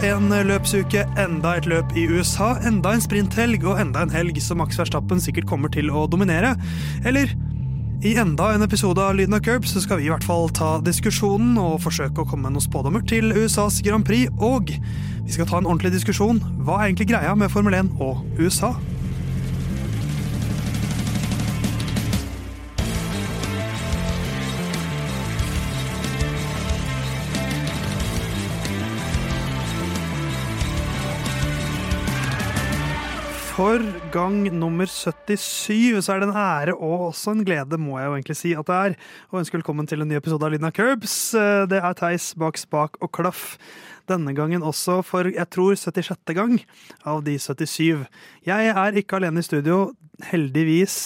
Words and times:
En 0.00 0.30
løpsuke, 0.32 1.02
enda 1.20 1.50
et 1.58 1.66
løp 1.68 1.90
i 1.92 2.06
USA, 2.08 2.54
enda 2.64 2.94
en 2.96 3.02
sprinthelg 3.04 3.66
og 3.68 3.82
enda 3.82 4.00
en 4.06 4.12
helg 4.14 4.38
som 4.40 4.56
Max 4.62 4.78
Verstappen 4.80 5.20
sikkert 5.20 5.44
kommer 5.50 5.68
til 5.68 5.90
å 5.92 6.06
dominere. 6.08 6.54
Eller 7.04 7.34
i 8.00 8.14
enda 8.16 8.46
en 8.54 8.64
episode 8.64 9.02
av 9.04 9.18
Lyden 9.18 9.36
av 9.36 9.42
Curb 9.44 9.66
så 9.68 9.82
skal 9.84 10.00
vi 10.00 10.06
i 10.08 10.12
hvert 10.12 10.24
fall 10.24 10.48
ta 10.56 10.78
diskusjonen 10.80 11.58
og 11.60 11.82
forsøke 11.84 12.24
å 12.24 12.30
komme 12.30 12.48
med 12.48 12.56
noen 12.56 12.64
spådommer 12.64 13.04
til 13.04 13.28
USAs 13.36 13.82
Grand 13.84 14.08
Prix, 14.08 14.32
og 14.40 14.72
vi 14.72 15.36
skal 15.36 15.50
ta 15.50 15.60
en 15.60 15.68
ordentlig 15.68 15.92
diskusjon. 15.98 16.40
Hva 16.64 16.78
er 16.78 16.88
egentlig 16.88 17.10
greia 17.12 17.36
med 17.36 17.52
Formel 17.52 17.76
1 17.82 17.92
og 18.00 18.24
USA? 18.40 18.72
For 33.60 33.82
gang 34.08 34.46
nummer 34.56 34.88
77 34.88 35.98
så 36.00 36.14
er 36.14 36.22
det 36.22 36.30
en 36.30 36.38
ære 36.40 36.72
og 36.72 37.10
også 37.10 37.34
en 37.34 37.42
glede, 37.44 37.76
må 37.76 37.98
jeg 37.98 38.06
jo 38.06 38.14
egentlig 38.16 38.36
si 38.38 38.52
at 38.56 38.70
det 38.70 38.76
er, 38.78 38.94
å 39.28 39.36
ønske 39.36 39.58
velkommen 39.58 39.84
til 39.90 40.00
en 40.00 40.08
ny 40.08 40.16
episode 40.16 40.46
av 40.46 40.54
Lyden 40.54 40.70
av 40.70 40.72
Curbs. 40.78 41.16
Det 41.68 41.76
er 41.76 41.98
Theis 41.98 42.30
bak 42.40 42.56
spak 42.56 42.96
og 43.04 43.10
klaff. 43.18 43.58
Denne 44.08 44.32
gangen 44.32 44.64
også 44.64 45.02
for, 45.04 45.28
jeg 45.28 45.44
tror, 45.52 45.76
76. 45.76 46.32
gang 46.38 46.56
av 47.04 47.20
de 47.26 47.36
77. 47.36 48.06
Jeg 48.48 48.72
er 48.72 48.96
ikke 48.96 49.20
alene 49.20 49.44
i 49.44 49.48
studio, 49.50 49.90
heldigvis. 50.30 50.96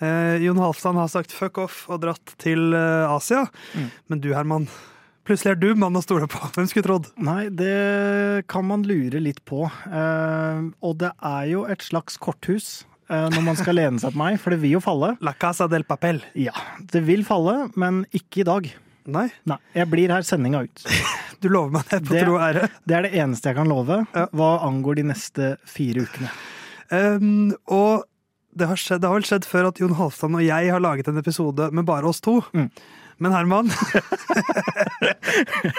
Eh, 0.00 0.40
Jon 0.40 0.62
Halvdan 0.64 1.02
har 1.02 1.12
sagt 1.12 1.36
fuck 1.36 1.60
off 1.60 1.82
og 1.92 2.00
dratt 2.06 2.32
til 2.40 2.72
eh, 2.72 3.12
Asia. 3.12 3.44
Mm. 3.76 3.92
Men 4.08 4.24
du, 4.24 4.32
Herman, 4.32 4.70
plutselig 5.28 5.52
er 5.54 5.58
du 5.60 5.68
mann 5.78 5.96
å 5.98 6.02
stole 6.04 6.26
på. 6.30 6.40
Hvem 6.56 6.68
skulle 6.70 6.86
trodd? 6.86 7.08
Nei, 7.20 7.48
det 7.54 8.46
kan 8.50 8.66
man 8.68 8.82
lure 8.88 9.20
litt 9.22 9.42
på. 9.48 9.64
Eh, 9.90 10.60
og 10.84 10.96
det 11.02 11.12
er 11.16 11.48
jo 11.52 11.64
et 11.70 11.82
slags 11.86 12.18
korthus 12.20 12.68
eh, 13.10 13.26
når 13.34 13.42
man 13.46 13.58
skal 13.60 13.78
lene 13.78 14.02
seg 14.02 14.14
på 14.14 14.22
meg, 14.22 14.38
for 14.42 14.54
det 14.54 14.60
vil 14.64 14.76
jo 14.78 14.82
falle. 14.84 15.14
La 15.24 15.34
casa 15.38 15.68
del 15.70 15.84
papel. 15.88 16.22
Ja, 16.38 16.54
det 16.92 17.04
vil 17.08 17.24
falle, 17.28 17.68
men 17.80 18.04
ikke 18.16 18.42
i 18.44 18.48
dag. 18.48 18.70
Nei, 19.10 19.26
Nei, 19.48 19.56
jeg 19.74 19.88
blir 19.90 20.12
her 20.12 20.22
sendinga 20.26 20.64
ut. 20.68 20.82
du 21.42 21.48
lover 21.48 21.72
meg 21.78 21.88
det 21.90 22.02
på 22.04 22.14
Det- 22.14 22.24
tro 22.26 22.36
og 22.36 22.44
ære. 22.50 22.68
Det 22.86 22.96
er 22.98 23.06
det 23.08 23.14
eneste 23.22 23.50
jeg 23.50 23.58
kan 23.62 23.70
love 23.70 24.02
hva 24.36 24.50
angår 24.66 25.00
de 25.00 25.06
neste 25.14 25.54
fire 25.68 26.04
ukene. 26.06 26.30
Um, 26.90 27.52
og 27.70 28.02
det 28.56 28.66
har, 28.66 28.80
skjedd, 28.80 29.02
det 29.02 29.10
har 29.10 29.18
vel 29.18 29.28
skjedd 29.28 29.46
før 29.46 29.68
at 29.70 29.80
Jon 29.80 29.94
Halvdan 29.98 30.38
og 30.38 30.42
jeg 30.42 30.72
har 30.74 30.82
laget 30.82 31.10
en 31.10 31.20
episode 31.20 31.68
med 31.76 31.86
bare 31.88 32.08
oss 32.10 32.22
to. 32.24 32.40
Mm. 32.56 32.70
Men 33.20 33.34
Herman, 33.36 33.68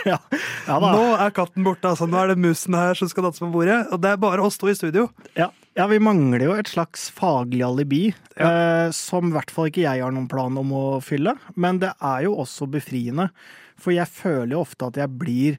Ja, 0.05 0.19
ja 0.67 0.75
nå 0.77 1.05
er 1.17 1.33
katten 1.33 1.66
borte. 1.66 1.89
Altså. 1.89 2.05
Nå 2.05 2.19
er 2.22 2.31
det 2.31 2.42
musen 2.42 2.77
her 2.77 2.94
som 2.97 3.09
skal 3.09 3.25
danse 3.25 3.42
på 3.42 3.49
bordet. 3.49 3.80
Og 3.89 4.02
det 4.03 4.14
er 4.14 4.22
bare 4.22 4.45
oss 4.45 4.59
to 4.61 4.69
i 4.69 4.75
studio. 4.77 5.08
Ja, 5.33 5.49
ja, 5.73 5.88
vi 5.89 5.97
mangler 6.03 6.45
jo 6.45 6.58
et 6.59 6.69
slags 6.69 7.08
faglig 7.16 7.64
alibi, 7.66 8.03
eh, 8.36 8.92
som 8.93 9.32
i 9.32 9.33
hvert 9.33 9.53
fall 9.53 9.71
ikke 9.71 9.88
jeg 9.88 10.03
har 10.03 10.14
noen 10.14 10.30
plan 10.30 10.59
om 10.61 10.76
å 10.76 10.86
fylle. 11.03 11.33
Men 11.55 11.80
det 11.82 11.95
er 11.98 12.27
jo 12.27 12.36
også 12.43 12.70
befriende, 12.70 13.32
for 13.80 13.95
jeg 13.95 14.11
føler 14.11 14.53
jo 14.53 14.61
ofte 14.61 14.92
at 14.92 14.99
jeg 15.02 15.17
blir 15.21 15.58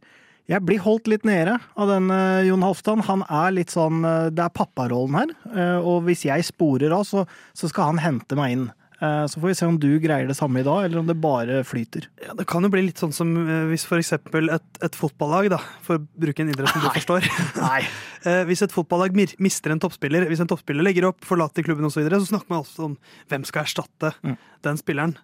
jeg 0.51 0.65
blir 0.67 0.81
holdt 0.83 1.07
litt 1.11 1.25
nede 1.29 1.55
av 1.79 1.89
denne 1.89 2.17
Jon 2.47 2.65
Halvdan. 2.67 3.05
Han 3.07 3.23
er 3.31 3.55
litt 3.55 3.71
sånn 3.73 4.03
eh, 4.05 4.29
Det 4.35 4.43
er 4.45 4.55
papparollen 4.57 5.15
her. 5.21 5.35
eh, 5.55 5.79
Og 5.79 6.03
hvis 6.09 6.25
jeg 6.27 6.45
sporer 6.49 6.93
av, 6.97 7.05
så, 7.09 7.27
så 7.55 7.71
skal 7.71 7.93
han 7.93 8.03
hente 8.03 8.39
meg 8.39 8.57
inn. 8.57 8.67
Eh, 9.03 9.27
Så 9.27 9.41
får 9.43 9.49
vi 9.51 9.55
se 9.59 9.67
om 9.67 9.79
du 9.83 9.89
greier 9.99 10.29
det 10.31 10.37
samme 10.39 10.61
i 10.61 10.67
dag, 10.67 10.85
eller 10.87 11.01
om 11.01 11.07
det 11.09 11.17
bare 11.21 11.63
flyter. 11.67 12.07
Ja, 12.23 12.35
det 12.39 12.47
kan 12.47 12.63
jo 12.63 12.69
bli 12.71 12.85
litt 12.87 13.01
sånn 13.03 13.13
som 13.13 13.33
eh, 13.43 13.65
hvis 13.73 13.83
for 13.89 13.99
eksempel 13.99 14.47
et, 14.55 14.63
et 14.81 14.95
fotballag, 14.95 15.49
da, 15.51 15.59
for 15.83 15.99
å 15.99 16.05
bruke 16.23 16.45
en 16.45 16.53
idrett 16.55 16.71
som 16.71 16.85
du 16.85 16.89
forstår 16.95 17.27
Nei. 17.61 17.83
Eh, 18.23 18.45
Hvis 18.47 18.61
et 18.63 18.71
fotballag 18.71 19.17
mister 19.43 19.73
en 19.75 19.81
toppspiller, 19.83 20.29
hvis 20.31 20.39
en 20.39 20.47
toppspiller 20.47 20.85
legger 20.87 21.09
opp, 21.09 21.25
forlater 21.27 21.65
klubben 21.67 21.89
osv., 21.89 21.97
så, 21.97 22.03
videre, 22.05 22.21
så 22.23 22.29
snakker 22.31 22.53
man 22.55 22.61
altså 22.63 22.85
om 22.87 22.93
hvem 23.33 23.43
skal 23.49 23.65
erstatte 23.67 24.13
Mm. 24.23 24.37
den 24.63 24.79
spilleren. 24.79 25.17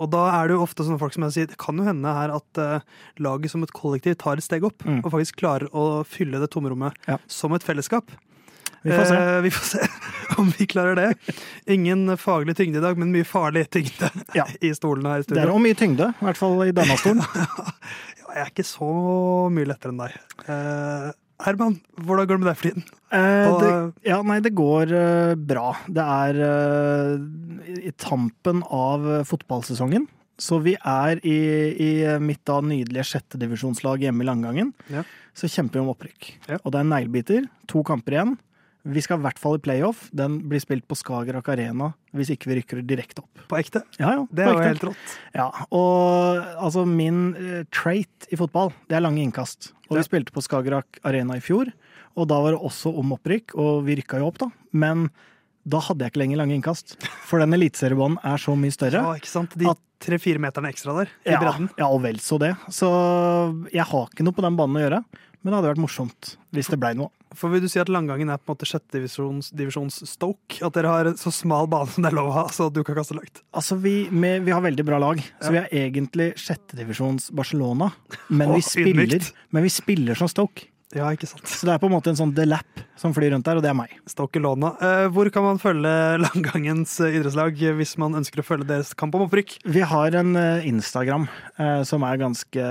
Og 0.00 0.08
da 0.14 0.22
er 0.38 0.48
det 0.48 0.56
jo 0.56 0.62
ofte 0.64 0.80
sånne 0.86 0.96
folk 0.98 1.12
som 1.12 1.26
sier, 1.28 1.50
det 1.50 1.58
kan 1.60 1.76
jo 1.76 1.84
hende 1.84 2.08
her 2.16 2.32
at 2.32 2.60
laget 3.20 3.52
som 3.52 3.60
et 3.66 3.74
kollektiv 3.76 4.16
tar 4.16 4.40
et 4.40 4.46
steg 4.48 4.64
opp, 4.64 4.80
Mm. 4.88 5.02
og 5.04 5.12
faktisk 5.12 5.36
klarer 5.42 5.68
å 5.76 6.00
fylle 6.08 6.40
det 6.40 6.48
tomrommet 6.56 6.96
Ja. 7.06 7.18
som 7.28 7.52
et 7.52 7.60
fellesskap. 7.62 8.08
Vi 8.86 8.94
får 8.94 9.10
se. 9.10 9.18
Eh, 9.18 9.40
vi 9.46 9.52
får 9.54 9.68
se 9.72 9.88
om 10.40 10.50
vi 10.58 10.66
klarer 10.70 10.98
det. 10.98 11.34
Ingen 11.76 12.16
faglig 12.20 12.56
tyngde 12.58 12.80
i 12.80 12.86
dag, 12.86 12.98
men 12.98 13.12
mye 13.14 13.26
farlig 13.26 13.66
tyngde 13.74 14.10
Ja. 14.36 14.46
i 14.60 14.72
stolen 14.76 15.06
her 15.10 15.24
i 15.24 15.28
Det 15.28 15.42
er 15.44 15.52
jo 15.52 15.60
mye 15.62 15.78
tyngde, 15.78 16.12
i 16.14 16.28
hvert 16.30 16.40
fall 16.40 16.64
i 16.66 16.74
denne 16.76 16.98
stolen. 17.02 17.22
Ja, 17.36 18.32
Jeg 18.36 18.42
er 18.44 18.50
ikke 18.54 18.68
så 18.68 18.90
mye 19.52 19.70
lettere 19.70 19.94
enn 19.94 20.02
deg. 20.06 20.18
Eh, 20.46 21.14
Herman, 21.44 21.76
hvordan 22.00 22.28
går 22.28 22.38
det 22.38 22.42
med 22.42 22.48
deg 22.48 22.56
for 22.58 22.68
tiden? 22.70 22.84
Eh, 23.12 23.56
det, 23.60 23.72
ja, 24.08 24.20
nei, 24.24 24.38
det 24.44 24.54
går 24.56 24.92
uh, 24.92 25.34
bra. 25.36 25.66
Det 25.84 26.04
er 26.04 26.38
uh, 26.40 27.74
i 27.76 27.92
tampen 28.00 28.62
av 28.72 29.04
eh, 29.18 29.24
fotballsesongen. 29.28 30.06
Så 30.40 30.58
vi 30.64 30.74
er 30.76 31.20
i, 31.24 31.36
i 31.80 31.90
mitt 32.20 32.42
da 32.48 32.58
nydelige 32.64 33.06
sjettedivisjonslag 33.08 34.02
hjemme 34.04 34.24
i 34.24 34.28
Langangen. 34.28 34.72
Ja. 34.92 35.04
Så 35.36 35.48
kjemper 35.48 35.78
vi 35.78 35.84
om 35.84 35.92
opprykk. 35.92 36.28
Ja. 36.48 36.58
Og 36.62 36.72
det 36.74 36.82
er 36.82 36.90
neglebiter. 36.90 37.46
To 37.72 37.84
kamper 37.86 38.16
igjen. 38.16 38.34
Vi 38.86 39.02
skal 39.02 39.18
i 39.18 39.24
hvert 39.24 39.40
fall 39.42 39.58
i 39.58 39.62
playoff. 39.64 40.06
Den 40.14 40.38
blir 40.50 40.62
spilt 40.62 40.86
på 40.86 40.96
Skagerrak 40.98 41.48
Arena 41.50 41.90
hvis 42.16 42.30
ikke 42.32 42.48
vi 42.52 42.58
rykker 42.60 42.82
direkte 42.86 43.24
opp. 43.24 43.42
På 43.50 43.58
ekte? 43.58 43.82
Ja, 43.98 44.12
ja, 44.14 44.26
Det 44.30 44.44
er 44.46 44.52
jo 44.54 44.62
helt 44.64 44.84
rått. 44.88 45.16
Ja, 45.36 45.48
og 45.74 46.38
altså 46.62 46.86
min 46.88 47.32
uh, 47.36 47.62
trait 47.74 48.28
i 48.32 48.38
fotball, 48.38 48.70
det 48.88 48.96
er 48.98 49.04
lange 49.04 49.20
innkast. 49.24 49.72
Og 49.88 49.96
det. 49.96 50.04
vi 50.04 50.08
spilte 50.08 50.34
på 50.34 50.44
Skagerrak 50.44 51.00
Arena 51.06 51.36
i 51.38 51.42
fjor, 51.44 51.68
og 52.16 52.28
da 52.30 52.38
var 52.40 52.54
det 52.56 52.62
også 52.64 52.94
om 52.96 53.12
opprykk, 53.18 53.56
og 53.60 53.82
vi 53.88 53.98
rykka 54.00 54.22
jo 54.22 54.30
opp, 54.30 54.38
da. 54.46 54.48
Men 54.72 55.10
da 55.66 55.80
hadde 55.82 56.06
jeg 56.06 56.14
ikke 56.14 56.22
lenger 56.22 56.40
lange 56.40 56.54
innkast. 56.56 56.94
For 57.26 57.42
den 57.42 57.54
eliteseriebanen 57.58 58.20
er 58.24 58.40
så 58.40 58.54
mye 58.56 58.74
større. 58.74 59.02
Ja, 59.02 59.18
ikke 59.18 59.32
sant? 59.32 59.58
De 59.58 59.68
tre-fire 60.02 60.40
meterne 60.42 60.70
ekstra 60.70 60.94
der 61.00 61.10
i 61.26 61.34
Ja, 61.34 61.40
bredden. 61.42 61.68
ja, 61.76 61.88
og 61.90 62.02
vel 62.04 62.20
så 62.22 62.38
det. 62.38 62.54
Så 62.70 62.88
jeg 63.74 63.84
har 63.90 64.08
ikke 64.12 64.26
noe 64.26 64.36
på 64.36 64.44
den 64.46 64.58
banen 64.58 64.78
å 64.78 64.84
gjøre. 64.84 65.02
Men 65.42 65.52
det 65.52 65.58
hadde 65.58 65.72
vært 65.74 65.82
morsomt 65.82 66.36
hvis 66.54 66.70
det 66.72 66.78
blei 66.82 66.94
noe. 66.98 67.10
For 67.36 67.52
vil 67.52 67.64
du 67.64 67.68
si 67.70 67.80
at 67.82 67.90
Langgangen 67.92 68.30
er 68.32 68.40
på 68.40 68.50
en 68.50 68.56
måte 68.56 68.68
sjettedivisjons 68.68 69.52
divisjons 69.56 70.00
Stoke? 70.08 70.60
At 70.64 70.76
dere 70.76 70.92
har 70.92 71.10
en 71.10 71.18
så 71.20 71.32
smal 71.34 71.68
bane 71.70 71.90
som 71.92 72.06
det 72.06 72.12
er 72.12 72.18
lov 72.18 72.30
å 72.32 72.36
ha, 72.38 72.46
så 72.54 72.68
du 72.72 72.82
kan 72.86 72.98
kaste 72.98 73.16
langt? 73.18 73.42
Altså, 73.56 73.78
vi, 73.82 73.96
med, 74.10 74.46
vi 74.46 74.54
har 74.54 74.64
veldig 74.64 74.86
bra 74.86 75.00
lag, 75.02 75.20
så 75.42 75.52
vi 75.54 75.60
er 75.62 75.68
egentlig 75.86 76.32
sjettedivisjons 76.40 77.30
Barcelona. 77.36 77.90
Men 78.28 78.56
vi, 78.56 78.64
spiller, 78.64 79.28
men 79.54 79.66
vi 79.66 79.72
spiller 79.72 80.18
som 80.18 80.30
Stoke. 80.32 80.70
Ja, 80.96 81.10
ikke 81.12 81.28
sant. 81.28 81.44
Så 81.50 81.66
det 81.68 81.74
er 81.74 81.80
på 81.82 81.90
en 81.90 81.92
måte 81.92 82.08
en 82.08 82.16
sånn 82.18 82.32
delap 82.32 82.80
som 82.96 83.12
flyr 83.12 83.34
rundt 83.34 83.44
der, 83.44 83.58
og 83.58 83.64
det 83.64 83.68
er 83.68 83.76
meg. 83.76 83.92
Stoke 84.08 84.40
Låna. 84.40 84.70
Eh, 84.80 85.06
hvor 85.12 85.28
kan 85.34 85.44
man 85.44 85.60
følge 85.60 85.92
Langgangens 86.24 86.94
eh, 87.04 87.18
idrettslag 87.18 87.60
hvis 87.76 87.96
man 88.00 88.16
ønsker 88.16 88.40
å 88.40 88.46
følge 88.46 88.68
deres 88.70 88.94
kamp 88.96 89.16
om 89.18 89.26
opprykk? 89.26 89.58
Vi 89.68 89.82
har 89.84 90.16
en 90.16 90.32
eh, 90.40 90.68
Instagram 90.70 91.28
som 91.88 92.02
er 92.04 92.18
ganske 92.20 92.64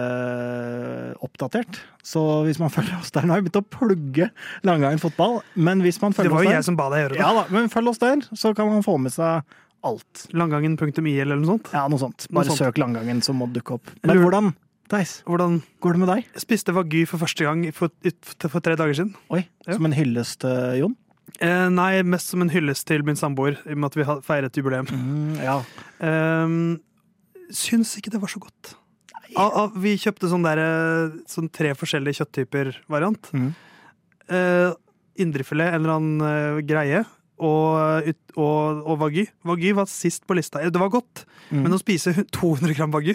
oppdatert. 1.26 1.80
Så 2.06 2.22
hvis 2.46 2.60
man 2.62 2.74
følger 2.76 2.98
oss 3.00 3.14
der 3.14 3.26
Nå 3.26 3.34
har 3.34 3.42
jeg 3.42 3.48
begynt 3.48 3.62
å 3.62 3.68
plugge 3.78 4.30
Langangen 4.68 5.02
fotball, 5.02 5.40
men 5.58 5.82
hvis 5.86 6.02
man 6.04 6.14
følger 6.14 6.34
oss 6.34 6.38
der 6.38 6.42
Det 6.42 6.50
var 6.50 6.50
jo 6.52 6.58
jeg 6.58 6.68
som 6.68 6.80
ba 6.80 6.90
deg 6.94 7.06
gjøre 7.06 7.16
det. 7.16 7.22
Ja 7.22 7.32
da, 7.38 7.46
men 7.54 7.72
følg 7.74 7.94
oss 7.94 8.02
der, 8.02 8.26
så 8.34 8.54
kan 8.58 8.70
man 8.72 8.86
få 8.86 8.98
med 9.02 9.14
seg 9.16 9.56
alt. 9.86 10.26
Langgangen.i 10.34 11.14
eller 11.22 11.38
noe 11.38 11.56
sånt. 11.56 11.70
Ja, 11.74 11.86
noe 11.92 12.02
sånt. 12.02 12.26
Noe 12.30 12.40
Bare 12.40 12.50
sånt. 12.50 12.62
søk 12.64 12.80
Langangen, 12.82 13.22
så 13.26 13.36
må 13.38 13.46
det 13.50 13.60
dukke 13.62 13.78
opp. 13.78 13.92
Men 14.02 14.22
hvordan, 14.24 14.54
Theis, 14.92 15.24
Hvordan 15.26 15.62
går 15.82 15.96
det 15.96 16.00
med 16.04 16.10
deg? 16.12 16.28
jeg 16.36 16.42
spiste 16.44 16.74
wagyu 16.76 17.06
for 17.10 17.18
første 17.24 17.44
gang 17.48 17.64
for, 17.74 17.90
for 18.46 18.60
tre 18.62 18.76
dager 18.78 18.94
siden. 18.94 19.16
Oi, 19.34 19.48
Ja. 19.66 19.74
som 19.74 19.86
en 19.86 19.94
hyllest, 19.98 20.40
til 20.44 20.78
Jon? 20.84 20.96
Eh, 21.42 21.70
nei, 21.74 22.04
mest 22.06 22.30
som 22.30 22.42
en 22.46 22.50
hyllest 22.54 22.86
til 22.86 23.02
min 23.04 23.16
samboer, 23.18 23.58
i 23.66 23.72
og 23.74 23.78
med 23.82 23.90
at 23.90 23.96
vi 23.98 24.04
har 24.06 24.22
feiret 24.22 24.54
jubileum. 24.56 24.86
Mm, 24.86 25.40
ja. 25.42 25.58
eh, 26.06 26.78
syns 27.52 27.96
ikke 27.98 28.12
det 28.14 28.22
var 28.22 28.30
så 28.30 28.40
godt. 28.46 28.76
Ah, 29.36 29.50
ah, 29.66 29.72
vi 29.74 29.96
kjøpte 29.98 30.30
sånn, 30.30 30.46
der, 30.46 30.62
eh, 30.62 31.18
sånn 31.28 31.50
tre 31.52 31.74
forskjellige 31.76 32.22
kjøtttyper-variant. 32.22 33.32
Mm. 33.34 33.50
Eh, 34.30 34.72
Indrefilet, 35.18 35.74
en 35.74 35.82
eller 35.82 35.96
annen 35.96 36.22
eh, 36.22 36.62
greie, 36.68 37.02
og, 37.40 38.06
og, 38.38 38.82
og 38.86 39.00
wagyu. 39.02 39.26
Wagyu 39.48 39.74
var 39.76 39.90
sist 39.92 40.26
på 40.28 40.36
lista. 40.38 40.62
Eh, 40.62 40.70
Det 40.70 40.80
var 40.80 40.90
godt, 40.94 41.26
Mm. 41.52 41.62
men 41.62 41.74
å 41.74 41.78
spise 41.78 42.10
200 42.34 42.74
gram 42.74 42.90
wagyu, 42.92 43.14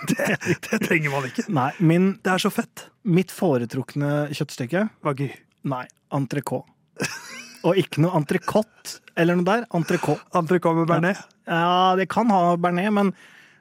det, 0.10 0.36
det 0.66 0.80
trenger 0.86 1.12
man 1.12 1.28
ikke. 1.28 1.46
Nei, 1.52 1.70
min, 1.78 2.12
Det 2.24 2.32
er 2.32 2.42
så 2.42 2.50
fett. 2.52 2.86
mitt 3.04 3.32
foretrukne 3.34 4.28
kjøttstykke 4.36 4.86
Wagyu. 5.06 5.30
Nei, 5.68 5.84
entrecôte. 6.16 6.68
Og 7.68 7.76
ikke 7.76 8.00
noe 8.00 8.16
entrecôte 8.16 9.00
eller 9.20 9.36
noe 9.36 9.44
der. 9.44 9.66
Entrecôte. 9.76 10.24
Entrecôte 10.36 10.80
med 10.80 10.88
bearnés. 10.88 11.20
Ja, 11.44 11.96
det 11.98 12.08
kan 12.12 12.30
ha 12.32 12.56
bearnés, 12.56 12.88
men 12.94 13.12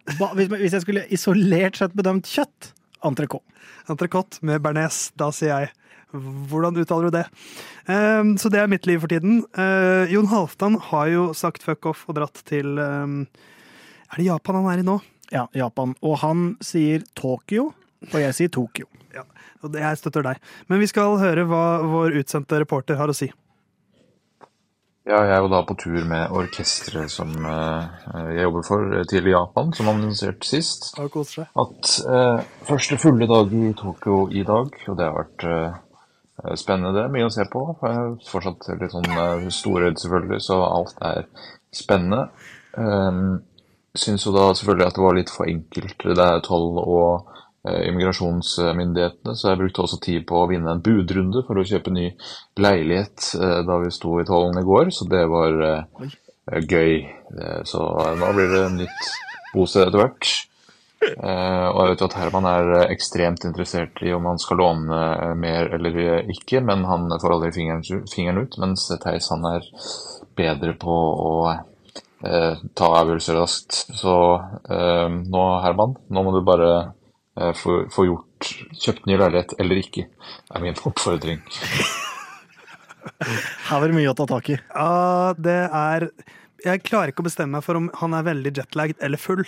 hvis 0.07 0.73
jeg 0.73 0.85
skulle 0.85 1.03
isolert 1.11 1.79
sett 1.79 1.95
bedømt 1.97 2.29
kjøtt 2.29 2.71
entrecôte. 3.05 3.43
Entrecôte 3.91 4.39
med 4.47 4.63
bearnés. 4.63 5.09
Da 5.19 5.31
sier 5.35 5.65
jeg 5.65 5.75
hvordan 6.09 6.79
uttaler 6.81 7.09
du 7.09 7.17
det? 7.19 7.25
Um, 7.85 8.33
så 8.41 8.49
det 8.49 8.63
er 8.63 8.71
mitt 8.71 8.87
liv 8.89 9.01
for 9.03 9.11
tiden. 9.11 9.43
Uh, 9.53 10.09
Jon 10.09 10.29
Halvdan 10.31 10.79
har 10.89 11.11
jo 11.11 11.27
sagt 11.37 11.65
fuck 11.65 11.85
off 11.91 12.07
og 12.09 12.17
dratt 12.17 12.41
til 12.49 12.79
um, 12.81 13.21
Er 14.09 14.17
det 14.17 14.25
Japan 14.25 14.57
han 14.57 14.71
er 14.73 14.81
i 14.81 14.87
nå? 14.87 14.97
Ja, 15.33 15.47
Japan. 15.53 15.93
Og 16.01 16.17
han 16.23 16.55
sier 16.63 17.05
Tokyo, 17.15 17.73
Og 18.13 18.15
jeg 18.15 18.33
sier 18.37 18.47
Tokyo. 18.47 18.87
Ja, 19.11 19.25
og 19.59 19.73
jeg 19.75 19.97
støtter 19.99 20.23
deg. 20.23 20.37
Men 20.71 20.79
vi 20.79 20.87
skal 20.87 21.17
høre 21.19 21.43
hva 21.49 21.81
vår 21.83 22.15
utsendte 22.21 22.61
reporter 22.61 22.95
har 22.95 23.11
å 23.11 23.15
si. 23.17 23.27
Ja, 25.09 25.23
jeg 25.25 25.33
er 25.33 25.41
jo 25.41 25.49
da 25.49 25.59
på 25.65 25.75
tur 25.79 26.03
med 26.05 26.31
orkesteret 26.37 27.09
som 27.11 27.31
eh, 27.49 28.07
jeg 28.35 28.45
jobber 28.45 28.65
for 28.67 28.91
eh, 28.93 29.05
til 29.09 29.27
Japan, 29.31 29.71
som 29.73 29.89
annonsert 29.89 30.45
sist. 30.45 30.91
At 31.01 31.93
eh, 32.05 32.43
første 32.67 32.99
fulle 33.01 33.27
dag 33.27 33.51
i 33.51 33.73
Tokyo 33.79 34.27
i 34.29 34.45
dag, 34.45 34.69
og 34.85 34.99
det 34.99 35.07
har 35.07 35.17
vært 35.17 35.47
eh, 35.49 36.53
spennende. 36.61 37.07
Mye 37.11 37.25
å 37.25 37.33
se 37.33 37.47
på. 37.49 37.65
Jeg 37.81 38.03
er 38.03 38.15
fortsatt 38.29 38.69
litt 38.79 38.93
sånn 38.93 39.09
eh, 39.15 39.49
storredd, 39.55 39.97
selvfølgelig, 40.03 40.43
så 40.45 40.61
alt 40.67 41.01
er 41.09 41.25
spennende. 41.75 42.27
Um, 42.77 43.39
Syns 43.97 44.25
jo 44.25 44.33
da 44.35 44.49
selvfølgelig 44.53 44.85
at 44.87 44.97
det 44.97 45.03
var 45.03 45.15
litt 45.17 45.31
for 45.33 45.49
enkelt. 45.49 46.03
Det 46.05 46.25
er 46.25 46.43
toll 46.45 46.77
og 46.81 47.29
eh, 47.67 47.87
immigrasjonsmyndighetene, 47.89 49.35
så 49.35 49.51
jeg 49.51 49.61
brukte 49.63 49.85
også 49.85 50.01
tid 50.05 50.27
på 50.29 50.43
å 50.43 50.49
vinne 50.51 50.75
en 50.75 50.83
budrunde 50.85 51.41
for 51.47 51.57
å 51.57 51.65
kjøpe 51.65 51.93
ny 51.95 52.09
leilighet 52.61 53.31
eh, 53.39 53.61
da 53.65 53.79
vi 53.81 53.93
sto 53.95 54.19
i 54.21 54.27
tollen 54.29 54.61
i 54.61 54.67
går, 54.67 54.93
så 54.93 55.09
det 55.09 55.23
var 55.31 55.57
eh, 55.71 56.11
eh, 56.51 56.61
gøy. 56.69 56.93
Eh, 57.33 57.63
Så 57.65 57.81
nå 58.21 58.29
blir 58.37 58.53
det 58.53 58.67
nytt 58.77 59.09
bosted 59.55 59.87
etter 59.87 60.03
hvert. 60.03 60.35
Eh, 60.99 61.67
og 61.71 61.77
jeg 61.79 61.91
vet 61.93 62.01
jo 62.03 62.07
at 62.09 62.15
Herman 62.19 62.47
er 62.49 62.73
eh, 62.75 62.89
ekstremt 62.93 63.45
interessert 63.47 64.01
i 64.03 64.11
om 64.13 64.25
han 64.27 64.41
skal 64.41 64.59
låne 64.59 64.97
eh, 65.15 65.35
mer 65.39 65.71
eller 65.77 65.99
eh, 66.03 66.31
ikke, 66.35 66.59
men 66.61 66.83
han 66.89 67.07
får 67.21 67.35
aldri 67.37 67.53
fingeren, 67.55 68.05
fingeren 68.11 68.43
ut, 68.43 68.57
mens 68.59 68.85
Theis 68.99 69.29
han 69.31 69.47
er 69.47 69.65
bedre 70.37 70.75
på 70.79 70.91
å 70.93 71.31
eh, 71.53 71.61
ta 72.19 72.89
avgjørelser 72.99 73.37
raskt. 73.39 73.83
Så 73.95 74.15
eh, 74.71 75.07
nå, 75.07 75.43
Herman, 75.63 75.95
nå 76.11 76.23
må 76.25 76.33
du 76.35 76.41
bare 76.45 76.71
eh, 77.39 77.53
få, 77.55 77.83
få 77.93 78.09
gjort 78.09 78.49
kjøpt 78.79 79.07
ny 79.07 79.17
leilighet 79.19 79.55
eller 79.59 79.81
ikke, 79.81 80.07
er 80.51 80.63
min 80.63 80.79
oppfordring. 80.87 81.41
Her 83.69 83.79
var 83.79 83.87
det 83.87 83.95
mye 83.95 84.11
å 84.11 84.17
ta 84.17 84.27
tak 84.29 84.51
i. 84.51 84.59
Ja, 84.59 85.33
det 85.39 85.61
er 85.65 86.09
Jeg 86.65 86.83
klarer 86.83 87.11
ikke 87.11 87.23
å 87.23 87.29
bestemme 87.29 87.57
meg 87.57 87.65
for 87.65 87.79
om 87.79 87.87
han 88.01 88.15
er 88.17 88.27
veldig 88.27 88.51
jetlagd 88.59 88.99
eller 89.03 89.21
full. 89.21 89.45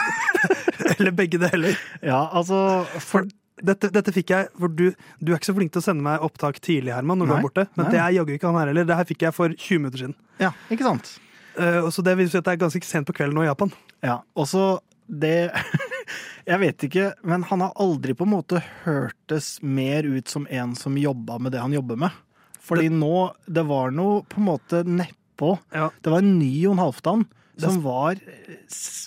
eller 0.96 1.14
begge 1.14 1.40
deler. 1.42 1.78
Ja, 2.06 2.28
altså 2.30 2.86
For 3.02 3.26
dette, 3.60 3.90
dette 3.92 4.14
fikk 4.14 4.30
jeg 4.32 4.46
for 4.56 4.72
du, 4.72 4.86
du 5.20 5.32
er 5.32 5.40
ikke 5.40 5.50
så 5.50 5.56
flink 5.56 5.74
til 5.74 5.82
å 5.82 5.84
sende 5.84 6.06
meg 6.06 6.22
opptak 6.24 6.62
tidlig, 6.64 6.94
Herman, 6.94 7.20
når 7.20 7.28
du 7.28 7.34
er 7.36 7.48
borte. 7.48 7.66
Men 7.74 7.88
nei. 7.88 7.96
det 7.96 8.04
er 8.04 8.14
jaggu 8.20 8.36
ikke 8.36 8.48
han 8.48 8.60
her 8.62 8.70
heller. 8.72 8.86
Det 8.88 9.00
her 9.02 9.10
fikk 9.10 9.26
jeg 9.26 9.36
for 9.36 9.56
20 9.56 9.82
minutter 9.82 10.04
siden. 10.04 10.16
Ja, 10.40 10.54
ikke 10.70 10.86
sant? 10.86 11.18
Eh, 11.60 11.88
så 11.92 12.02
det 12.06 12.16
vil 12.18 12.30
si 12.32 12.38
at 12.40 12.46
det 12.46 12.56
er 12.56 12.62
ganske 12.64 12.86
sent 12.88 13.08
på 13.08 13.14
kvelden 13.16 13.36
nå 13.36 13.44
i 13.44 13.50
Japan. 13.50 13.72
Ja, 14.04 14.20
og 14.34 14.48
så 14.50 14.64
det 15.10 15.50
Jeg 16.50 16.58
vet 16.62 16.84
ikke, 16.86 17.10
men 17.26 17.44
han 17.50 17.62
har 17.62 17.74
aldri 17.78 18.14
på 18.16 18.24
en 18.26 18.32
måte 18.32 18.62
hørtes 18.84 19.58
mer 19.62 20.06
ut 20.08 20.30
som 20.30 20.46
en 20.50 20.72
som 20.78 20.96
jobba 20.98 21.36
med 21.38 21.52
det 21.54 21.60
han 21.62 21.74
jobber 21.76 21.98
med. 22.00 22.16
Fordi 22.64 22.88
nå 22.92 23.30
Det 23.46 23.64
var 23.68 23.92
noe 23.94 24.22
på 24.28 24.40
en 24.40 24.48
måte 24.48 24.80
nedpå. 24.86 25.52
Ja. 25.74 25.90
Det 26.00 26.10
var 26.12 26.24
en 26.24 26.38
ny 26.38 26.50
Jon 26.64 26.80
Halvdan 26.80 27.26
som 27.60 27.82
var 27.84 28.16
eh, 28.16 28.56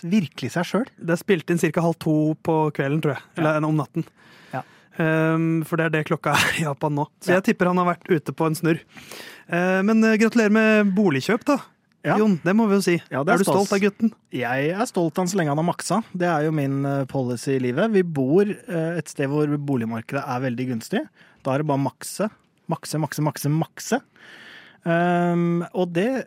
virkelig 0.05 0.51
seg 0.53 0.67
sjøl. 0.69 0.85
Det 0.97 1.15
er 1.15 1.21
spilt 1.21 1.49
inn 1.49 1.61
ca. 1.61 1.81
halv 1.81 1.97
to 2.01 2.13
på 2.45 2.57
kvelden, 2.77 3.01
tror 3.01 3.15
jeg. 3.15 3.23
Eller 3.39 3.65
om 3.65 3.79
natten. 3.79 4.05
Ja. 4.53 4.61
Um, 4.99 5.63
for 5.65 5.79
det 5.81 5.87
er 5.87 5.93
det 5.95 6.03
klokka 6.11 6.35
er 6.37 6.59
i 6.59 6.65
Japan 6.67 6.93
nå. 6.99 7.07
Så 7.23 7.31
Ja. 7.33 7.39
jeg 7.39 7.47
tipper 7.49 7.71
han 7.71 7.81
har 7.81 7.89
vært 7.95 8.05
ute 8.11 8.35
på 8.35 8.45
en 8.45 8.57
snurr. 8.59 8.83
Uh, 9.49 9.81
men 9.81 10.05
gratulerer 10.21 10.53
med 10.53 10.93
boligkjøp, 10.93 11.47
da. 11.49 11.57
Ja. 12.03 12.17
Jon, 12.19 12.35
det 12.43 12.51
må 12.59 12.65
vi 12.67 12.75
jo 12.75 12.83
si. 12.83 12.97
Ja, 13.07 13.21
er 13.21 13.29
er 13.31 13.39
du 13.39 13.45
stolt 13.47 13.71
av 13.71 13.79
gutten? 13.79 14.11
Jeg 14.35 14.71
er 14.75 14.87
stolt 14.89 15.15
av 15.15 15.23
han 15.23 15.29
så 15.31 15.37
lenge 15.39 15.53
han 15.53 15.61
har 15.61 15.67
maksa. 15.69 16.01
Det 16.11 16.27
er 16.27 16.49
jo 16.49 16.55
min 16.55 16.81
eh, 16.83 17.05
policy 17.07 17.53
i 17.55 17.61
livet. 17.63 17.93
Vi 17.95 18.03
bor 18.03 18.43
eh, 18.43 18.97
et 18.99 19.11
sted 19.11 19.31
hvor 19.31 19.47
boligmarkedet 19.55 20.19
er 20.19 20.43
veldig 20.43 20.65
gunstig. 20.73 21.05
Da 21.47 21.53
er 21.53 21.63
det 21.63 21.69
bare 21.71 21.79
makse. 21.79 22.27
Makse, 22.71 22.99
makse, 22.99 23.23
makse, 23.23 23.51
makse. 23.51 24.01
Um, 24.83 25.63
og 25.71 25.93
det 25.95 26.25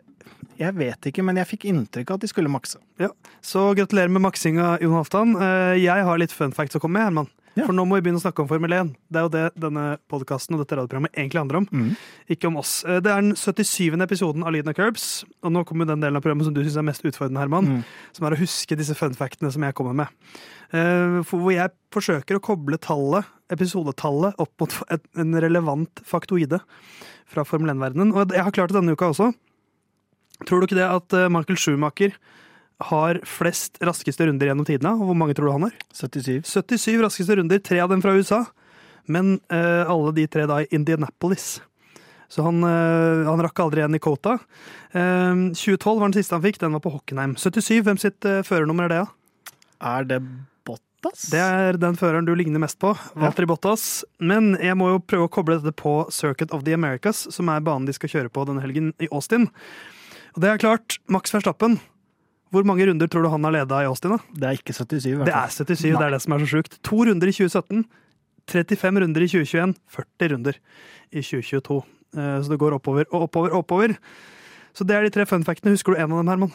Jeg 0.57 0.73
vet 0.73 1.05
ikke, 1.05 1.21
men 1.21 1.37
jeg 1.37 1.45
fikk 1.45 1.67
inntrykk 1.69 2.09
av 2.09 2.17
at 2.17 2.23
de 2.25 2.29
skulle 2.31 2.49
makse. 2.49 2.79
Ja. 2.97 3.11
Så 3.45 3.69
gratulerer 3.77 4.09
med 4.09 4.23
maksinga, 4.25 4.79
Jon 4.81 4.95
Halvdan. 4.97 5.35
Eh, 5.37 5.75
jeg 5.83 6.05
har 6.09 6.17
litt 6.17 6.33
fun 6.33 6.55
facts 6.57 6.77
å 6.77 6.81
komme 6.81 6.97
med, 6.97 7.05
Herman. 7.11 7.29
Ja. 7.57 7.65
For 7.65 7.73
nå 7.75 7.83
må 7.89 7.97
vi 7.97 8.03
begynne 8.05 8.19
å 8.19 8.23
snakke 8.23 8.43
om 8.43 8.49
Formel 8.51 8.73
1. 8.77 8.91
Det 9.09 9.17
er 9.19 9.25
jo 9.25 9.31
det 9.33 9.43
denne 9.63 9.85
podkasten 10.11 10.53
og 10.55 10.61
dette 10.61 10.77
radioprogrammet 10.77 11.15
egentlig 11.17 11.41
handler 11.41 11.59
om. 11.63 11.67
Mm. 11.73 11.87
Ikke 12.35 12.51
om 12.51 12.59
oss. 12.61 12.83
Eh, 12.85 12.99
Det 13.01 13.09
er 13.11 13.21
den 13.25 13.33
77. 13.35 14.01
episoden 14.05 14.45
av 14.45 14.53
Lyden 14.53 14.69
av 14.69 14.77
Curbs. 14.77 15.25
Og 15.43 15.51
nå 15.55 15.63
kommer 15.65 15.89
den 15.89 15.99
delen 16.03 16.15
av 16.19 16.21
programmet 16.25 16.45
som 16.45 16.53
du 16.53 16.61
syns 16.63 16.77
er 16.77 16.85
mest 16.85 17.01
utfordrende, 17.07 17.41
Herman. 17.41 17.65
Mm. 17.67 17.83
Som 18.13 18.27
er 18.29 18.35
å 18.37 18.39
huske 18.41 18.77
disse 18.77 18.95
fun 18.95 19.17
factene 19.17 19.51
som 19.51 19.65
jeg 19.65 19.73
kommer 19.73 19.95
med. 20.03 20.07
Eh, 20.71 21.17
Hvor 21.25 21.49
jeg 21.51 21.73
forsøker 21.91 22.37
å 22.37 22.43
koble 22.43 22.77
tallet, 22.77 23.25
episodetallet, 23.49 24.35
opp 24.37 24.51
mot 24.59 24.73
en 25.17 25.33
relevant 25.41 26.01
faktoide 26.05 26.59
fra 27.25 27.43
Formel 27.47 27.73
1-verdenen. 27.73 28.13
Og 28.13 28.31
jeg 28.35 28.43
har 28.43 28.51
klart 28.51 28.69
det 28.71 28.77
denne 28.81 28.93
uka 28.93 29.09
også. 29.11 29.33
Tror 30.45 30.61
du 30.61 30.67
ikke 30.67 30.77
det 30.77 30.85
at 30.85 31.13
eh, 31.17 31.29
Michael 31.33 31.57
Schumacher 31.57 32.13
har 32.83 33.19
flest 33.25 33.79
raskeste 33.81 34.27
runder 34.27 34.51
gjennom 34.51 34.67
tidene? 34.67 34.93
Hvor 35.01 35.17
mange 35.17 35.35
tror 35.37 35.49
du 35.49 35.55
han 35.55 35.67
har? 35.67 35.77
77. 35.97 36.41
77 36.45 37.01
raskeste 37.01 37.37
runder, 37.39 37.61
tre 37.63 37.79
av 37.81 37.89
dem 37.89 38.03
fra 38.03 38.13
USA. 38.13 38.43
Men 39.09 39.37
uh, 39.53 39.87
alle 39.89 40.13
de 40.17 40.27
tre 40.29 40.45
da 40.49 40.61
i 40.61 40.69
Indianapolis. 40.75 41.57
Så 42.29 42.43
han, 42.43 42.59
uh, 42.63 43.25
han 43.27 43.41
rakk 43.43 43.63
aldri 43.63 43.81
igjen 43.81 43.97
i 43.97 44.03
Kota. 44.03 44.35
Uh, 44.91 45.55
2012 45.55 45.95
var 45.95 46.05
den 46.09 46.17
siste 46.19 46.37
han 46.37 46.43
fikk, 46.43 46.59
den 46.61 46.75
var 46.75 46.83
på 46.83 46.93
Hockenheim. 46.93 47.37
77, 47.39 47.81
hvem 47.87 48.01
sitt 48.01 48.27
eh, 48.27 48.43
førernummer 48.45 48.87
er 48.87 48.93
det, 48.93 49.01
da? 49.05 49.57
Er 49.95 50.07
det 50.09 50.21
Bottas? 50.67 51.27
Det 51.31 51.41
er 51.41 51.77
den 51.79 51.97
føreren 51.97 52.27
du 52.27 52.33
ligner 52.35 52.61
mest 52.61 52.79
på, 52.83 52.93
Walter 53.17 53.47
Bottas. 53.49 54.03
Men 54.19 54.55
jeg 54.61 54.77
må 54.77 54.91
jo 54.91 55.03
prøve 55.03 55.29
å 55.29 55.33
koble 55.33 55.59
dette 55.61 55.73
på 55.77 55.99
Circuit 56.13 56.53
of 56.53 56.65
the 56.67 56.75
Americas, 56.77 57.25
som 57.33 57.49
er 57.53 57.63
banen 57.65 57.87
de 57.87 57.95
skal 57.95 58.11
kjøre 58.11 58.33
på 58.33 58.45
denne 58.49 58.65
helgen 58.65 58.91
i 59.01 59.09
Austin. 59.09 59.47
Og 60.35 60.43
det 60.43 60.51
er 60.51 60.61
klart, 60.61 60.99
Max 61.09 61.33
Verstappen. 61.33 61.79
Hvor 62.51 62.63
mange 62.63 62.85
runder 62.87 63.07
tror 63.11 63.23
du 63.23 63.29
han 63.29 63.43
har 63.43 63.51
leda 63.51 63.81
i 63.83 63.87
Austin? 63.89 64.11
da? 64.15 64.19
Det 64.33 64.43
er 64.47 64.57
ikke 64.59 64.73
77, 64.73 65.05
i 65.11 65.15
hvert 65.19 65.25
Det 65.27 65.35
er 65.35 65.49
77, 65.51 65.81
det 65.97 66.05
er 66.07 66.11
det 66.15 66.21
som 66.23 66.33
er 66.33 66.39
så 66.45 66.47
sjukt. 66.53 66.77
To 66.87 67.03
runder 67.05 67.27
i 67.27 67.33
2017, 67.35 67.85
35 68.47 69.01
runder 69.03 69.21
i 69.25 69.27
2021, 69.27 69.75
40 69.97 70.31
runder 70.33 70.55
i 71.11 71.21
2022. 71.21 71.81
Eh, 72.15 72.39
Så 72.41 72.49
det 72.53 72.59
går 72.59 72.77
oppover 72.79 73.05
og 73.11 73.27
oppover 73.27 73.51
og 73.51 73.65
oppover. 73.65 73.97
Så 74.73 74.85
det 74.87 74.95
er 74.95 75.03
de 75.03 75.09
tre 75.11 75.25
fun 75.25 75.43
factene. 75.43 75.73
Husker 75.75 75.93
du 75.95 75.99
en 75.99 76.11
av 76.11 76.17
dem, 76.23 76.27
Herman? 76.31 76.53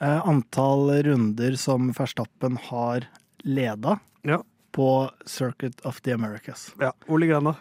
Eh, 0.00 0.20
antall 0.28 0.90
runder 1.06 1.56
som 1.58 1.90
Verstappen 1.92 2.56
har 2.70 3.08
leda 3.44 3.98
Ja. 4.24 4.38
på 4.72 5.10
Circuit 5.26 5.80
of 5.84 6.00
the 6.02 6.12
Americas. 6.12 6.70
ja. 6.80 6.92
Hvor 7.08 7.18
ligger 7.18 7.40
den, 7.40 7.44
da? 7.44 7.54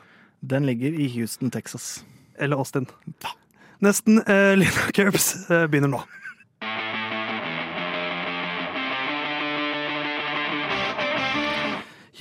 Den 0.46 0.66
ligger 0.66 0.94
i 0.94 1.08
Houston, 1.18 1.50
Texas. 1.52 2.04
Eller 2.38 2.58
Austin. 2.58 2.86
Nesten 3.82 4.20
eh, 4.28 4.56
Lina 4.58 4.92
Curbs 4.94 5.50
eh, 5.50 5.68
begynner 5.68 5.90
nå. 5.90 6.04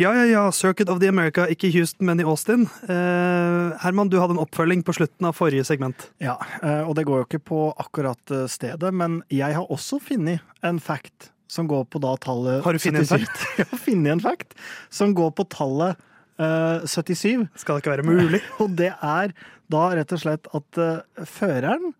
Ja, 0.00 0.14
ja, 0.16 0.24
ja. 0.24 0.52
Circuit 0.52 0.88
of 0.88 1.00
the 1.00 1.08
America, 1.08 1.44
ikke 1.44 1.68
i 1.68 1.74
Houston, 1.74 2.06
men 2.08 2.22
i 2.22 2.24
Austin. 2.24 2.62
Eh, 2.88 3.80
Herman, 3.82 4.08
du 4.08 4.16
hadde 4.16 4.32
en 4.32 4.40
oppfølging 4.40 4.80
på 4.80 4.94
slutten 4.96 5.28
av 5.28 5.34
forrige 5.36 5.66
segment. 5.68 6.06
Ja, 6.24 6.38
eh, 6.62 6.86
og 6.88 6.94
det 6.96 7.04
går 7.04 7.20
jo 7.20 7.26
ikke 7.26 7.42
på 7.50 7.58
akkurat 7.76 8.32
eh, 8.32 8.46
stedet, 8.48 8.94
men 8.96 9.18
jeg 9.28 9.52
har 9.58 9.68
også 9.68 9.98
funnet 10.00 10.40
en 10.64 10.80
fact 10.80 11.28
som 11.52 11.68
går 11.68 11.84
på 11.92 12.00
da 12.00 12.14
tallet 12.22 12.64
Har 12.64 12.72
du 12.72 12.80
funnet 12.80 13.04
en 13.04 13.26
77. 13.26 13.44
Jeg 13.60 13.68
har 13.74 13.82
funnet 13.84 14.14
en 14.14 14.24
fact 14.24 14.56
som 14.88 15.12
går 15.18 15.34
på 15.36 15.44
tallet 15.52 16.00
eh, 16.40 16.88
77. 16.88 17.50
Skal 17.60 17.76
det 17.76 17.84
ikke 17.84 17.96
være 17.98 18.08
mulig? 18.08 18.40
Og 18.64 18.72
det 18.80 18.94
er 18.96 19.34
da 19.68 19.82
rett 20.00 20.16
og 20.16 20.22
slett 20.24 20.48
at 20.56 20.80
eh, 20.80 21.26
føreren, 21.28 21.90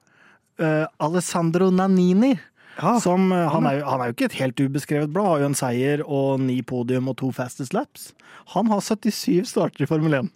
eh, 0.57 0.87
Alessandro 1.05 1.69
Nannini 1.69 2.33
Ja, 2.81 2.95
som, 3.01 3.31
eh, 3.33 3.47
han, 3.53 3.67
er 3.69 3.79
jo, 3.81 3.87
han 3.91 4.01
er 4.01 4.11
jo 4.11 4.17
ikke 4.17 4.29
et 4.31 4.39
helt 4.41 4.61
ubeskrevet 4.65 5.13
blad, 5.13 5.27
har 5.27 5.41
jo 5.45 5.49
en 5.51 5.59
seier 5.59 6.03
og 6.07 6.41
ni 6.41 6.61
podium 6.63 7.09
og 7.13 7.17
to 7.21 7.31
fastest 7.37 7.75
laps. 7.77 8.13
Han 8.55 8.71
har 8.73 8.81
77 8.81 9.45
starter 9.53 9.85
i 9.85 9.89
Formel 9.91 10.15
1. 10.23 10.31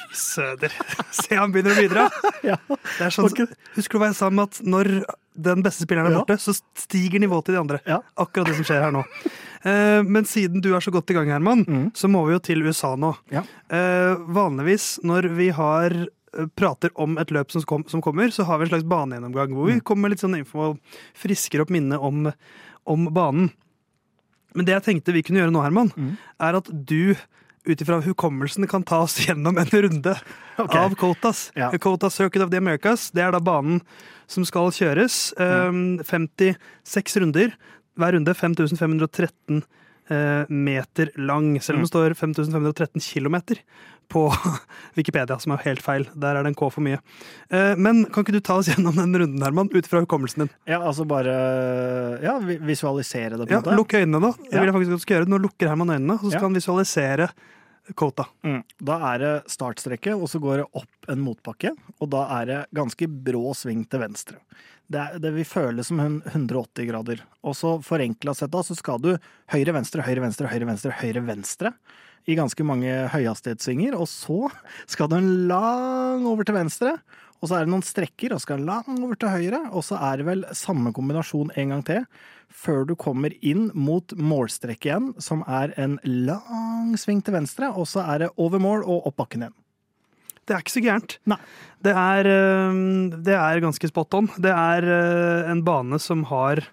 Fy 0.00 0.14
Søder. 0.16 0.72
Se, 1.12 1.34
han 1.36 1.52
begynner 1.52 1.76
å 1.76 1.82
bidra. 1.84 2.06
Ja. 2.50 2.56
Det 2.96 3.10
sånn, 3.12 3.26
husker 3.28 3.92
du 3.92 3.98
hva 4.00 4.08
jeg 4.08 4.16
sa 4.16 4.30
om 4.32 4.38
at 4.40 4.62
når 4.64 4.88
den 5.36 5.60
beste 5.62 5.84
spilleren 5.84 6.08
er 6.08 6.16
Ja. 6.16 6.22
borte, 6.24 6.38
så 6.40 6.54
stiger 6.80 7.20
nivået 7.20 7.44
til 7.46 7.54
de 7.58 7.60
andre? 7.60 7.80
Ja. 7.86 7.98
Akkurat 8.16 8.48
det 8.48 8.56
som 8.56 8.64
skjer 8.64 8.80
her 8.86 8.94
nå. 8.96 9.02
Eh, 9.68 10.00
men 10.08 10.24
siden 10.24 10.62
du 10.64 10.70
er 10.74 10.80
så 10.80 10.90
godt 10.94 11.12
i 11.12 11.16
gang, 11.18 11.28
Herman, 11.28 11.66
Mm. 11.68 11.90
så 11.92 12.08
må 12.08 12.24
vi 12.26 12.32
jo 12.32 12.40
til 12.40 12.64
USA 12.64 12.94
nå. 12.96 13.12
Ja. 13.30 13.42
Eh, 13.68 14.16
vanligvis 14.32 14.98
når 15.04 15.28
vi 15.36 15.50
har 15.52 15.92
prater 16.54 16.90
om 16.94 17.16
et 17.18 17.30
løp 17.34 17.50
som, 17.50 17.62
kom, 17.66 17.84
som 17.90 18.02
kommer, 18.04 18.30
så 18.30 18.44
har 18.46 18.58
vi 18.60 18.68
en 18.68 18.70
slags 18.74 18.86
banegjennomgang 18.88 19.54
hvor 19.56 19.66
Mm. 19.68 19.74
vi 19.74 19.80
kommer 19.80 20.02
med 20.08 20.10
litt 20.14 20.20
sånn 20.22 20.38
info 20.38 20.58
og 20.70 20.78
frisker 21.18 21.60
opp 21.64 21.70
minnet 21.70 21.98
om, 21.98 22.30
om 22.86 23.08
banen. 23.12 23.50
Men 24.54 24.66
det 24.66 24.72
jeg 24.74 24.82
tenkte 24.88 25.12
vi 25.14 25.22
kunne 25.22 25.40
gjøre 25.42 25.52
nå, 25.54 25.62
Herman, 25.62 25.92
Mm. 25.96 26.16
er 26.40 26.56
at 26.56 26.70
du 26.86 27.14
ut 27.68 27.82
ifra 27.82 28.00
hukommelsen 28.02 28.66
kan 28.68 28.82
ta 28.82 29.02
oss 29.02 29.18
gjennom 29.26 29.58
en 29.58 29.66
runde 29.68 30.14
okay. 30.58 30.80
av 30.80 30.94
Cotas. 30.96 31.50
Ja. 31.54 31.70
Cotas 31.78 32.14
Circuit 32.14 32.42
of 32.42 32.50
the 32.50 32.56
Americas. 32.56 33.10
Det 33.10 33.22
er 33.22 33.32
da 33.32 33.38
banen 33.40 33.82
som 34.26 34.44
skal 34.44 34.70
kjøres. 34.70 35.32
Mm. 35.36 36.00
56 36.06 37.16
runder. 37.20 37.52
Hver 37.98 38.14
runde 38.16 38.32
5513 38.34 39.62
eh, 40.10 40.44
meter 40.48 41.10
lang, 41.18 41.60
selv 41.60 41.76
om 41.78 41.84
det 41.84 41.90
står 41.90 42.14
5513 42.16 43.00
kilometer 43.02 43.60
på 44.10 44.24
Wikipedia, 44.98 45.36
som 45.42 45.54
er 45.54 45.62
helt 45.64 45.82
feil. 45.84 46.06
Der 46.18 46.36
er 46.38 46.44
det 46.46 46.52
en 46.52 46.58
K 46.58 46.68
for 46.74 46.84
mye. 46.84 46.98
Eh, 47.50 47.72
men 47.78 48.02
kan 48.10 48.24
ikke 48.26 48.34
du 48.36 48.40
ta 48.44 48.58
oss 48.60 48.68
gjennom 48.72 48.98
den 48.98 49.14
runden, 49.22 49.42
Herman, 49.44 49.70
ut 49.72 49.88
fra 49.90 50.02
hukommelsen 50.04 50.44
din? 50.44 50.52
Ja, 50.70 50.80
altså 50.82 51.06
bare 51.08 51.34
ja, 52.24 52.36
visualisere 52.42 53.38
det, 53.38 53.46
på 53.46 53.48
en 53.50 53.56
Ja, 53.56 53.62
måte. 53.62 53.78
Lukk 53.78 53.94
øynene, 54.00 54.20
da. 54.26 54.32
Det 54.50 54.58
vil 54.58 54.68
jeg 54.70 54.76
faktisk 54.76 54.92
at 54.92 55.00
du 55.00 55.06
skal 55.06 55.16
gjøre. 55.20 55.30
Nå 55.32 55.40
lukker 55.46 55.70
Herman 55.72 55.94
øynene, 55.96 56.18
og 56.18 56.26
så 56.26 56.32
skal 56.34 56.40
Ja. 56.42 56.48
han 56.48 56.58
visualisere 56.60 57.30
kvota. 57.96 58.26
Mm. 58.46 58.60
Da 58.86 58.98
er 59.14 59.18
det 59.22 59.32
startstrekke, 59.50 60.12
og 60.14 60.28
så 60.30 60.38
går 60.42 60.60
det 60.62 60.66
opp 60.78 61.08
en 61.10 61.22
motbakke. 61.24 61.72
Og 62.00 62.10
da 62.12 62.26
er 62.40 62.50
det 62.50 62.58
ganske 62.76 63.08
brå 63.08 63.54
sving 63.56 63.86
til 63.90 64.02
venstre. 64.04 64.36
Det, 64.90 64.98
er, 64.98 65.18
det 65.22 65.30
vil 65.36 65.46
føles 65.46 65.86
som 65.86 66.00
180 66.02 66.86
grader. 66.90 67.20
Og 67.46 67.54
så 67.54 67.76
forenkla 67.86 68.34
sett 68.34 68.50
da, 68.50 68.62
så 68.66 68.74
skal 68.78 68.98
du 69.02 69.12
høyre, 69.54 69.74
venstre, 69.76 70.02
høyre, 70.02 70.22
venstre, 70.26 70.48
høyre, 70.50 70.66
venstre, 70.66 70.94
høyre, 70.98 71.22
venstre. 71.26 71.72
I 72.28 72.36
ganske 72.38 72.64
mange 72.66 72.90
høyhastighetssvinger. 73.12 73.96
Og 73.96 74.08
så 74.10 74.50
skal 74.90 75.10
den 75.12 75.48
lang 75.50 76.26
over 76.28 76.46
til 76.46 76.58
venstre. 76.58 76.98
Og 77.40 77.48
så 77.48 77.56
er 77.56 77.64
det 77.64 77.72
noen 77.72 77.84
strekker, 77.84 78.34
og 78.34 78.42
skal 78.42 78.60
den 78.60 78.68
lang 78.68 78.98
over 79.00 79.16
til 79.16 79.32
høyre. 79.32 79.62
Og 79.72 79.84
så 79.86 79.96
er 80.10 80.20
det 80.20 80.28
vel 80.28 80.44
samme 80.56 80.92
kombinasjon 80.96 81.52
en 81.56 81.74
gang 81.74 81.86
til. 81.88 82.04
Før 82.50 82.84
du 82.88 82.96
kommer 82.98 83.32
inn 83.46 83.70
mot 83.78 84.12
målstrekket 84.18 84.90
igjen, 84.90 85.08
som 85.22 85.44
er 85.48 85.72
en 85.80 85.96
lang 86.04 86.92
sving 87.00 87.22
til 87.24 87.38
venstre. 87.38 87.70
Og 87.72 87.88
så 87.88 88.04
er 88.04 88.26
det 88.26 88.34
over 88.36 88.60
mål 88.62 88.84
og 88.84 89.08
opp 89.08 89.20
bakken 89.22 89.46
igjen. 89.46 89.56
Det 90.44 90.56
er 90.56 90.64
ikke 90.64 90.74
så 90.74 90.82
gærent. 90.82 91.16
Det 91.86 91.92
er, 91.94 92.26
eh, 92.26 92.78
det 93.22 93.36
er 93.38 93.62
ganske 93.62 93.88
spot 93.88 94.14
on. 94.18 94.28
Det 94.36 94.50
er 94.50 94.84
eh, 94.84 95.50
en 95.52 95.62
bane 95.64 96.00
som 96.02 96.24
har 96.26 96.64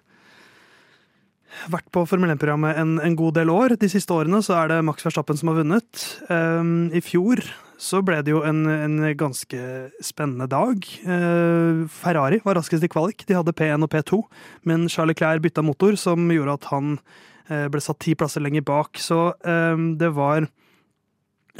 vært 1.72 1.88
på 1.94 2.04
Formel 2.08 2.32
1-programmet 2.34 2.78
en, 2.80 2.98
en 3.02 3.16
god 3.18 3.38
del 3.38 3.52
år. 3.52 3.76
De 3.80 3.88
siste 3.90 4.14
årene 4.14 4.40
så 4.44 4.56
er 4.60 4.72
det 4.72 4.82
Max 4.86 5.06
Verstappen 5.06 5.38
som 5.38 5.50
har 5.50 5.60
vunnet. 5.60 6.04
Um, 6.28 6.88
I 6.94 7.02
fjor 7.04 7.42
så 7.78 8.00
ble 8.02 8.18
det 8.26 8.32
jo 8.34 8.42
en, 8.46 8.64
en 8.66 8.98
ganske 9.18 9.62
spennende 10.04 10.48
dag. 10.50 10.84
Uh, 11.06 11.86
Ferrari 12.00 12.40
var 12.44 12.58
raskest 12.58 12.84
i 12.84 12.90
kvalik. 12.90 13.24
De 13.28 13.36
hadde 13.38 13.54
P1 13.54 13.86
og 13.86 13.92
P2, 13.92 14.22
men 14.68 14.88
Charlie 14.92 15.16
Clair 15.18 15.42
bytta 15.42 15.64
motor, 15.64 15.98
som 16.00 16.26
gjorde 16.32 16.58
at 16.58 16.70
han 16.72 16.96
uh, 16.98 17.66
ble 17.70 17.82
satt 17.84 18.00
ti 18.04 18.16
plasser 18.18 18.44
lenger 18.44 18.66
bak. 18.66 18.98
Så 19.02 19.28
um, 19.44 19.92
det 20.00 20.12
var 20.18 20.50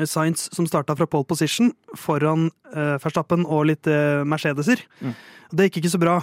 Sainz 0.07 0.47
som 0.55 0.67
starta 0.69 0.95
fra 0.95 1.09
pole 1.11 1.27
position 1.27 1.73
foran 1.99 2.53
eh, 2.71 3.01
Verstappen 3.03 3.43
og 3.43 3.65
litt 3.67 3.89
eh, 3.91 4.23
Mercedeser. 4.23 4.85
Mm. 5.03 5.17
Det 5.51 5.67
gikk 5.67 5.81
ikke 5.81 5.91
så 5.91 5.99
bra, 5.99 6.15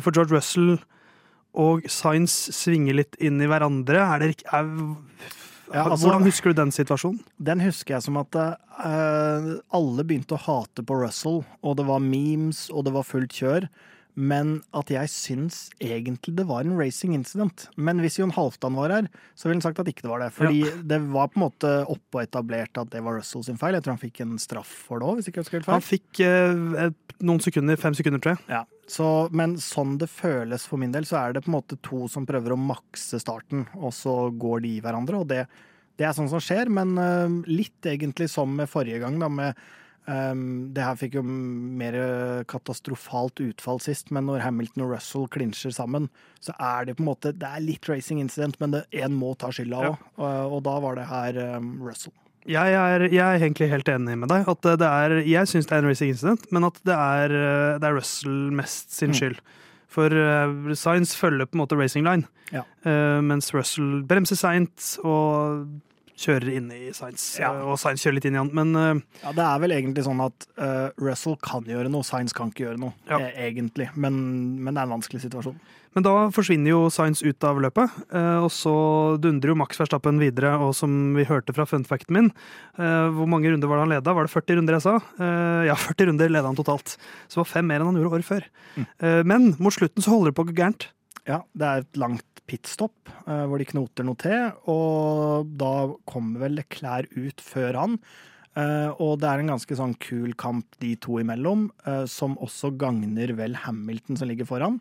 for 0.00 0.14
George 0.14 0.32
Russell 0.32 0.78
og 1.52 1.84
Sainz 1.90 2.32
svinger 2.56 2.96
litt 2.96 3.16
inn 3.20 3.40
i 3.42 3.48
hverandre. 3.50 4.00
Er 4.00 4.18
det 4.22 4.42
er, 4.52 4.68
Ja, 5.72 5.84
altså- 5.88 6.08
hvordan 6.08 6.24
husker 6.24 6.52
du 6.52 6.60
den 6.60 6.70
situasjonen? 6.70 7.20
Den 7.40 7.60
husker 7.60 7.94
jeg 7.94 8.02
som 8.02 8.16
at 8.16 8.34
uh, 8.36 9.56
alle 9.72 10.04
begynte 10.04 10.36
å 10.36 10.40
hate 10.40 10.82
på 10.84 11.00
Russell, 11.00 11.44
og 11.62 11.76
det 11.76 11.86
var 11.86 11.98
memes, 12.00 12.70
og 12.70 12.84
det 12.84 12.92
var 12.92 13.02
fullt 13.04 13.32
kjør. 13.32 13.68
Men 14.14 14.58
at 14.76 14.90
jeg 14.92 15.08
syns 15.08 15.62
egentlig 15.80 16.34
det 16.36 16.44
var 16.48 16.66
en 16.66 16.76
racing 16.76 17.14
incident. 17.16 17.64
Men 17.80 18.02
hvis 18.02 18.18
Jon 18.20 18.34
Halvdan 18.34 18.76
var 18.76 18.92
her, 18.92 19.08
så 19.34 19.48
ville 19.48 19.56
han 19.56 19.64
sagt 19.64 19.80
at 19.80 19.88
ikke 19.88 20.04
det 20.04 20.12
var 20.12 20.20
det. 20.20 20.28
Fordi 20.36 20.60
det 20.88 20.98
var 21.14 21.30
på 21.32 21.40
en 21.40 21.46
måte 21.46 21.72
oppe 21.88 22.20
og 22.20 22.26
etablert 22.26 22.76
at 22.82 22.92
det 22.92 23.00
var 23.04 23.16
Russell 23.16 23.46
sin 23.46 23.60
feil. 23.60 23.78
Jeg 23.78 23.86
tror 23.86 23.96
han 23.96 24.02
fikk 24.02 24.22
en 24.24 24.36
straff 24.42 24.76
for 24.88 25.00
det 25.00 25.08
òg, 25.08 25.18
hvis 25.18 25.32
ikke 25.32 25.40
jeg 25.40 25.48
husker 25.48 25.60
helt 25.60 25.70
feil. 25.70 25.78
Han 25.78 25.88
fikk 25.88 26.22
eh, 26.28 26.92
noen 27.24 27.42
sekunder, 27.44 27.80
fem 27.80 27.96
sekunder, 27.96 28.22
tror 28.22 28.36
jeg. 28.36 28.46
Ja, 28.52 28.62
så, 28.92 29.08
Men 29.32 29.56
sånn 29.62 29.96
det 30.00 30.10
føles 30.12 30.68
for 30.68 30.80
min 30.82 30.92
del, 30.92 31.08
så 31.08 31.22
er 31.22 31.36
det 31.36 31.46
på 31.46 31.52
en 31.52 31.58
måte 31.60 31.80
to 31.84 32.04
som 32.12 32.28
prøver 32.28 32.52
å 32.52 32.60
makse 32.60 33.20
starten, 33.22 33.64
og 33.80 33.94
så 33.96 34.26
går 34.28 34.66
de 34.66 34.76
i 34.76 34.82
hverandre. 34.84 35.22
Og 35.24 35.30
det, 35.32 35.46
det 35.96 36.08
er 36.08 36.16
sånn 36.16 36.28
som 36.28 36.42
skjer, 36.42 36.68
men 36.68 36.98
eh, 37.00 37.38
litt 37.48 37.88
egentlig 37.88 38.28
som 38.32 38.52
med 38.60 38.68
forrige 38.68 39.00
gang, 39.00 39.16
da, 39.22 39.32
med 39.32 39.70
eh, 40.08 40.34
Det 40.72 40.82
her 40.84 40.96
fikk 40.96 41.14
jo 41.18 41.22
mer 41.22 41.94
katastrofalt 42.50 43.40
utfall 43.44 43.80
sist, 43.82 44.10
men 44.10 44.26
når 44.26 44.42
Hamilton 44.46 44.84
og 44.86 44.94
Russell 44.96 45.28
klinsjer 45.32 45.72
sammen, 45.74 46.08
så 46.40 46.54
er 46.58 46.86
det 46.86 46.96
på 46.98 47.04
en 47.04 47.10
måte 47.12 47.32
Det 47.36 47.48
er 47.48 47.60
litt 47.64 47.88
racing 47.88 48.20
incident, 48.20 48.58
men 48.60 48.82
én 48.92 49.12
må 49.14 49.34
ta 49.38 49.50
skylda 49.54 49.84
òg. 49.92 49.96
Og, 50.18 50.56
og 50.58 50.62
da 50.66 50.78
var 50.82 50.96
det 50.98 51.06
her 51.10 51.56
um, 51.58 51.74
Russell. 51.82 52.12
Jeg 52.48 52.74
er, 52.74 53.04
jeg 53.06 53.22
er 53.22 53.38
egentlig 53.38 53.68
helt 53.70 53.86
enig 53.88 54.16
med 54.18 54.28
deg. 54.32 54.48
At 54.50 54.62
det 54.66 54.82
er, 54.88 55.12
jeg 55.22 55.46
syns 55.46 55.68
det 55.70 55.76
er 55.76 55.84
en 55.84 55.86
racing 55.92 56.10
incident, 56.10 56.48
men 56.50 56.64
at 56.66 56.80
det 56.82 56.96
er, 56.96 57.30
eh, 57.38 57.78
det 57.78 57.86
er 57.86 57.94
Russell 58.00 58.50
mest 58.50 58.90
sin 58.96 59.12
Mm. 59.12 59.14
skyld. 59.20 59.38
For 59.92 60.08
uh, 60.08 60.72
Science 60.74 61.14
følger 61.14 61.46
på 61.46 61.54
en 61.54 61.60
måte 61.62 61.76
racing 61.78 62.02
line, 62.06 62.24
Ja. 62.50 62.62
uh, 62.86 63.20
mens 63.22 63.52
Russell 63.54 64.02
bremser 64.08 64.34
seint 64.40 64.96
og 65.04 65.68
kjører 66.22 66.48
inn 66.56 66.70
i 66.72 66.92
Science. 66.94 67.26
Ja. 67.42 67.50
eh, 67.52 67.66
og 67.72 67.78
Science 67.82 68.04
kjører 68.06 68.16
litt 68.20 68.28
inn 68.30 68.38
i 68.38 68.40
han. 68.42 68.50
Men 68.56 68.72
uh, 68.78 69.02
Ja, 69.24 69.32
Det 69.36 69.44
er 69.48 69.60
vel 69.66 69.74
egentlig 69.76 70.04
sånn 70.06 70.22
at 70.24 70.46
uh, 70.56 70.88
Russell 71.02 71.36
kan 71.42 71.66
gjøre 71.68 71.90
noe, 71.92 72.06
Science 72.06 72.34
kan 72.36 72.50
ikke 72.52 72.66
gjøre 72.68 72.80
noe, 72.82 72.94
Ja. 73.10 73.18
egentlig. 73.36 73.90
Men, 73.96 74.16
men 74.62 74.72
det 74.74 74.80
er 74.82 74.88
en 74.90 74.94
vanskelig 75.00 75.22
situasjon. 75.26 75.58
Men 75.92 76.06
da 76.06 76.12
forsvinner 76.32 76.72
jo 76.72 76.86
Science 76.88 77.20
ut 77.20 77.44
av 77.44 77.58
løpet, 77.60 77.92
uh, 78.14 78.38
og 78.46 78.48
så 78.54 78.72
dundrer 79.20 79.52
jo 79.52 79.58
Max 79.60 79.76
Verstappen 79.82 80.16
videre. 80.22 80.54
Og 80.64 80.72
som 80.78 81.12
vi 81.18 81.26
hørte 81.28 81.52
fra 81.52 81.66
funfacten 81.68 82.16
min, 82.16 82.30
hvor 82.78 83.28
mange 83.28 83.50
runder 83.52 83.68
var 83.68 83.76
det 83.82 83.84
han 83.84 83.92
leda? 83.98 84.14
Var 84.16 84.24
det 84.30 84.32
40 84.32 84.56
runder 84.62 84.78
jeg 84.78 84.86
sa? 84.86 84.94
Ja, 85.68 85.76
40 85.90 86.08
runder 86.08 86.32
leda 86.32 86.48
han 86.48 86.56
totalt. 86.56 86.94
Så 87.28 87.36
det 87.36 87.42
var 87.42 87.50
fem 87.52 87.68
mer 87.68 87.82
enn 87.82 87.90
han 87.92 87.98
gjorde 88.00 88.16
året 88.22 88.28
før. 88.30 88.46
Eh, 88.80 89.20
Men 89.28 89.52
mot 89.60 89.74
slutten 89.74 90.00
så 90.04 90.14
holder 90.14 90.32
det 90.32 90.38
på 90.40 90.46
gærent. 90.56 90.88
Ja, 91.28 91.42
det 91.54 91.66
er 91.68 91.84
et 91.84 91.98
langt 92.00 92.42
pitstop 92.50 93.10
eh, 93.28 93.44
hvor 93.46 93.60
de 93.62 93.68
knoter 93.70 94.06
noe 94.06 94.18
til, 94.18 94.50
og 94.70 95.48
da 95.60 95.72
kommer 96.10 96.48
vel 96.48 96.64
Klær 96.72 97.06
ut 97.14 97.42
før 97.44 97.78
han. 97.78 97.98
Eh, 98.58 98.90
og 99.00 99.20
det 99.22 99.28
er 99.30 99.40
en 99.40 99.52
ganske 99.54 99.76
sånn 99.78 99.94
kul 100.02 100.34
kamp 100.40 100.76
de 100.82 100.92
to 101.00 101.20
imellom, 101.22 101.68
eh, 101.86 102.04
som 102.10 102.34
også 102.42 102.74
gagner 102.80 103.32
vel 103.38 103.56
Hamilton 103.62 104.18
som 104.18 104.28
ligger 104.28 104.48
foran. 104.48 104.80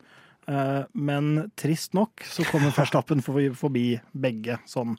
Eh, 0.49 0.81
men 0.97 1.51
trist 1.59 1.93
nok 1.95 2.25
så 2.27 2.43
kommer 2.49 2.73
Verstappen 2.79 3.23
forbi, 3.23 3.51
forbi 3.55 3.85
begge, 4.11 4.57
sånn 4.67 4.97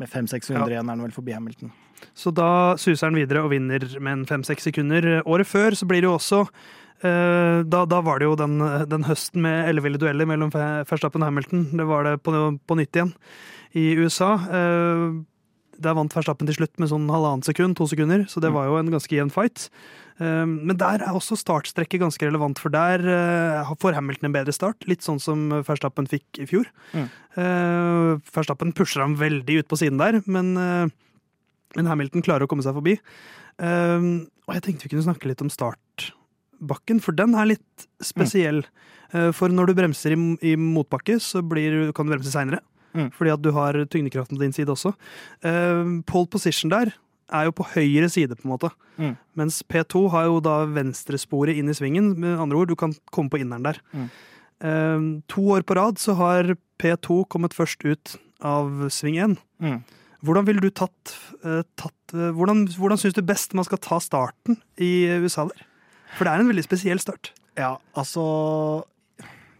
med 0.00 0.10
500-600 0.10 0.74
igjen 0.74 0.88
er 0.88 0.96
han 0.96 1.06
vel 1.06 1.14
forbi 1.14 1.36
Hamilton. 1.36 1.72
Så 2.16 2.32
da 2.34 2.76
suser 2.80 3.10
han 3.10 3.18
videre 3.18 3.44
og 3.44 3.52
vinner 3.52 3.84
med 4.00 4.12
en 4.12 4.28
fem-seks 4.28 4.66
sekunder. 4.70 5.20
Året 5.28 5.48
før 5.48 5.76
så 5.76 5.88
blir 5.88 6.02
det 6.02 6.08
jo 6.08 6.16
også 6.16 6.42
eh, 6.46 7.60
da, 7.68 7.84
da 7.88 8.00
var 8.04 8.20
det 8.20 8.30
jo 8.30 8.36
den, 8.40 8.58
den 8.90 9.04
høsten 9.08 9.44
med 9.44 9.68
elleville 9.68 10.00
dueller 10.00 10.28
mellom 10.28 10.52
Verstappen 10.54 11.24
og 11.24 11.30
Hamilton. 11.30 11.66
Det 11.76 11.88
var 11.88 12.08
det 12.08 12.18
på, 12.24 12.34
på 12.64 12.78
nytt 12.80 12.96
igjen 12.96 13.12
i 13.76 13.90
USA. 14.00 14.34
Eh, 14.48 15.04
der 15.80 15.96
vant 15.96 16.14
Verstappen 16.14 16.48
til 16.48 16.58
slutt 16.58 16.76
med 16.80 16.90
sånn 16.90 17.08
halvannet 17.12 17.48
sekund, 17.48 17.78
to 17.78 17.86
sekunder, 17.88 18.26
så 18.28 18.42
det 18.44 18.52
var 18.52 18.68
jo 18.68 18.76
en 18.80 18.92
ganske 18.92 19.14
jevn 19.16 19.32
fight. 19.32 19.68
Eh, 20.20 20.44
Men 20.46 20.76
der 20.76 21.00
er 21.00 21.16
også 21.16 21.38
startstrekket 21.40 22.02
ganske 22.02 22.26
relevant, 22.26 22.58
for 22.60 22.72
der 22.72 23.00
eh, 23.08 23.74
får 23.80 23.96
Hamilton 23.96 24.28
en 24.28 24.36
bedre 24.36 24.52
start. 24.52 24.84
Litt 24.90 25.00
sånn 25.06 25.20
som 25.22 25.48
Verstappen 25.64 26.08
fikk 26.10 26.42
i 26.42 26.46
fjor. 26.50 26.68
Mm. 26.92 27.06
Eh, 27.40 28.32
Verstappen 28.34 28.74
pusher 28.76 29.00
ham 29.04 29.16
veldig 29.20 29.62
ut 29.62 29.70
på 29.70 29.78
siden 29.80 30.00
der, 30.00 30.20
men, 30.26 30.52
eh, 30.60 30.86
men 31.78 31.88
Hamilton 31.88 32.24
klarer 32.26 32.44
å 32.44 32.50
komme 32.50 32.66
seg 32.66 32.76
forbi. 32.76 32.98
Eh, 33.60 34.10
Og 34.50 34.56
jeg 34.56 34.62
tenkte 34.66 34.88
vi 34.88 34.96
kunne 34.96 35.06
snakke 35.06 35.28
litt 35.30 35.42
om 35.44 35.50
startbakken, 35.52 37.00
for 37.00 37.12
den 37.14 37.34
er 37.38 37.52
litt 37.52 37.86
spesiell. 38.02 38.64
Mm. 39.12 39.32
For 39.34 39.48
når 39.48 39.66
du 39.70 39.74
bremser 39.74 40.12
i, 40.14 40.18
i 40.52 40.56
motbakke, 40.58 41.16
så 41.22 41.40
blir, 41.42 41.92
kan 41.94 42.06
du 42.06 42.12
bremse 42.16 42.30
seinere. 42.30 42.60
Mm. 42.94 43.12
Fordi 43.14 43.30
at 43.32 43.42
du 43.42 43.52
har 43.54 43.78
tyngdekraften 43.86 44.34
på 44.38 44.42
din 44.42 44.52
side 44.54 44.70
også. 44.74 44.90
Pole 46.10 46.26
position 46.30 46.70
der 46.70 46.92
er 47.32 47.46
jo 47.48 47.54
på 47.56 47.66
høyre 47.74 48.08
side, 48.12 48.36
på 48.38 48.46
en 48.46 48.54
måte. 48.54 48.72
Mm. 49.00 49.14
Mens 49.38 49.60
P2 49.66 50.06
har 50.14 50.26
jo 50.28 50.40
da 50.44 50.62
venstresporet 50.70 51.58
inn 51.58 51.70
i 51.70 51.76
svingen. 51.76 52.12
Med 52.20 52.40
andre 52.42 52.60
ord, 52.60 52.72
du 52.72 52.78
kan 52.78 52.94
komme 53.14 53.32
på 53.32 53.40
inneren 53.40 53.66
der. 53.66 53.80
Mm. 53.94 54.10
Eh, 54.60 55.06
to 55.32 55.46
år 55.54 55.64
på 55.66 55.78
rad 55.78 56.00
så 56.02 56.16
har 56.18 56.54
P2 56.80 57.24
kommet 57.32 57.56
først 57.56 57.86
ut 57.86 58.16
av 58.44 58.88
sving 58.92 59.18
1. 59.20 59.38
Mm. 59.62 59.80
Hvordan 60.26 60.46
vil 60.48 60.60
du 60.60 60.68
tatt, 60.68 61.16
eh, 61.44 61.62
tatt 61.80 62.14
eh, 62.14 62.32
Hvordan, 62.36 62.66
hvordan 62.76 63.00
syns 63.00 63.16
du 63.16 63.22
best 63.24 63.54
man 63.56 63.64
skal 63.64 63.80
ta 63.80 64.00
starten 64.02 64.60
i 64.76 65.08
USA 65.20 65.46
der? 65.48 65.64
For 66.18 66.26
det 66.26 66.32
er 66.32 66.42
en 66.42 66.50
veldig 66.50 66.66
spesiell 66.66 67.00
start. 67.00 67.32
Ja, 67.58 67.76
altså 67.98 68.84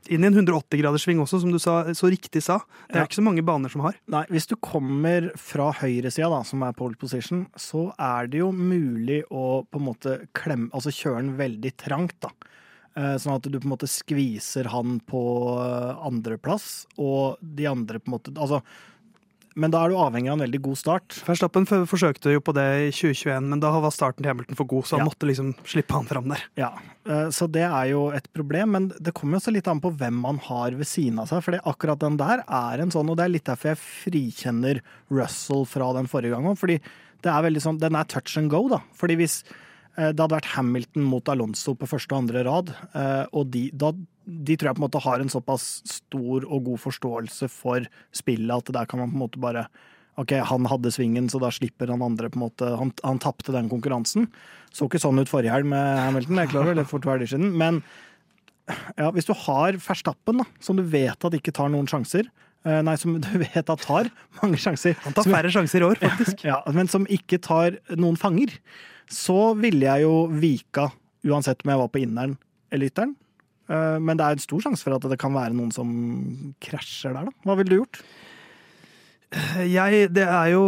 Inn 0.08 0.24
i 0.24 0.26
en 0.26 0.34
180-graderssving 0.34 1.20
også, 1.22 1.40
som 1.42 1.50
du 1.52 1.58
sa, 1.58 1.84
så 1.94 2.08
riktig 2.10 2.42
sa. 2.42 2.58
Det 2.88 2.96
er 2.96 3.00
Ja. 3.00 3.06
ikke 3.06 3.20
så 3.20 3.22
mange 3.22 3.44
baner 3.44 3.68
som 3.70 3.82
har. 3.82 3.94
Nei, 4.08 4.24
hvis 4.30 4.46
du 4.48 4.56
kommer 4.56 5.30
fra 5.36 5.72
høyresida, 5.72 6.30
da, 6.30 6.42
som 6.42 6.62
er 6.62 6.72
pole 6.72 6.96
position, 6.96 7.46
så 7.56 7.92
er 7.98 8.26
det 8.26 8.38
jo 8.40 8.50
mulig 8.52 9.22
å 9.30 9.66
på 9.70 9.78
en 9.78 9.86
måte 9.86 10.26
klemme 10.34 10.70
Altså 10.72 10.90
kjøre 10.90 11.22
den 11.22 11.36
veldig 11.36 11.76
trangt, 11.76 12.18
da. 12.20 12.30
Eh, 12.96 13.16
Sånn 13.18 13.36
at 13.36 13.42
du 13.42 13.58
på 13.60 13.64
en 13.68 13.76
måte 13.76 13.86
skviser 13.86 14.66
han 14.66 15.00
på 15.06 15.20
eh, 15.60 16.06
andreplass, 16.06 16.86
og 16.98 17.36
de 17.42 17.66
andre 17.66 18.00
på 18.00 18.08
en 18.08 18.18
måte 18.18 18.34
Altså 18.36 18.62
men 19.56 19.70
da 19.72 19.80
er 19.84 19.90
du 19.90 19.96
avhengig 19.98 20.30
av 20.30 20.36
en 20.38 20.44
veldig 20.46 20.60
god 20.62 20.78
start. 20.78 21.16
Verstappen 21.26 21.66
forsøkte 21.66 22.32
jo 22.32 22.40
på 22.40 22.54
det 22.54 22.66
i 22.86 22.90
2021, 22.94 23.48
men 23.50 23.60
da 23.60 23.72
var 23.82 23.90
starten 23.90 24.22
til 24.22 24.30
Hamilton 24.30 24.56
for 24.56 24.64
god, 24.70 24.84
så 24.86 24.96
han 24.98 25.04
Ja. 25.06 25.08
måtte 25.10 25.26
liksom 25.26 25.54
slippe 25.64 25.92
han 25.96 26.06
fram 26.06 26.28
der. 26.28 26.42
Ja, 26.56 26.70
eh, 27.06 27.28
Så 27.30 27.50
det 27.50 27.62
er 27.66 27.90
jo 27.90 28.10
et 28.10 28.28
problem, 28.32 28.70
men 28.72 28.88
det 29.00 29.12
kommer 29.14 29.32
jo 29.34 29.40
også 29.40 29.52
litt 29.52 29.66
an 29.68 29.80
på 29.80 29.90
hvem 29.96 30.14
man 30.20 30.38
har 30.38 30.70
ved 30.70 30.86
siden 30.86 31.18
av 31.18 31.26
seg. 31.28 31.42
For 31.42 31.52
akkurat 31.52 31.98
den 31.98 32.16
der 32.16 32.44
er 32.48 32.80
en 32.80 32.90
sånn, 32.90 33.10
og 33.10 33.16
det 33.16 33.24
er 33.24 33.34
litt 33.34 33.44
derfor 33.44 33.74
jeg 33.74 33.78
frikjenner 33.78 34.80
Russell 35.10 35.64
fra 35.66 35.92
den 35.94 36.06
forrige 36.06 36.30
gangen. 36.36 36.56
Fordi 36.56 36.78
det 37.22 37.30
er 37.32 37.42
veldig 37.42 37.60
sånn, 37.62 37.78
den 37.80 37.96
er 37.96 38.04
touch 38.04 38.36
and 38.38 38.50
go, 38.50 38.68
da. 38.68 38.78
Fordi 38.96 39.16
hvis 39.16 39.42
det 39.96 40.22
hadde 40.22 40.36
vært 40.36 40.52
Hamilton 40.54 41.06
mot 41.10 41.30
Alonso 41.32 41.74
på 41.78 41.88
første 41.90 42.14
og 42.14 42.24
andre 42.24 42.44
rad, 42.46 42.72
eh, 42.94 43.24
og 43.36 43.50
de, 43.54 43.66
da, 43.74 43.92
de 44.24 44.56
tror 44.56 44.70
jeg 44.70 44.78
på 44.78 44.82
en 44.82 44.86
måte 44.86 45.04
har 45.04 45.22
en 45.22 45.32
såpass 45.32 45.70
stor 45.88 46.46
og 46.46 46.68
god 46.68 46.82
forståelse 46.86 47.50
for 47.52 47.88
spillet 48.16 48.54
at 48.54 48.74
der 48.76 48.90
kan 48.90 49.02
man 49.02 49.12
på 49.12 49.18
en 49.18 49.24
måte 49.28 49.42
bare 49.42 49.68
Ok, 50.18 50.34
han 50.44 50.66
hadde 50.68 50.90
svingen, 50.92 51.28
så 51.32 51.38
da 51.40 51.48
slipper 51.54 51.88
han 51.88 52.02
andre 52.04 52.28
på 52.28 52.36
en 52.36 52.42
måte 52.42 52.66
Han, 52.76 52.90
han 53.06 53.20
tapte 53.22 53.54
den 53.54 53.70
konkurransen. 53.70 54.26
Så 54.74 54.84
ikke 54.84 55.00
sånn 55.00 55.22
ut 55.22 55.30
forrige 55.30 55.54
helg 55.54 55.68
med 55.70 56.00
Hamilton, 56.02 56.36
det 56.36 56.48
klarer 56.50 56.66
klart, 56.66 56.72
eller 56.74 56.88
for 56.90 57.00
to 57.00 57.12
helger 57.12 57.30
siden. 57.30 57.54
Men 57.56 57.78
ja, 58.98 59.08
hvis 59.14 59.28
du 59.30 59.32
har 59.46 59.78
Verstappen, 59.80 60.42
da, 60.42 60.46
som 60.60 60.76
du 60.76 60.84
vet 60.84 61.24
at 61.24 61.36
ikke 61.38 61.54
tar 61.56 61.70
noen 61.72 61.88
sjanser 61.90 62.26
eh, 62.26 62.80
Nei, 62.86 62.96
som 63.00 63.16
du 63.16 63.30
vet 63.40 63.62
at 63.62 63.86
tar 63.86 64.10
mange 64.42 64.60
sjanser. 64.60 64.98
Han 65.06 65.16
tar 65.16 65.30
færre 65.30 65.52
sjanser 65.54 65.82
i 65.82 65.88
år, 65.88 66.00
faktisk. 66.04 66.44
ja, 66.46 66.60
men 66.76 66.90
som 66.90 67.08
ikke 67.10 67.40
tar 67.42 67.80
noen 67.96 68.18
fanger, 68.20 68.52
så 69.10 69.52
ville 69.58 69.86
jeg 69.88 70.06
jo 70.06 70.14
vika 70.30 70.88
uansett 71.26 71.64
om 71.64 71.72
jeg 71.72 71.82
var 71.82 71.90
på 71.92 72.00
inneren 72.04 72.36
eller 72.70 72.90
ytteren. 72.90 73.14
Eh, 73.70 73.98
Men 73.98 74.16
det 74.16 74.26
er 74.26 74.38
en 74.38 74.44
stor 74.46 74.64
sjanse 74.64 74.86
for 74.86 74.96
at 74.96 75.06
det 75.10 75.18
kan 75.20 75.34
være 75.34 75.54
noen 75.56 75.72
som 75.74 75.90
krasjer 76.62 77.14
der, 77.16 77.28
da. 77.28 77.34
Hva 77.44 77.56
ville 77.58 77.70
du 77.74 77.80
gjort? 77.82 78.02
Jeg 79.62 80.08
Det 80.10 80.24
er 80.26 80.48
jo 80.56 80.64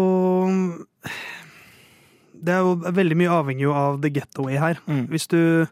Det 2.33 2.53
er 2.55 2.61
jo 2.63 2.77
veldig 2.95 3.17
mye 3.19 3.31
avhengig 3.31 3.67
av 3.71 4.01
the 4.03 4.11
getaway 4.11 4.59
her. 4.59 4.79
Mm. 4.87 5.07
Hvis 5.11 5.27
du 5.31 5.67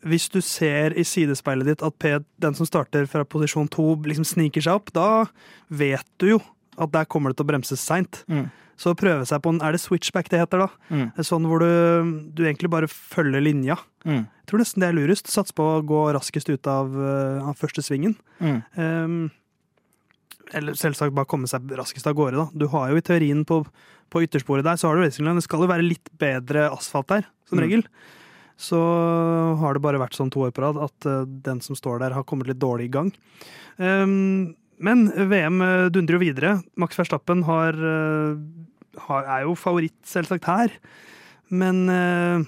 hvis 0.00 0.30
du 0.32 0.40
ser 0.40 0.94
i 0.96 1.02
sidespeilet 1.04 1.66
ditt 1.66 1.82
at 1.84 1.92
P, 2.00 2.14
den 2.40 2.54
som 2.56 2.64
starter 2.64 3.04
fra 3.04 3.20
posisjon 3.28 3.68
to, 3.68 3.98
liksom 4.08 4.24
sniker 4.24 4.64
seg 4.64 4.78
opp, 4.78 4.88
da 4.96 5.26
vet 5.68 6.06
du 6.16 6.30
jo 6.30 6.38
at 6.80 6.92
der 6.94 7.04
kommer 7.10 7.30
det 7.32 7.36
til 7.40 7.46
å 7.46 7.50
bremses 7.52 7.80
seint. 7.84 8.22
Mm. 8.30 8.48
Så 8.80 8.94
prøve 8.96 9.26
seg 9.28 9.42
på 9.44 9.50
en 9.52 9.58
Er 9.60 9.72
det 9.76 9.80
switchback 9.82 10.30
det 10.32 10.38
heter, 10.40 10.62
da? 10.64 10.68
Mm. 10.88 11.10
Sånn 11.26 11.44
hvor 11.44 11.60
du, 11.60 12.30
du 12.32 12.46
egentlig 12.46 12.70
bare 12.72 12.88
følger 12.88 13.42
linja. 13.44 13.76
Mm. 14.08 14.22
Jeg 14.24 14.46
tror 14.48 14.62
nesten 14.62 14.80
det 14.80 14.88
er 14.88 14.96
lurest. 14.96 15.28
Satse 15.28 15.52
på 15.52 15.66
å 15.76 15.82
gå 15.84 15.98
raskest 16.16 16.48
ut 16.48 16.66
av, 16.66 16.88
eh, 16.96 17.44
av 17.50 17.58
første 17.60 17.84
svingen. 17.84 18.16
Mm. 18.40 18.62
Ehm, 18.80 19.18
eller 20.56 20.72
selvsagt 20.80 21.12
bare 21.14 21.28
komme 21.30 21.46
seg 21.46 21.68
raskest 21.78 22.08
av 22.08 22.16
gårde, 22.18 22.40
da. 22.40 22.46
Du 22.56 22.66
har 22.72 22.88
jo 22.90 22.96
i 22.98 23.04
teorien 23.04 23.44
på, 23.46 23.60
på 24.10 24.24
yttersporet 24.24 24.64
der, 24.66 24.80
så 24.80 24.88
har 24.88 24.96
du 24.96 25.04
Racingland. 25.04 25.38
Det 25.38 25.44
skal 25.46 25.60
jo 25.66 25.68
være 25.70 25.84
litt 25.86 26.08
bedre 26.18 26.70
asfalt 26.72 27.12
der, 27.12 27.28
som 27.46 27.60
Mm. 27.60 27.64
regel. 27.68 27.84
Så 28.60 28.76
har 29.60 29.72
det 29.76 29.80
bare 29.84 30.00
vært 30.00 30.16
sånn 30.16 30.32
to 30.32 30.40
år 30.48 30.50
på 30.56 30.60
rad 30.64 30.80
at 30.80 31.06
eh, 31.06 31.24
den 31.44 31.60
som 31.60 31.76
står 31.76 32.00
der, 32.00 32.16
har 32.16 32.24
kommet 32.24 32.48
litt 32.48 32.58
dårlig 32.60 32.88
i 32.88 32.94
gang. 32.96 33.12
Ehm, 33.78 34.56
men 34.80 35.08
VM 35.30 35.60
eh, 35.64 35.86
dundrer 35.92 36.16
jo 36.16 36.22
videre. 36.22 36.54
Max 36.80 36.98
Verstappen 36.98 37.44
har, 37.48 37.76
eh, 37.76 39.00
har, 39.06 39.26
er 39.36 39.44
jo 39.44 39.56
favoritt, 39.58 39.98
selvsagt, 40.08 40.48
her. 40.48 40.72
Men 41.52 41.84
eh, 41.92 42.46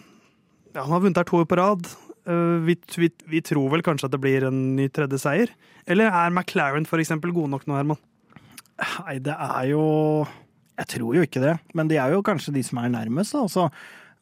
ja, 0.72 0.80
han 0.80 0.94
har 0.94 1.04
vunnet 1.04 1.20
her 1.20 1.28
to 1.28 1.42
år 1.42 1.50
på 1.50 1.60
rad. 1.60 1.92
Vi, 2.22 2.76
vi, 3.02 3.08
vi 3.26 3.40
tror 3.42 3.72
vel 3.72 3.82
kanskje 3.82 4.06
at 4.06 4.12
det 4.14 4.20
blir 4.22 4.44
en 4.46 4.58
ny 4.76 4.84
tredje 4.94 5.18
seier? 5.18 5.50
Eller 5.90 6.06
er 6.06 6.30
McLaren 6.30 6.86
for 6.86 7.02
eksempel 7.02 7.32
god 7.34 7.50
nok 7.50 7.64
nå, 7.66 7.74
Herman? 7.74 7.98
Nei, 8.78 9.16
det 9.22 9.34
er 9.34 9.64
jo 9.72 9.82
Jeg 10.78 10.88
tror 10.94 11.16
jo 11.18 11.24
ikke 11.26 11.42
det, 11.42 11.56
men 11.76 11.90
de 11.90 11.98
er 11.98 12.14
jo 12.14 12.22
kanskje 12.24 12.54
de 12.54 12.62
som 12.64 12.78
er 12.78 12.94
nærmest. 12.94 13.34
Da. 13.34 13.42
Altså, 13.42 13.66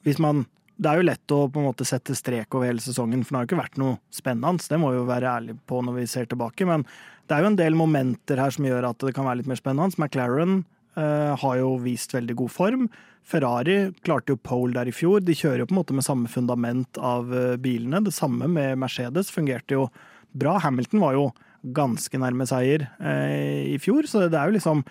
hvis 0.08 0.18
man, 0.18 0.46
det 0.80 0.88
er 0.88 1.00
jo 1.00 1.04
lett 1.04 1.32
å 1.36 1.42
på 1.52 1.60
en 1.60 1.68
måte 1.68 1.84
sette 1.88 2.14
strek 2.16 2.54
over 2.56 2.70
hele 2.70 2.80
sesongen, 2.80 3.20
for 3.24 3.34
det 3.34 3.38
har 3.38 3.44
jo 3.44 3.48
ikke 3.50 3.60
vært 3.60 3.80
noe 3.82 3.98
spennende. 4.14 4.64
Det 4.64 4.78
må 4.80 4.92
vi 4.94 5.00
jo 5.00 5.08
være 5.10 5.32
ærlige 5.36 5.60
på 5.68 5.80
når 5.84 5.98
vi 5.98 6.04
ser 6.08 6.30
tilbake. 6.30 6.64
Men 6.68 6.86
det 7.28 7.36
er 7.36 7.44
jo 7.44 7.50
en 7.50 7.58
del 7.60 7.76
momenter 7.76 8.40
her 8.40 8.54
som 8.54 8.64
gjør 8.64 8.88
at 8.88 9.04
det 9.04 9.12
kan 9.16 9.28
være 9.28 9.42
litt 9.42 9.50
mer 9.50 9.60
spennende. 9.60 10.00
McLaren 10.00 10.62
eh, 10.96 11.34
har 11.42 11.58
jo 11.60 11.74
vist 11.84 12.16
veldig 12.16 12.38
god 12.40 12.54
form. 12.54 12.88
Ferrari 13.30 13.76
klarte 14.06 14.32
jo 14.32 14.40
pole 14.40 14.72
der 14.78 14.88
i 14.88 14.94
fjor. 14.96 15.20
De 15.20 15.36
kjører 15.36 15.62
jo 15.62 15.68
på 15.68 15.76
en 15.76 15.80
måte 15.82 15.98
med 15.98 16.06
samme 16.06 16.32
fundament 16.32 16.96
av 16.96 17.28
eh, 17.36 17.58
bilene. 17.60 18.00
Det 18.06 18.16
samme 18.16 18.48
med 18.48 18.80
Mercedes 18.80 19.28
fungerte 19.34 19.76
jo 19.76 19.90
bra. 20.32 20.56
Hamilton 20.64 21.04
var 21.04 21.18
jo 21.18 21.28
ganske 21.76 22.16
nærme 22.16 22.48
seier 22.48 22.88
eh, 23.04 23.68
i 23.74 23.76
fjor, 23.82 24.08
så 24.08 24.24
det 24.24 24.38
er 24.40 24.48
jo 24.48 24.56
liksom 24.56 24.84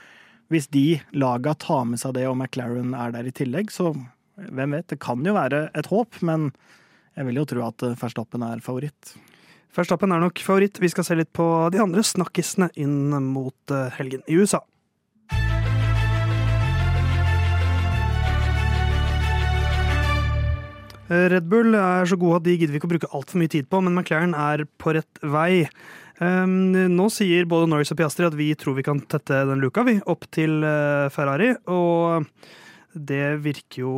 Hvis 0.49 0.65
de 0.73 0.99
laga 1.13 1.53
tar 1.53 1.83
med 1.85 1.99
seg 2.01 2.15
det, 2.15 2.23
og 2.25 2.37
McLaren 2.37 2.95
er 2.97 3.11
der 3.13 3.27
i 3.29 3.33
tillegg, 3.33 3.69
så 3.69 3.91
hvem 4.47 4.77
vet? 4.77 4.87
Det 4.93 4.99
kan 5.03 5.25
jo 5.25 5.35
være 5.35 5.67
et 5.77 5.89
håp, 5.91 6.21
men 6.25 6.49
jeg 7.17 7.27
vil 7.27 7.41
jo 7.41 7.47
tro 7.49 7.65
at 7.67 7.85
eh, 7.85 7.97
Verstappen 7.99 8.45
er 8.47 8.63
favoritt. 8.63 9.13
Verstappen 9.75 10.13
er 10.15 10.23
nok 10.23 10.41
favoritt. 10.41 10.79
Vi 10.81 10.89
skal 10.91 11.05
se 11.05 11.17
litt 11.19 11.31
på 11.35 11.45
de 11.73 11.81
andre 11.83 12.03
snakkisene 12.05 12.71
inn 12.79 13.11
mot 13.29 13.75
eh, 13.75 13.89
helgen 13.99 14.23
i 14.27 14.39
USA. 14.39 14.63
Red 21.09 21.47
Bull 21.49 21.73
er 21.73 22.05
så 22.05 22.17
gode 22.21 22.37
at 22.37 22.45
de 22.45 22.53
gidder 22.53 22.75
vi 22.75 22.77
ikke 22.77 22.85
å 22.85 22.91
bruke 22.91 23.09
altfor 23.17 23.41
mye 23.41 23.49
tid 23.49 23.65
på, 23.65 23.79
men 23.81 23.95
McLaren 23.97 24.35
er 24.37 24.67
på 24.77 24.93
rett 24.93 25.21
vei. 25.25 25.65
Um, 26.21 26.75
nå 26.91 27.07
sier 27.15 27.47
både 27.49 27.69
Norris 27.71 27.89
og 27.93 27.97
Piastri 27.97 28.27
at 28.27 28.35
vi 28.37 28.51
tror 28.59 28.75
vi 28.77 28.85
kan 28.85 28.99
tette 29.09 29.41
den 29.49 29.63
luka 29.63 29.85
vi, 29.87 29.97
opp 30.11 30.27
til 30.35 30.59
eh, 30.67 31.07
Ferrari, 31.13 31.53
og 31.71 32.27
det 32.95 33.39
virker 33.43 33.83
jo 33.83 33.95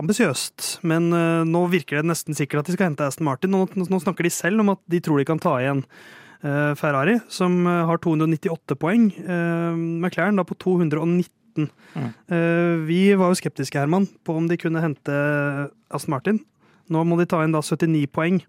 ambisiøst. 0.00 0.78
Men 0.88 1.10
eh, 1.12 1.42
nå 1.48 1.64
virker 1.72 2.00
det 2.00 2.08
nesten 2.10 2.36
sikkert 2.36 2.62
at 2.62 2.70
de 2.70 2.76
skal 2.76 2.90
hente 2.90 3.06
Aston 3.06 3.26
Martin. 3.28 3.52
Nå, 3.52 3.66
nå 3.76 4.00
snakker 4.02 4.24
de 4.26 4.32
selv 4.32 4.62
om 4.64 4.72
at 4.74 4.80
de 4.90 5.00
tror 5.04 5.20
de 5.20 5.26
kan 5.28 5.40
ta 5.42 5.56
igjen 5.60 5.82
eh, 6.42 6.72
Ferrari, 6.80 7.18
som 7.32 7.58
eh, 7.68 7.82
har 7.88 8.00
298 8.02 8.78
poeng. 8.80 9.10
Eh, 9.20 9.76
McLaren 10.00 10.40
da 10.40 10.46
på 10.48 10.56
219. 10.62 11.28
Mm. 11.92 12.08
Eh, 12.32 12.76
vi 12.88 13.02
var 13.20 13.34
jo 13.34 13.40
skeptiske, 13.42 13.76
Herman, 13.76 14.06
på 14.24 14.38
om 14.40 14.46
de 14.48 14.56
kunne 14.60 14.80
hente 14.80 15.12
Aston 15.92 16.14
Martin. 16.14 16.40
Nå 16.92 17.04
må 17.08 17.18
de 17.20 17.28
ta 17.28 17.42
inn 17.44 17.52
da 17.54 17.60
79 17.64 18.06
poeng 18.12 18.40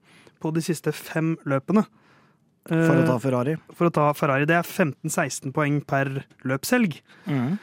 på 0.43 0.51
de 0.55 0.63
siste 0.63 0.91
fem 0.95 1.33
løpene. 1.47 1.83
Eh, 2.71 2.79
For 2.87 2.95
å 3.01 3.03
ta 3.09 3.19
Ferrari. 3.19 3.57
for 3.75 3.89
å 3.89 3.93
ta 3.93 4.07
Ferrari. 4.15 4.47
Det 4.47 4.55
er 4.55 4.63
15-16 4.63 5.51
poeng 5.55 5.81
per 5.83 6.21
løpshelg. 6.47 6.95
Mm. 7.27 7.57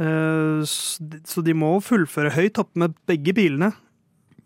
Eh, 0.00 0.62
Så 0.66 1.44
de 1.46 1.54
må 1.56 1.76
fullføre 1.84 2.34
høyt 2.34 2.58
opp 2.62 2.72
med 2.78 2.96
begge 3.08 3.34
bilene 3.36 3.72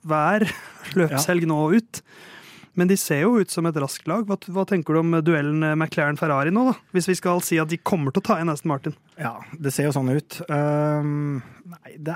hver 0.08 0.46
løpshelg 0.98 1.46
nå 1.48 1.62
ut. 1.76 2.02
Men 2.78 2.86
de 2.86 2.94
ser 3.00 3.24
jo 3.24 3.40
ut 3.42 3.50
som 3.50 3.66
et 3.66 3.78
raskt 3.82 4.06
lag. 4.06 4.22
Hva, 4.28 4.36
hva 4.54 4.62
tenker 4.68 4.94
du 4.94 5.00
om 5.00 5.16
duellen 5.26 5.64
McLaren-Ferrari 5.74 6.52
nå, 6.54 6.68
da? 6.68 6.74
Hvis 6.94 7.08
vi 7.10 7.16
skal 7.18 7.40
si 7.42 7.58
at 7.58 7.72
de 7.72 7.80
kommer 7.82 8.14
til 8.14 8.22
å 8.22 8.26
ta 8.28 8.36
igjen 8.38 8.52
Aston 8.52 8.70
Martin. 8.70 8.94
Ja, 9.18 9.32
det 9.58 9.72
ser 9.74 9.88
jo 9.88 9.94
sånn 9.96 10.12
ut. 10.14 10.38
Um, 10.46 11.40
nei, 11.66 11.96
det 11.98 12.14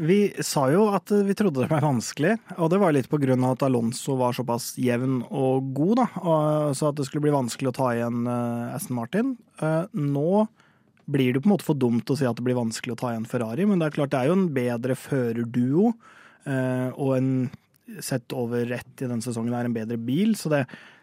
Vi 0.00 0.16
sa 0.40 0.64
jo 0.72 0.86
at 0.96 1.12
vi 1.12 1.36
trodde 1.36 1.60
det 1.60 1.68
ble 1.68 1.82
vanskelig, 1.84 2.38
og 2.56 2.70
det 2.72 2.78
var 2.80 2.96
litt 2.96 3.10
på 3.12 3.20
grunn 3.20 3.44
av 3.44 3.58
at 3.58 3.66
Alonso 3.68 4.16
var 4.16 4.32
såpass 4.32 4.70
jevn 4.80 5.20
og 5.28 5.68
god, 5.76 6.00
da. 6.00 6.06
Og, 6.24 6.72
så 6.78 6.88
at 6.88 6.96
det 6.96 7.04
skulle 7.10 7.26
bli 7.28 7.36
vanskelig 7.36 7.68
å 7.68 7.76
ta 7.82 7.90
igjen 7.98 8.24
uh, 8.24 8.72
Aston 8.78 8.96
Martin. 8.96 9.34
Uh, 9.60 9.84
nå 9.92 10.46
blir 11.10 11.34
det 11.34 11.42
på 11.42 11.50
en 11.50 11.54
måte 11.56 11.66
for 11.66 11.78
dumt 11.78 12.10
å 12.10 12.16
si 12.18 12.28
at 12.28 12.38
det 12.38 12.46
blir 12.46 12.58
vanskelig 12.58 12.94
å 12.94 13.00
ta 13.00 13.10
igjen 13.12 13.28
Ferrari, 13.28 13.66
men 13.68 13.80
det 13.82 13.88
er 13.90 13.96
klart 13.98 14.12
det 14.14 14.20
er 14.22 14.30
jo 14.30 14.38
en 14.38 14.48
bedre 14.56 14.96
førerduo, 14.98 15.90
uh, 16.46 16.88
og 16.94 17.16
en 17.18 17.32
sett 18.06 18.30
over 18.38 18.70
ett 18.76 19.02
i 19.02 19.08
denne 19.08 19.24
sesongen 19.24 19.54
er 19.56 19.66
en 19.66 19.74
bedre 19.74 19.98
bil, 19.98 20.36
så 20.38 20.52
det, 20.52 20.60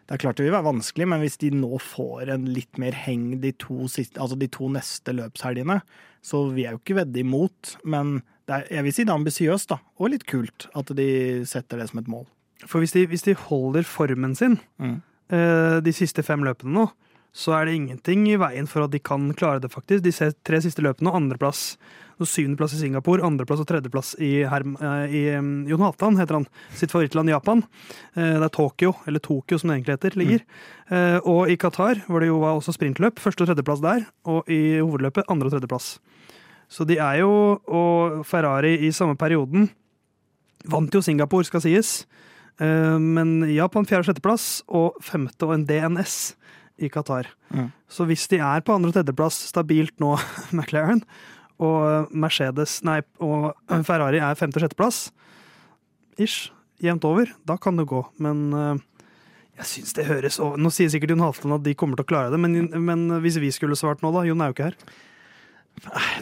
det 0.07 0.15
er 0.15 0.21
klart 0.23 0.39
det 0.39 0.45
vil 0.47 0.55
være 0.55 0.69
vanskelig, 0.69 1.07
men 1.11 1.19
hvis 1.19 1.35
de 1.41 1.49
nå 1.51 1.79
får 1.83 2.31
en 2.31 2.45
litt 2.55 2.79
mer 2.79 2.95
heng 2.95 3.41
de 3.43 3.51
to, 3.59 3.89
siste, 3.91 4.15
altså 4.23 4.37
de 4.39 4.47
to 4.47 4.69
neste 4.71 5.11
løpshelgene, 5.17 5.81
så 6.23 6.45
vil 6.47 6.63
jeg 6.63 6.77
jo 6.77 6.79
ikke 6.79 6.95
vedde 7.01 7.21
imot. 7.21 7.73
Men 7.83 8.21
det 8.47 8.55
er, 8.55 8.63
jeg 8.77 8.85
vil 8.85 8.95
si 8.95 9.03
det 9.03 9.11
er 9.11 9.19
ambisiøst, 9.19 9.69
da, 9.73 9.77
og 9.99 10.13
litt 10.13 10.23
kult 10.27 10.69
at 10.79 10.95
de 10.95 11.09
setter 11.47 11.83
det 11.83 11.89
som 11.91 11.99
et 11.99 12.09
mål. 12.11 12.23
For 12.63 12.81
hvis 12.81 12.95
de, 12.95 13.03
hvis 13.11 13.27
de 13.27 13.35
holder 13.47 13.83
formen 13.87 14.33
sin 14.35 14.57
Mm. 14.79 15.01
eh, 15.29 15.77
de 15.83 15.93
siste 15.93 16.23
fem 16.23 16.43
løpene 16.47 16.73
nå, 16.73 16.87
så 17.35 17.53
er 17.57 17.67
det 17.67 17.77
ingenting 17.77 18.25
i 18.31 18.37
veien 18.39 18.67
for 18.69 18.85
at 18.85 18.91
de 18.93 18.99
kan 18.99 19.29
klare 19.37 19.61
det, 19.61 19.69
faktisk. 19.73 20.03
De 20.03 20.13
ser 20.15 20.33
tre 20.47 20.61
siste 20.63 20.81
løpene 20.81 21.13
andreplass. 21.13 21.77
Syvendeplass 22.17 22.73
i 22.73 22.79
Singapore, 22.79 23.21
andreplass 23.21 23.61
og 23.61 23.67
tredjeplass 23.69 24.15
i, 24.25 24.41
Herm, 24.49 24.73
eh, 24.81 25.11
i 25.13 25.21
um, 25.37 25.67
Jon 25.69 25.83
Halvdan, 25.85 26.17
heter 26.17 26.39
han. 26.39 26.47
Sitt 26.73 26.89
favorittland 26.89 27.29
Japan. 27.29 27.61
Eh, 28.15 28.39
det 28.39 28.47
er 28.47 28.53
Tokyo, 28.55 28.95
eller 29.05 29.21
Tokyo 29.21 29.59
som 29.61 29.69
det 29.69 29.77
egentlig 29.77 29.97
heter, 29.99 30.17
ligger. 30.17 30.45
Eh, 30.89 31.17
og 31.29 31.51
i 31.53 31.57
Qatar, 31.61 32.01
hvor 32.07 32.23
det 32.23 32.31
jo 32.31 32.39
var 32.41 32.57
også 32.57 32.73
sprintløp, 32.73 33.21
første 33.21 33.45
og 33.45 33.51
tredjeplass 33.51 33.83
der. 33.85 34.07
Og 34.25 34.49
i 34.49 34.79
hovedløpet 34.79 35.29
andre 35.29 35.51
og 35.51 35.53
tredjeplass. 35.53 35.99
Så 36.73 36.87
de 36.89 36.97
er 36.97 37.21
jo, 37.21 37.31
og 37.69 38.23
Ferrari 38.25 38.73
i 38.87 38.89
samme 38.91 39.13
perioden, 39.15 39.69
vant 40.65 40.97
jo 40.97 41.03
Singapore, 41.05 41.45
skal 41.45 41.61
sies. 41.61 41.99
Eh, 42.57 42.97
Men 42.97 43.43
Japan 43.53 43.85
fjerde- 43.85 44.07
og 44.07 44.09
sjetteplass, 44.09 44.63
og 44.67 44.97
femte 45.05 45.45
og 45.45 45.53
en 45.53 45.69
DNS 45.69 46.33
i 46.77 46.89
Qatar. 46.93 47.29
Mm. 47.53 47.71
Så 47.89 48.05
hvis 48.09 48.27
de 48.31 48.41
er 48.43 48.63
på 48.65 48.75
andre- 48.75 48.91
og 48.91 48.97
tredjeplass 48.97 49.39
stabilt 49.51 49.95
nå, 50.03 50.15
McLaren, 50.57 51.03
og 51.57 52.11
Mercedes 52.13 52.79
nei, 52.85 52.99
og 53.23 53.55
Ferrari 53.87 54.21
er 54.21 54.37
femte- 54.37 54.59
og 54.59 54.67
sjetteplass, 54.67 55.07
ish, 56.21 56.51
jevnt 56.83 57.05
over, 57.09 57.31
da 57.49 57.57
kan 57.61 57.79
det 57.79 57.87
gå. 57.89 58.03
Men 58.21 58.45
eh, 58.53 58.85
jeg 59.57 59.71
syns 59.71 59.97
det 59.97 60.07
høres 60.09 60.37
over. 60.43 60.61
Nå 60.61 60.69
sier 60.73 60.91
sikkert 60.93 61.15
Jon 61.15 61.25
Halvdan 61.25 61.57
at 61.57 61.65
de 61.65 61.75
kommer 61.77 61.97
til 61.97 62.05
å 62.05 62.11
klare 62.13 62.33
det, 62.33 62.41
men, 62.41 62.69
men 62.77 63.07
hvis 63.23 63.39
vi 63.41 63.51
skulle 63.53 63.77
svart 63.79 64.05
nå, 64.05 64.13
da? 64.13 64.25
Jon 64.27 64.43
er 64.43 64.51
jo 64.51 64.57
ikke 64.57 64.71
her. 64.71 64.79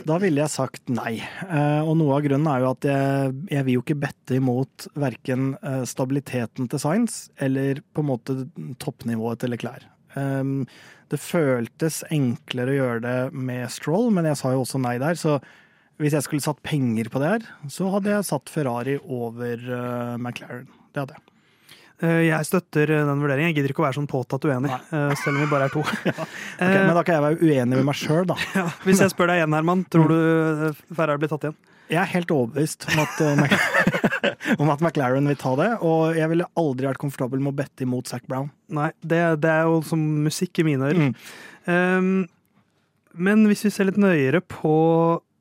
Da 0.05 0.17
ville 0.19 0.41
jeg 0.43 0.51
sagt 0.51 0.91
nei. 0.91 1.17
Eh, 1.47 1.81
og 1.83 1.95
noe 1.99 2.17
av 2.17 2.25
grunnen 2.25 2.49
er 2.51 2.63
jo 2.63 2.71
at 2.73 2.87
jeg, 2.89 3.35
jeg 3.53 3.67
vil 3.67 3.77
jo 3.77 3.83
ikke 3.85 3.99
bette 4.03 4.37
imot 4.37 4.87
verken 4.99 5.53
eh, 5.61 5.83
stabiliteten 5.87 6.67
til 6.71 6.81
Science 6.81 7.31
eller 7.39 7.79
på 7.95 8.03
en 8.03 8.09
måte 8.09 8.37
toppnivået 8.83 9.43
til 9.43 9.55
Leclerc. 9.55 9.87
Um, 10.15 10.65
det 11.11 11.19
føltes 11.21 12.01
enklere 12.13 12.73
å 12.73 12.79
gjøre 12.79 13.03
det 13.05 13.17
med 13.37 13.69
Stroll, 13.73 14.09
men 14.15 14.25
jeg 14.31 14.39
sa 14.41 14.55
jo 14.55 14.63
også 14.63 14.81
nei 14.81 14.95
der. 15.01 15.19
Så 15.19 15.37
hvis 16.01 16.15
jeg 16.17 16.25
skulle 16.25 16.43
satt 16.43 16.63
penger 16.65 17.07
på 17.13 17.21
det 17.21 17.29
her, 17.35 17.45
så 17.71 17.91
hadde 17.93 18.11
jeg 18.15 18.27
satt 18.27 18.51
Ferrari 18.51 18.97
over 19.05 19.61
uh, 19.69 20.15
McLaren. 20.17 20.67
Det 20.95 21.03
hadde 21.03 21.17
jeg. 21.19 21.25
Eh, 22.03 22.25
Jeg 22.27 22.43
støtter 22.49 22.89
eh, 22.91 23.05
den 23.07 23.21
vurderingen. 23.23 23.53
Jeg 23.53 23.55
gidder 23.61 23.71
ikke 23.71 23.79
å 23.79 23.85
være 23.85 23.95
sånn 23.95 24.09
påtatt 24.11 24.43
uenig, 24.49 24.71
eh, 24.73 25.13
selv 25.21 25.37
om 25.37 25.43
vi 25.45 25.51
bare 25.51 25.69
er 25.69 25.71
to. 25.71 25.83
Ok, 25.85 26.73
men 26.75 26.91
da 26.97 27.03
kan 27.07 27.15
jeg 27.15 27.23
være 27.23 27.39
uenig 27.39 27.77
med 27.77 27.85
meg 27.87 27.95
sjøl, 27.95 28.25
da. 28.27 28.35
Ja, 28.57 28.65
hvis 28.83 28.99
jeg 29.03 29.13
spør 29.13 29.31
deg 29.31 29.39
igjen, 29.39 29.55
Herman, 29.55 29.85
tror 29.91 30.11
du 30.11 30.17
eh, 30.17 30.81
Ferrari 30.91 31.21
blir 31.23 31.31
tatt 31.31 31.47
igjen? 31.47 31.55
Jeg 31.91 31.99
er 32.01 32.11
helt 32.15 32.31
overbevist 32.33 32.87
om 32.89 33.01
at, 33.03 33.19
eh, 33.21 34.53
om 34.61 34.71
at 34.73 34.81
McLaren 34.81 35.27
vil 35.29 35.37
ta 35.39 35.51
det, 35.59 35.69
og 35.85 36.17
jeg 36.17 36.31
ville 36.31 36.47
aldri 36.57 36.89
vært 36.89 37.01
komfortabel 37.01 37.43
med 37.43 37.53
å 37.53 37.59
bette 37.59 37.85
imot 37.85 38.09
Zac 38.09 38.25
Brown. 38.29 38.49
Nei, 38.73 38.89
det, 39.05 39.21
det 39.43 39.51
er 39.51 39.69
jo 39.69 39.83
som 39.85 40.01
musikk 40.25 40.63
i 40.63 40.67
mine 40.67 40.89
ører. 40.89 41.11
Mm. 41.11 41.13
Um, 41.69 42.09
men 43.15 43.45
hvis 43.49 43.63
vi 43.67 43.73
ser 43.73 43.89
litt 43.89 44.01
nøyere 44.01 44.41
på 44.41 44.75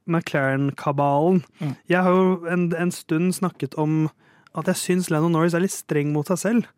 McLaren-kabalen 0.05 1.43
Mm. 1.61 1.73
Jeg 1.89 2.03
har 2.05 2.13
jo 2.13 2.47
en, 2.51 2.69
en 2.77 2.93
stund 2.93 3.33
snakket 3.35 3.77
om 3.81 4.11
at 4.55 4.69
jeg 4.71 4.81
syns 4.81 5.11
Lennon 5.11 5.33
Norris 5.33 5.55
er 5.57 5.65
litt 5.65 5.75
streng 5.75 6.13
mot 6.13 6.29
seg 6.29 6.39
selv. 6.39 6.69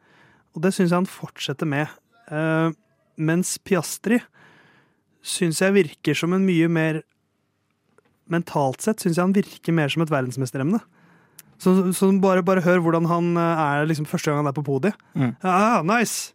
Og 0.55 0.63
det 0.65 0.73
syns 0.73 0.93
jeg 0.93 1.01
han 1.01 1.11
fortsetter 1.11 1.69
med. 1.69 1.91
Uh, 2.31 2.71
mens 3.19 3.57
Piastri 3.59 4.21
syns 5.27 5.61
jeg 5.61 5.75
virker 5.75 6.17
som 6.17 6.33
en 6.37 6.47
mye 6.47 6.69
mer 6.71 7.03
Mentalt 8.33 8.85
sett 8.85 9.03
syns 9.03 9.19
jeg 9.19 9.25
han 9.25 9.37
virker 9.37 9.75
mer 9.77 9.93
som 9.93 10.05
et 10.05 10.13
verdensmesteremne. 10.13 10.81
Så, 11.63 11.73
så 11.97 12.09
bare, 12.21 12.45
bare 12.45 12.65
hør 12.65 12.83
hvordan 12.85 13.07
han 13.09 13.37
eh, 13.41 13.61
er 13.67 13.87
liksom 13.89 14.09
første 14.09 14.31
gang 14.31 14.43
han 14.43 14.51
er 14.51 14.57
på 14.57 14.65
podiet. 14.67 14.97
Mm. 15.17 15.37
Ja, 15.45 15.83
nice! 15.87 16.33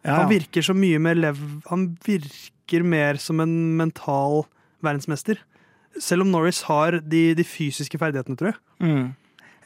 Ja, 0.00 0.22
Han 0.22 0.30
virker 0.30 0.64
så 0.64 0.72
mye 0.76 1.00
mer 1.02 1.18
lev... 1.18 1.38
Han 1.68 1.90
virker 2.06 2.84
mer 2.86 3.18
som 3.20 3.40
en 3.42 3.76
mental 3.76 4.46
verdensmester. 4.84 5.40
Selv 6.00 6.24
om 6.24 6.30
Norris 6.32 6.62
har 6.68 7.00
de, 7.04 7.22
de 7.36 7.44
fysiske 7.44 8.00
ferdighetene, 8.00 8.38
tror 8.40 8.52
jeg. 8.52 8.60
Mm. 8.80 9.08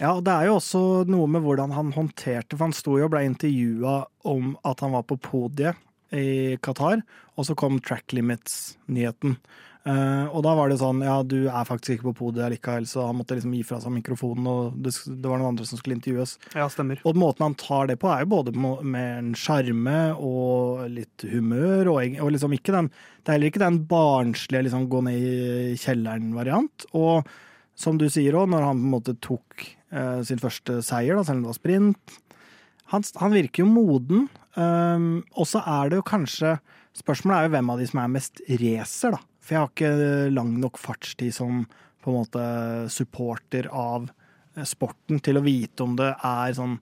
Ja, 0.00 0.10
og 0.16 0.24
det 0.26 0.34
er 0.34 0.48
jo 0.48 0.56
også 0.58 0.80
noe 1.06 1.28
med 1.30 1.44
hvordan 1.44 1.70
han 1.70 1.92
håndterte 1.94 2.56
For 2.56 2.66
han 2.66 2.72
sto 2.74 2.96
jo 2.98 3.06
og 3.06 3.12
ble 3.12 3.20
intervjua 3.28 4.00
om 4.26 4.56
at 4.66 4.82
han 4.82 4.90
var 4.96 5.04
på 5.06 5.20
podiet 5.22 5.78
i 6.14 6.56
Qatar, 6.62 7.00
og 7.34 7.46
så 7.46 7.56
kom 7.58 7.80
track 7.82 8.12
limits-nyheten. 8.14 9.38
Eh, 9.84 10.26
og 10.32 10.40
da 10.46 10.54
var 10.56 10.70
det 10.72 10.78
sånn 10.80 11.02
Ja, 11.04 11.18
du 11.20 11.44
er 11.44 11.66
faktisk 11.68 11.98
ikke 11.98 12.06
på 12.14 12.14
podiet 12.22 12.54
likevel, 12.54 12.86
så 12.88 13.04
han 13.04 13.18
måtte 13.18 13.36
liksom 13.36 13.52
gi 13.52 13.60
fra 13.68 13.82
seg 13.82 13.92
mikrofonen, 13.92 14.46
og 14.48 14.78
det, 14.80 14.94
det 15.04 15.28
var 15.28 15.40
noen 15.40 15.52
andre 15.52 15.66
som 15.68 15.80
skulle 15.80 15.98
intervjues. 15.98 16.38
Ja, 16.56 16.70
stemmer. 16.72 17.02
Og 17.04 17.18
måten 17.20 17.44
han 17.44 17.56
tar 17.60 17.90
det 17.90 17.98
på, 18.00 18.08
er 18.08 18.24
jo 18.24 18.30
både 18.32 18.54
med 18.56 19.10
en 19.18 19.32
sjarme 19.36 19.98
og 20.16 20.86
litt 20.92 21.26
humør, 21.28 21.92
og, 21.92 22.16
og 22.24 22.32
liksom 22.32 22.56
ikke 22.56 22.72
den 22.76 22.88
Det 22.94 23.28
er 23.28 23.36
heller 23.36 23.52
ikke 23.52 23.64
den 23.64 23.82
barnslige 23.88 24.66
liksom 24.66 24.88
gå 24.92 25.02
ned 25.04 25.20
i 25.20 25.76
kjelleren-variant. 25.80 26.88
Og 26.96 27.28
som 27.76 28.00
du 28.00 28.06
sier 28.12 28.36
òg, 28.38 28.48
når 28.52 28.64
han 28.64 28.80
på 28.80 28.88
en 28.88 28.94
måte 28.94 29.16
tok 29.24 29.66
uh, 29.92 30.20
sin 30.24 30.40
første 30.40 30.78
seier, 30.86 31.16
da, 31.16 31.26
selv 31.26 31.42
om 31.42 31.44
det 31.44 31.52
var 31.52 31.58
sprint 31.58 32.16
Han, 32.92 33.04
han 33.20 33.36
virker 33.36 33.64
jo 33.64 33.68
moden. 33.72 34.26
Um, 34.54 35.24
og 35.34 35.48
så 35.50 35.60
er 35.66 35.90
det 35.90 35.98
jo 35.98 36.06
kanskje 36.06 36.56
Spørsmålet 36.94 37.36
er 37.36 37.48
jo 37.48 37.54
hvem 37.56 37.70
av 37.72 37.80
de 37.80 37.86
som 37.90 37.98
er 38.04 38.10
mest 38.12 38.40
racer, 38.60 39.16
da. 39.16 39.33
For 39.44 39.54
jeg 39.54 39.60
har 39.60 39.72
ikke 39.72 40.32
lang 40.32 40.54
nok 40.56 40.80
fartstid 40.80 41.34
som 41.36 41.64
på 42.04 42.12
en 42.12 42.20
måte 42.22 42.44
supporter 42.92 43.68
av 43.68 44.08
sporten 44.64 45.20
til 45.24 45.36
å 45.36 45.44
vite 45.44 45.84
om 45.84 45.96
det 45.98 46.14
er 46.16 46.56
sånn 46.56 46.78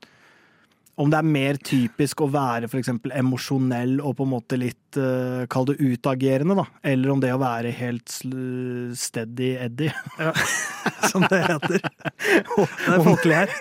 om 1.03 1.11
det 1.11 1.19
er 1.19 1.27
mer 1.27 1.59
typisk 1.65 2.23
å 2.23 2.29
være 2.31 2.69
f.eks. 2.71 2.93
emosjonell 3.19 3.97
og 4.01 4.17
på 4.19 4.27
en 4.27 4.33
måte 4.33 4.59
litt 4.61 4.99
uh, 5.01 5.43
Kall 5.51 5.67
det 5.71 5.79
utagerende, 5.81 6.57
da. 6.59 6.67
Eller 6.93 7.13
om 7.13 7.21
det 7.23 7.33
å 7.35 7.41
være 7.43 7.73
helt 7.75 8.13
steady 8.13 9.53
Eddie. 9.67 9.93
Som 11.11 11.27
det 11.31 11.43
heter. 11.47 11.83
Det 11.83 12.95
er 12.95 13.05
folkelig 13.05 13.37
her. 13.37 13.55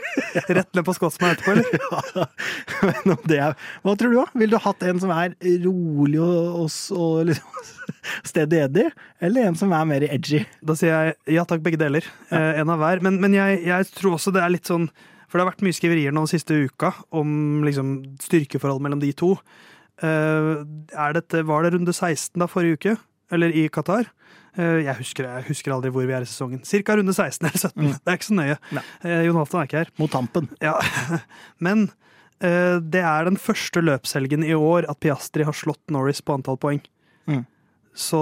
Rett 0.59 0.77
ned 0.77 0.85
på 0.87 0.95
Scotsman 0.97 1.33
etterpå, 1.33 1.55
eller? 1.55 2.29
Men 2.87 3.15
om 3.15 3.23
det 3.29 3.39
er, 3.47 3.55
hva 3.83 3.95
tror 3.97 4.13
du, 4.13 4.19
da? 4.19 4.27
Ville 4.37 4.57
du 4.57 4.65
hatt 4.65 4.85
en 4.87 5.01
som 5.01 5.13
er 5.15 5.35
rolig 5.65 6.21
og, 6.21 6.65
og, 6.65 6.75
og 6.97 7.31
liksom 7.31 7.71
steady 8.31 8.61
Eddie, 8.65 8.91
eller 9.23 9.49
en 9.49 9.57
som 9.59 9.73
er 9.75 9.87
mer 9.89 10.05
edgy? 10.09 10.43
Da 10.65 10.77
sier 10.77 10.93
jeg 10.93 11.37
ja 11.37 11.47
takk, 11.47 11.63
begge 11.65 11.79
deler. 11.81 12.05
Eh, 12.29 12.61
en 12.61 12.73
av 12.73 12.81
hver. 12.81 13.01
Men, 13.05 13.17
men 13.23 13.37
jeg, 13.37 13.63
jeg 13.67 13.89
tror 13.97 14.17
også 14.17 14.33
det 14.35 14.43
er 14.45 14.53
litt 14.53 14.69
sånn 14.69 14.89
For 15.31 15.39
det 15.39 15.45
har 15.45 15.53
vært 15.53 15.63
mye 15.63 15.75
skriverier 15.77 16.11
nå 16.11 16.25
den 16.25 16.31
siste 16.33 16.57
uka 16.67 16.91
om 17.15 17.61
liksom, 17.63 17.93
styrkeforhold 18.19 18.83
mellom 18.83 18.99
de 18.99 19.13
to. 19.15 19.37
Eh, 20.03 20.49
er 20.91 21.15
dette, 21.15 21.45
var 21.47 21.63
det 21.63 21.71
runde 21.77 21.93
16 21.93 22.35
da 22.41 22.49
forrige 22.51 22.79
uke? 22.79 22.95
Eller 23.31 23.53
i 23.55 23.69
Qatar? 23.71 24.09
Eh, 24.59 24.81
jeg, 24.83 24.95
husker, 24.99 25.29
jeg 25.29 25.47
husker 25.47 25.71
aldri 25.71 25.93
hvor 25.95 26.03
vi 26.09 26.15
er 26.17 26.25
i 26.25 26.29
sesongen. 26.29 26.65
Cirka 26.67 26.97
runde 26.99 27.15
16 27.15 27.47
eller 27.47 27.61
17. 27.61 27.71
Mm. 27.79 27.93
Det 27.95 28.11
er 28.11 28.19
ikke 28.19 28.27
så 28.27 28.39
nøye. 28.41 28.57
Nei. 28.75 28.83
Eh, 29.07 29.21
Jon 29.29 29.39
Halvdan 29.39 29.61
er 29.61 29.69
ikke 29.69 29.83
her. 29.85 29.93
Mot 30.01 30.11
tampen. 30.11 30.51
Ja, 30.63 30.75
Men 31.65 31.91
det 32.41 33.03
er 33.05 33.27
den 33.27 33.35
første 33.37 33.83
løpshelgen 33.85 34.41
i 34.41 34.55
år 34.57 34.87
at 34.89 34.97
Piastri 34.97 35.45
har 35.45 35.53
slått 35.53 35.91
Norris 35.93 36.23
på 36.25 36.33
antall 36.33 36.57
poeng. 36.57 36.79
Mm. 37.29 37.43
Så 37.93 38.21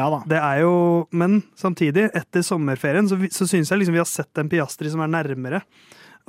Ja 0.00 0.08
da. 0.12 0.22
det 0.30 0.38
er 0.40 0.62
jo 0.64 0.72
Men 1.12 1.42
samtidig, 1.60 2.06
etter 2.16 2.44
sommerferien, 2.46 3.06
så, 3.10 3.18
så 3.34 3.46
syns 3.50 3.68
jeg 3.70 3.82
liksom 3.82 3.96
vi 3.98 4.00
har 4.02 4.08
sett 4.08 4.40
en 4.40 4.48
Piastri 4.50 4.88
som 4.92 5.02
er 5.04 5.12
nærmere. 5.12 5.60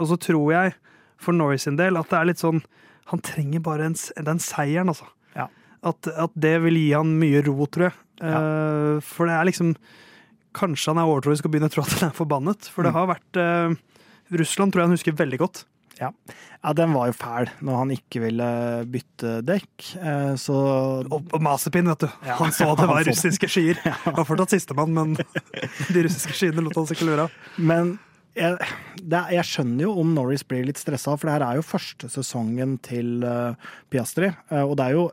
Og 0.02 0.10
så 0.12 0.18
tror 0.20 0.52
jeg, 0.54 0.76
for 1.22 1.36
Norris 1.38 1.64
sin 1.68 1.78
del, 1.80 1.96
at 2.00 2.10
det 2.12 2.18
er 2.20 2.30
litt 2.32 2.42
sånn 2.42 2.60
Han 3.12 3.22
trenger 3.24 3.62
bare 3.64 3.86
en, 3.90 3.96
den 4.28 4.40
seieren, 4.44 4.90
altså. 4.92 5.08
Ja. 5.38 5.48
At, 5.84 6.08
at 6.14 6.32
det 6.36 6.56
vil 6.64 6.78
gi 6.80 6.92
han 6.94 7.16
mye 7.22 7.42
ro, 7.48 7.66
tror 7.66 7.90
jeg. 7.90 7.96
Eh, 8.22 9.00
for 9.02 9.26
det 9.30 9.34
er 9.40 9.48
liksom 9.50 9.72
Kanskje 10.54 10.92
han 10.92 11.00
er 11.02 11.08
overtroisk 11.10 11.46
og 11.48 11.54
begynner 11.54 11.72
å 11.72 11.74
tro 11.78 11.84
at 11.86 11.94
han 11.98 12.10
er 12.10 12.16
forbannet. 12.18 12.68
For 12.74 12.84
det 12.84 12.92
Mm. 12.92 12.98
har 13.00 13.08
vært 13.14 13.38
uh, 13.40 13.76
Russland 14.36 14.74
tror 14.74 14.82
jeg 14.82 14.90
han 14.90 14.96
husker 14.98 15.16
veldig 15.16 15.40
godt. 15.40 15.62
Ja. 16.02 16.10
ja, 16.64 16.74
den 16.78 16.94
var 16.98 17.12
jo 17.12 17.14
fæl 17.14 17.50
når 17.62 17.76
han 17.78 17.92
ikke 17.94 18.24
ville 18.24 18.50
bytte 18.90 19.34
dekk. 19.46 19.90
Eh, 20.02 20.32
Så 20.42 20.56
Og, 21.06 21.20
og 21.30 21.42
Mazepin, 21.46 21.90
vet 21.92 22.08
du. 22.08 22.10
Ja. 22.26 22.38
Han 22.42 22.54
så 22.56 22.72
det 22.80 22.88
var 22.94 23.06
russiske 23.06 23.50
skyer. 23.52 23.82
Han 24.08 24.18
var 24.18 24.26
fortsatt 24.26 24.56
sistemann, 24.58 24.96
men 24.98 25.14
de 25.94 26.08
russiske 26.08 26.34
skyene 26.38 26.66
lot 26.66 26.80
han 26.80 26.90
seg 26.90 26.98
ikke 26.98 27.12
lure 27.12 27.28
av. 27.28 27.38
Men 27.62 28.00
jeg, 28.38 28.58
det, 29.04 29.22
jeg 29.36 29.48
skjønner 29.48 29.86
jo 29.86 29.96
om 30.02 30.14
Norris 30.16 30.44
blir 30.48 30.66
litt 30.68 30.80
stressa, 30.80 31.18
for 31.18 31.28
det 31.28 31.38
her 31.38 31.48
er 31.50 31.58
jo 31.60 31.68
første 31.68 32.10
sesongen 32.12 32.78
til 32.86 33.26
uh, 33.28 33.58
Piastri. 33.92 34.32
Uh, 34.52 34.64
og 34.64 34.78
det 34.80 34.88
er 34.88 34.98
jo 34.98 35.10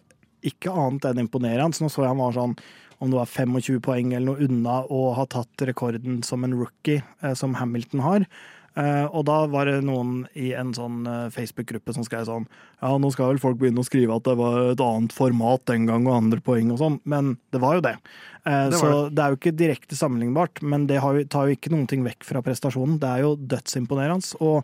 ikke 0.48 0.70
annet 0.72 1.08
enn 1.10 1.24
imponerende. 1.24 1.74
Så 1.74 1.84
nå 1.84 1.90
så 1.92 2.04
jeg 2.04 2.12
han 2.14 2.22
var 2.22 2.36
sånn 2.36 2.54
om 2.98 3.12
det 3.12 3.18
var 3.20 3.30
25 3.30 3.82
poeng 3.84 4.12
eller 4.14 4.32
noe 4.32 4.46
unna 4.48 4.80
å 4.90 5.12
ha 5.14 5.26
tatt 5.30 5.66
rekorden 5.68 6.22
som 6.26 6.46
en 6.46 6.56
rookie, 6.58 7.02
uh, 7.24 7.34
som 7.38 7.58
Hamilton 7.58 8.06
har. 8.06 8.28
Eh, 8.78 9.06
og 9.10 9.24
da 9.26 9.40
var 9.50 9.66
det 9.66 9.80
noen 9.82 10.20
i 10.38 10.52
en 10.54 10.70
sånn 10.76 11.00
eh, 11.08 11.28
Facebook-gruppe 11.34 11.94
som 11.96 12.04
skrev 12.06 12.28
sånn 12.28 12.44
Ja, 12.78 12.92
nå 13.00 13.08
skal 13.10 13.32
vel 13.32 13.40
folk 13.42 13.56
begynne 13.58 13.82
å 13.82 13.86
skrive 13.86 14.14
at 14.14 14.26
det 14.28 14.36
var 14.38 14.58
et 14.70 14.82
annet 14.84 15.14
format 15.16 15.64
den 15.66 15.88
gang 15.88 16.06
og 16.06 16.14
andre 16.14 16.38
poeng 16.44 16.70
og 16.70 16.78
sånn, 16.78 16.98
men 17.08 17.32
det 17.50 17.62
var 17.64 17.78
jo 17.78 17.86
det. 17.88 17.96
Eh, 18.44 18.68
Det 18.70 18.78
var 18.78 18.82
så 18.84 19.00
det 19.10 19.24
er 19.24 19.32
jo 19.34 19.40
ikke 19.40 19.54
direkte 19.58 19.98
sammenlignbart, 19.98 20.62
men 20.62 20.86
det 20.86 21.00
tar 21.32 21.48
jo 21.48 21.56
ikke 21.56 21.72
noen 21.74 21.88
ting 21.90 22.04
vekk 22.06 22.22
fra 22.28 22.44
prestasjonen. 22.44 23.00
Det 23.02 23.08
er 23.08 23.24
jo 23.24 23.32
dødsimponerende. 23.50 24.38
Og 24.46 24.62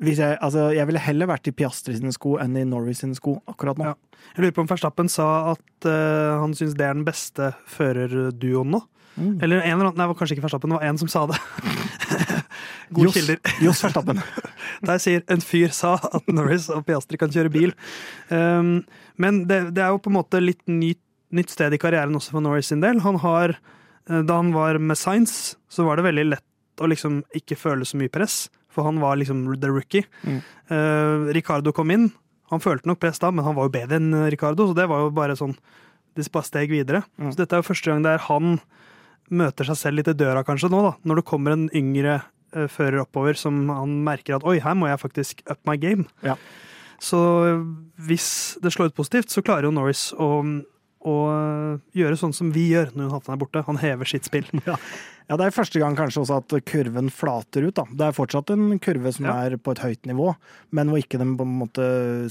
jeg, 0.00 0.38
altså, 0.40 0.70
jeg 0.72 0.86
ville 0.88 1.02
heller 1.02 1.28
vært 1.28 1.50
i 1.50 1.52
Piastri 1.56 1.96
sine 1.98 2.14
sko 2.14 2.38
enn 2.40 2.54
i 2.56 2.64
Norris 2.64 3.02
sine 3.02 3.18
sko 3.18 3.40
akkurat 3.50 3.80
nå. 3.80 3.90
Ja. 3.90 4.22
Jeg 4.36 4.44
lurer 4.44 4.54
på 4.56 4.62
om 4.62 4.70
Verstappen 4.70 5.10
sa 5.12 5.26
at 5.56 5.88
uh, 5.88 6.38
han 6.40 6.54
syns 6.56 6.76
det 6.78 6.86
er 6.86 6.94
den 6.96 7.04
beste 7.08 7.50
førerduoen 7.68 8.76
nå. 8.76 8.80
Mm. 9.18 9.34
Eller 9.42 9.60
en 9.60 9.74
eller 9.74 9.90
annen, 9.90 9.98
nei, 9.98 10.06
det 10.06 10.12
var 10.12 10.18
kanskje 10.22 10.38
ikke 10.38 10.46
Verstappen, 10.46 10.72
det 10.72 10.78
var 10.78 10.88
en 10.88 11.00
som 11.02 11.10
sa 11.10 11.26
det. 11.28 11.40
Gode 12.90 13.08
Jos- 13.08 13.18
kilder. 13.18 13.40
Jos 13.64 13.82
Verstappen. 13.84 14.22
Der 14.88 15.00
sier 15.02 15.24
en 15.30 15.42
fyr 15.44 15.74
sa 15.74 15.96
at 15.98 16.30
Norris 16.32 16.68
og 16.72 16.84
Piastri 16.88 17.20
kan 17.20 17.32
kjøre 17.34 17.52
bil. 17.52 17.74
Um, 18.28 18.80
men 19.20 19.44
det, 19.50 19.62
det 19.76 19.84
er 19.84 19.94
jo 19.94 20.00
på 20.02 20.12
en 20.12 20.18
måte 20.18 20.40
litt 20.42 20.62
nytt, 20.70 21.00
nytt 21.36 21.52
sted 21.52 21.74
i 21.76 21.80
karrieren 21.80 22.16
også 22.18 22.34
for 22.36 22.44
Norris 22.44 22.70
sin 22.72 22.82
del. 22.82 23.02
Han 23.04 23.20
har, 23.22 23.54
eh, 24.08 24.22
da 24.26 24.38
han 24.40 24.54
var 24.56 24.80
med 24.82 24.98
Science, 24.98 25.54
så 25.70 25.84
var 25.86 26.00
det 26.00 26.08
veldig 26.08 26.24
lett 26.32 26.80
å 26.82 26.88
liksom 26.90 27.20
ikke 27.36 27.58
føle 27.60 27.86
så 27.86 28.00
mye 28.00 28.10
press, 28.12 28.48
for 28.72 28.88
han 28.88 28.98
var 29.02 29.18
liksom 29.20 29.44
the 29.60 29.70
rookie. 29.70 30.06
Mm. 30.24 30.40
Uh, 30.72 31.30
Ricardo 31.36 31.74
kom 31.76 31.92
inn. 31.92 32.08
Han 32.50 32.62
følte 32.64 32.88
nok 32.90 32.98
press 33.02 33.20
da, 33.22 33.30
men 33.30 33.44
han 33.46 33.54
var 33.54 33.68
jo 33.68 33.74
bedre 33.76 34.00
enn 34.00 34.14
Ricardo, 34.32 34.66
så 34.66 34.74
det 34.74 34.88
var 34.90 35.04
jo 35.04 35.12
bare 35.14 35.36
sånn 35.38 35.54
de 36.18 36.24
bare 36.32 36.48
steg 36.48 36.72
videre. 36.72 37.04
Mm. 37.20 37.30
Så 37.30 37.38
dette 37.42 37.54
er 37.56 37.62
jo 37.62 37.68
første 37.70 37.92
gang 37.92 38.02
der 38.04 38.22
han 38.26 38.58
møter 39.30 39.68
seg 39.68 39.78
selv 39.78 40.00
litt 40.00 40.10
i 40.10 40.16
døra 40.18 40.42
kanskje 40.46 40.70
nå, 40.72 40.80
da. 40.88 40.92
Når 41.06 41.20
det 41.20 41.26
kommer 41.28 41.54
en 41.54 41.68
yngre 41.76 42.16
eh, 42.18 42.28
fører 42.72 43.00
oppover 43.04 43.36
som 43.38 43.68
han 43.70 43.98
merker 44.04 44.36
at 44.38 44.44
oi, 44.48 44.58
her 44.64 44.74
må 44.74 44.88
jeg 44.90 45.00
faktisk 45.02 45.42
up 45.50 45.60
my 45.68 45.76
game. 45.80 46.06
Ja. 46.26 46.36
Så 47.00 47.20
eh, 47.48 47.62
hvis 48.08 48.58
det 48.62 48.72
slår 48.74 48.90
ut 48.92 48.98
positivt, 48.98 49.30
så 49.32 49.40
klarer 49.44 49.68
jo 49.68 49.72
Norris 49.76 50.10
å, 50.20 50.30
å 51.00 51.14
eh, 51.32 51.78
gjøre 51.96 52.18
sånn 52.20 52.34
som 52.36 52.50
vi 52.52 52.66
gjør 52.74 52.90
når 52.98 53.14
Halvdan 53.14 53.36
er 53.38 53.40
borte. 53.40 53.62
Han 53.70 53.80
hever 53.80 54.04
sitt 54.10 54.28
spill. 54.28 54.44
Ja, 55.30 55.36
det 55.38 55.44
er 55.46 55.52
første 55.54 55.78
gang 55.78 55.94
kanskje 55.94 56.24
også 56.24 56.40
at 56.40 56.52
kurven 56.66 57.06
flater 57.14 57.62
ut. 57.62 57.76
da. 57.76 57.84
Det 57.86 58.02
er 58.08 58.14
fortsatt 58.16 58.48
en 58.50 58.80
kurve 58.82 59.12
som 59.14 59.28
Ja. 59.28 59.36
er 59.46 59.52
på 59.62 59.70
et 59.70 59.78
høyt 59.78 60.08
nivå, 60.10 60.32
men 60.74 60.88
hvor 60.90 60.98
ikke 60.98 61.20
den 61.20 61.36
på 61.38 61.44
en 61.46 61.52
måte 61.60 61.84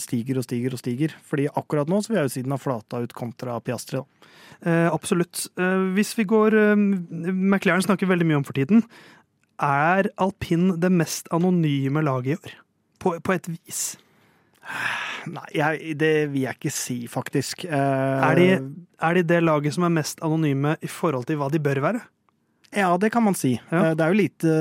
stiger 0.04 0.42
og 0.42 0.44
stiger 0.44 0.76
og 0.76 0.82
stiger. 0.82 1.14
Fordi 1.24 1.46
akkurat 1.48 1.88
nå 1.88 2.02
så 2.04 2.12
vil 2.12 2.18
jeg 2.20 2.28
jo 2.28 2.34
si 2.34 2.44
den 2.44 2.52
har 2.52 2.60
flata 2.60 3.00
ut 3.00 3.14
kontra 3.16 3.56
Piastri. 3.64 4.02
da. 4.02 4.34
Eh, 4.68 4.90
absolutt. 4.92 5.46
Eh, 5.56 5.86
hvis 5.96 6.12
vi 6.20 6.26
går 6.28 6.58
eh, 6.60 6.76
McLaren 6.76 7.88
snakker 7.88 8.12
veldig 8.12 8.28
mye 8.28 8.42
om 8.42 8.44
for 8.44 8.60
tiden. 8.60 8.84
Er 9.60 10.10
alpin 10.22 10.70
det 10.80 10.92
mest 10.92 11.28
anonyme 11.36 12.04
laget 12.06 12.32
i 12.32 12.38
år? 12.40 12.54
På, 13.00 13.16
på 13.24 13.34
et 13.36 13.48
vis. 13.52 13.98
Nei, 15.30 15.46
jeg, 15.56 15.96
det 16.00 16.14
vil 16.32 16.46
jeg 16.46 16.58
ikke 16.60 16.72
si, 16.74 17.00
faktisk. 17.12 17.66
Uh, 17.68 17.74
Er 18.30 18.38
de, 18.40 18.48
er 19.02 19.18
de 19.20 19.24
det 19.34 19.42
laget 19.44 19.76
som 19.76 19.88
er 19.88 19.94
mest 19.98 20.22
anonyme 20.24 20.76
i 20.86 20.88
forhold 20.92 21.26
til 21.28 21.40
hva 21.42 21.50
de 21.52 21.60
bør 21.64 21.82
være? 21.90 22.02
Ja, 22.78 22.92
det 23.02 23.10
kan 23.10 23.24
man 23.26 23.34
si. 23.34 23.56
Ja. 23.72 23.80
Eh, 23.90 23.94
Det 23.98 24.04
er 24.06 24.12
jo 24.14 24.18
lite 24.20 24.52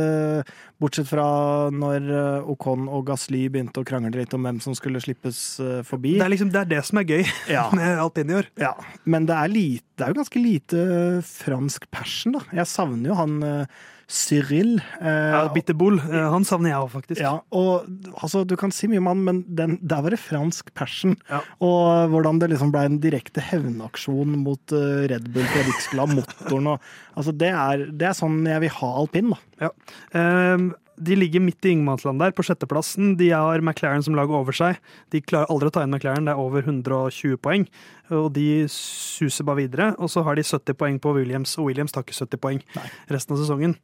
Bortsett 0.81 1.11
fra 1.11 1.27
når 1.69 2.07
eh, 2.09 2.47
Ocon 2.55 2.87
og 2.89 3.03
Gasly 3.11 3.43
begynte 3.53 3.83
å 3.83 3.85
krangle 3.85 4.15
litt 4.17 4.33
om 4.33 4.47
hvem 4.49 4.63
som 4.65 4.73
skulle 4.79 5.03
slippes 5.05 5.43
eh, 5.61 5.83
forbi. 5.85 6.15
Det 6.17 6.25
er 6.25 6.33
liksom 6.33 6.49
det, 6.55 6.63
er 6.63 6.71
det 6.73 6.81
som 6.89 7.03
er 7.03 7.05
gøy 7.11 7.21
Ja. 7.59 7.67
med 7.77 8.01
alpin 8.01 8.33
i 8.33 8.39
år. 8.39 8.49
Ja, 8.65 8.73
men 9.05 9.29
det 9.29 9.37
er, 9.37 9.53
lite, 9.53 9.85
det 10.01 10.07
er 10.07 10.15
jo 10.15 10.21
ganske 10.23 10.41
lite 10.41 10.87
fransk 11.29 11.85
passion, 11.93 12.39
da. 12.39 12.47
Jeg 12.63 12.71
savner 12.73 13.13
jo 13.13 13.19
han 13.21 13.37
eh, 13.45 13.85
Cyril. 14.09 14.79
eh, 15.03 15.07
Ja, 15.35 15.49
Bitte 15.53 15.75
Bull. 15.77 15.99
eh, 16.01 16.31
Han 16.33 16.45
savner 16.49 16.71
jeg 16.71 16.79
òg, 16.81 16.91
faktisk. 16.95 17.21
ja, 17.21 17.35
og 17.53 17.85
altså, 18.23 18.47
du 18.47 18.57
kan 18.57 18.71
si 18.73 18.89
mye 18.89 18.99
om 19.03 19.07
han, 19.11 19.25
men 19.25 19.45
den, 19.55 19.79
der 19.83 20.01
var 20.03 20.11
det 20.11 20.19
fransk 20.23 20.73
passion. 20.75 21.15
Ja. 21.29 21.43
Og 21.61 22.09
hvordan 22.15 22.41
det 22.41 22.49
liksom 22.51 22.73
ble 22.73 22.87
en 22.89 22.99
direkte 23.01 23.41
hevnaksjon 23.45 24.33
mot 24.43 24.73
uh, 24.73 25.05
Red 25.13 25.29
Bull 25.35 25.45
ha 25.45 26.07
motoren. 26.17 26.67
Og, 26.73 26.81
altså, 27.17 27.37
det, 27.37 27.53
er, 27.53 27.87
det 27.93 28.09
er 28.09 28.17
sånn 28.17 28.41
jeg 28.49 28.65
vil 28.65 28.77
ha 28.81 28.93
alpin, 29.03 29.35
da. 29.61 29.71
Ehm, 30.17 30.71
de 31.01 31.17
ligger 31.19 31.43
midt 31.43 31.65
i 31.67 31.73
ingenmannsland 31.75 32.21
der, 32.23 32.35
på 32.35 32.45
sjetteplassen. 32.47 33.17
De 33.21 33.31
har 33.31 33.63
McLaren 33.63 34.05
som 34.05 34.17
lag 34.19 34.31
over 34.35 34.57
seg. 34.57 34.79
De 35.15 35.23
klarer 35.25 35.51
aldri 35.53 35.71
å 35.71 35.75
ta 35.75 35.85
inn 35.85 35.93
McLaren, 35.95 36.29
det 36.29 36.35
er 36.35 36.43
over 36.43 36.65
120 36.67 37.39
poeng. 37.45 37.67
Og 38.15 38.31
de 38.37 38.67
suser 38.73 39.47
bare 39.47 39.63
videre. 39.65 39.91
Og 39.99 40.13
så 40.13 40.25
har 40.27 40.39
de 40.39 40.47
70 40.47 40.79
poeng 40.79 40.99
på 41.03 41.15
Williams, 41.17 41.57
og 41.59 41.71
Williams 41.71 41.95
tar 41.95 42.07
ikke 42.07 42.19
70 42.19 42.43
poeng 42.43 42.65
resten 43.13 43.37
av 43.37 43.43
sesongen. 43.43 43.79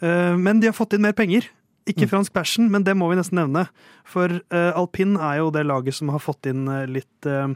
Ehm, 0.00 0.42
men 0.42 0.60
de 0.60 0.70
har 0.70 0.76
fått 0.76 0.96
inn 0.96 1.06
mer 1.06 1.16
penger. 1.16 1.48
Ikke 1.86 2.08
fransk 2.10 2.32
passion, 2.34 2.66
men 2.66 2.82
det 2.82 2.96
må 2.98 3.06
vi 3.12 3.16
nesten 3.18 3.38
nevne. 3.38 3.68
For 4.10 4.32
uh, 4.50 4.72
alpin 4.74 5.14
er 5.22 5.36
jo 5.38 5.52
det 5.54 5.62
laget 5.68 5.94
som 5.94 6.10
har 6.10 6.18
fått 6.18 6.48
inn 6.50 6.64
eh, 6.66 6.88
litt 6.90 7.28
uh, 7.30 7.46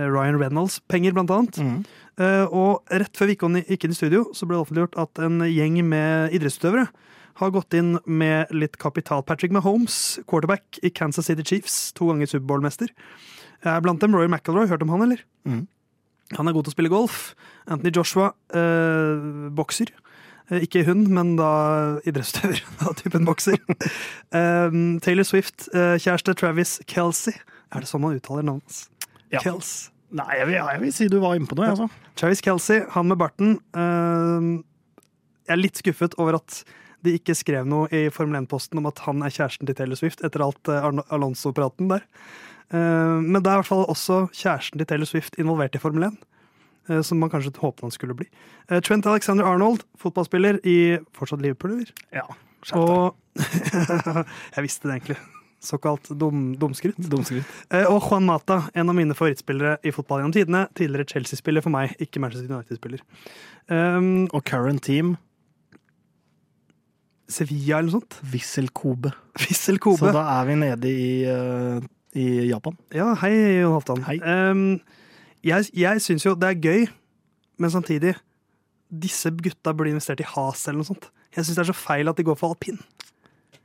Ryan 0.00 0.38
Reynolds-penger, 0.40 1.12
blant 1.12 1.32
annet. 1.34 1.58
Eh, 2.16 2.44
og 2.48 2.88
rett 2.88 3.16
før 3.16 3.28
vi 3.28 3.36
gikk 3.36 3.84
inn 3.84 3.92
i 3.92 3.98
studio, 3.98 4.24
så 4.32 4.48
ble 4.48 4.56
det 4.56 4.64
offentliggjort 4.64 4.96
at 5.02 5.20
en 5.26 5.44
gjeng 5.44 5.76
med 5.84 6.32
idrettsutøvere 6.36 6.86
har 7.40 7.52
gått 7.52 7.74
inn 7.76 7.96
med 8.08 8.52
litt 8.54 8.78
kapital. 8.80 9.22
Patrick 9.26 9.52
Mahomes, 9.52 10.18
quarterback 10.28 10.78
i 10.82 10.90
Kansas 10.90 11.28
City 11.28 11.44
Chiefs, 11.44 11.92
to 11.96 12.08
ganger 12.08 12.30
Superbowl-mester. 12.30 12.92
Er 13.66 13.82
blant 13.84 14.00
dem 14.00 14.14
Roy 14.16 14.28
McIlroy. 14.28 14.68
Hørt 14.70 14.84
om 14.84 14.92
han, 14.94 15.04
eller? 15.08 15.22
Mm. 15.48 15.66
Han 16.36 16.48
er 16.48 16.56
god 16.56 16.66
til 16.66 16.72
å 16.72 16.76
spille 16.76 16.92
golf. 16.92 17.20
Anthony 17.70 17.92
Joshua, 17.94 18.32
eh, 18.56 19.50
bokser. 19.54 19.92
Eh, 20.50 20.62
Ikke 20.66 20.84
hund, 20.86 21.08
men 21.08 21.34
da 21.38 21.98
idrettsutøver 22.06 22.62
Da 22.82 22.94
typen 22.98 23.26
bokser. 23.26 23.58
Um, 24.32 24.98
Taylor 25.04 25.26
Swift, 25.26 25.68
uh, 25.74 25.96
kjæreste 25.98 26.34
Travis 26.38 26.78
Kelsey. 26.86 27.34
Er 27.74 27.82
det 27.82 27.90
sånn 27.90 28.04
man 28.04 28.16
uttaler 28.18 28.46
navnet 28.46 28.64
hans? 28.66 28.86
Ja. 29.32 29.42
Kels. 29.42 29.90
Nei, 30.16 30.28
jeg 30.38 30.46
vil, 30.46 30.54
jeg 30.60 30.80
vil 30.84 30.92
si 30.94 31.08
du 31.10 31.18
var 31.20 31.34
inne 31.34 31.50
på 31.50 31.58
noe, 31.58 31.72
altså. 31.74 31.88
Travis 32.16 32.40
Kelsey, 32.44 32.84
han 32.94 33.08
med 33.10 33.18
barten. 33.20 33.56
Uh, 33.74 34.62
jeg 35.46 35.54
er 35.56 35.62
litt 35.62 35.78
skuffet 35.82 36.14
over 36.22 36.38
at 36.40 36.62
de 37.06 37.14
ikke 37.18 37.34
skrev 37.38 37.66
noe 37.68 37.88
i 37.94 38.06
Formel 38.14 38.40
1-posten 38.42 38.78
om 38.80 38.88
at 38.90 39.00
han 39.06 39.22
er 39.26 39.32
kjæresten 39.34 39.68
til 39.68 39.76
Taylor 39.78 39.98
Swift, 40.00 40.22
etter 40.26 40.44
alt 40.44 40.70
eh, 40.72 40.88
Alonso-praten 41.14 41.88
der. 41.92 42.04
Eh, 42.74 43.18
men 43.22 43.38
det 43.40 43.50
er 43.50 43.58
i 43.58 43.60
hvert 43.62 43.70
fall 43.70 43.84
også 43.88 44.24
kjæresten 44.34 44.82
til 44.82 44.88
Taylor 44.90 45.08
Swift 45.10 45.38
involvert 45.42 45.74
i 45.78 45.82
Formel 45.82 46.08
1. 46.10 46.18
eh, 46.90 47.00
Som 47.06 47.22
man 47.22 47.30
kanskje 47.32 47.54
håpet 47.62 47.86
han 47.86 47.94
skulle 47.94 48.16
bli. 48.18 48.26
Trent 48.82 49.06
Alexander 49.06 49.46
Arnold, 49.46 49.86
fotballspiller 50.02 50.58
i 50.66 50.98
fortsatt 51.14 51.40
Liverpool, 51.44 51.78
eller? 51.78 51.94
Ja. 52.12 52.26
Og 52.74 53.14
Jeg 54.56 54.64
visste 54.64 54.88
det 54.88 54.96
egentlig. 54.98 55.16
Såkalt 55.66 56.08
dum, 56.20 56.52
dumskryt. 56.60 56.98
Dumskritt. 57.10 57.46
Eh, 57.74 57.86
Og 57.90 58.02
Juan 58.06 58.26
Mata, 58.28 58.60
en 58.76 58.88
av 58.92 58.94
mine 58.94 59.14
favorittspillere 59.16 59.78
i 59.86 59.92
fotball 59.94 60.20
gjennom 60.22 60.34
tidene. 60.36 60.60
Tidligere 60.78 61.08
Chelsea-spiller 61.10 61.64
for 61.64 61.74
meg, 61.74 61.94
ikke 62.02 62.20
Manchester 62.22 62.50
United-spiller. 62.52 63.02
Um, 63.72 64.28
Og 64.36 64.44
current 64.46 64.82
team, 64.86 65.16
Sevilla 67.28 67.80
eller 67.80 67.90
noe 67.90 68.00
sånt. 68.00 68.18
Vissel 68.32 68.68
Kobe. 68.70 69.10
Wissel 69.42 69.80
Så 69.82 70.12
da 70.14 70.22
er 70.36 70.46
vi 70.46 70.58
nede 70.60 70.90
i, 70.92 71.08
uh, 71.26 71.82
i 72.14 72.46
Japan. 72.50 72.76
Ja, 72.94 73.12
hei, 73.22 73.32
Jon 73.60 73.74
Halvdan. 73.74 74.04
Hei. 74.06 74.18
Um, 74.22 74.80
jeg 75.46 75.70
jeg 75.74 76.02
syns 76.02 76.26
jo 76.26 76.34
det 76.38 76.48
er 76.48 76.62
gøy, 76.62 76.86
men 77.58 77.70
samtidig 77.70 78.16
Disse 78.86 79.32
gutta 79.34 79.72
burde 79.74 79.90
investert 79.90 80.20
i 80.22 80.26
Has 80.30 80.68
eller 80.68 80.84
noe 80.84 80.86
sånt. 80.86 81.08
Jeg 81.34 81.42
syns 81.44 81.56
det 81.58 81.62
er 81.64 81.72
så 81.72 81.74
feil 81.74 82.06
at 82.06 82.18
de 82.18 82.24
går 82.26 82.36
for 82.38 82.54
alpin. 82.54 82.78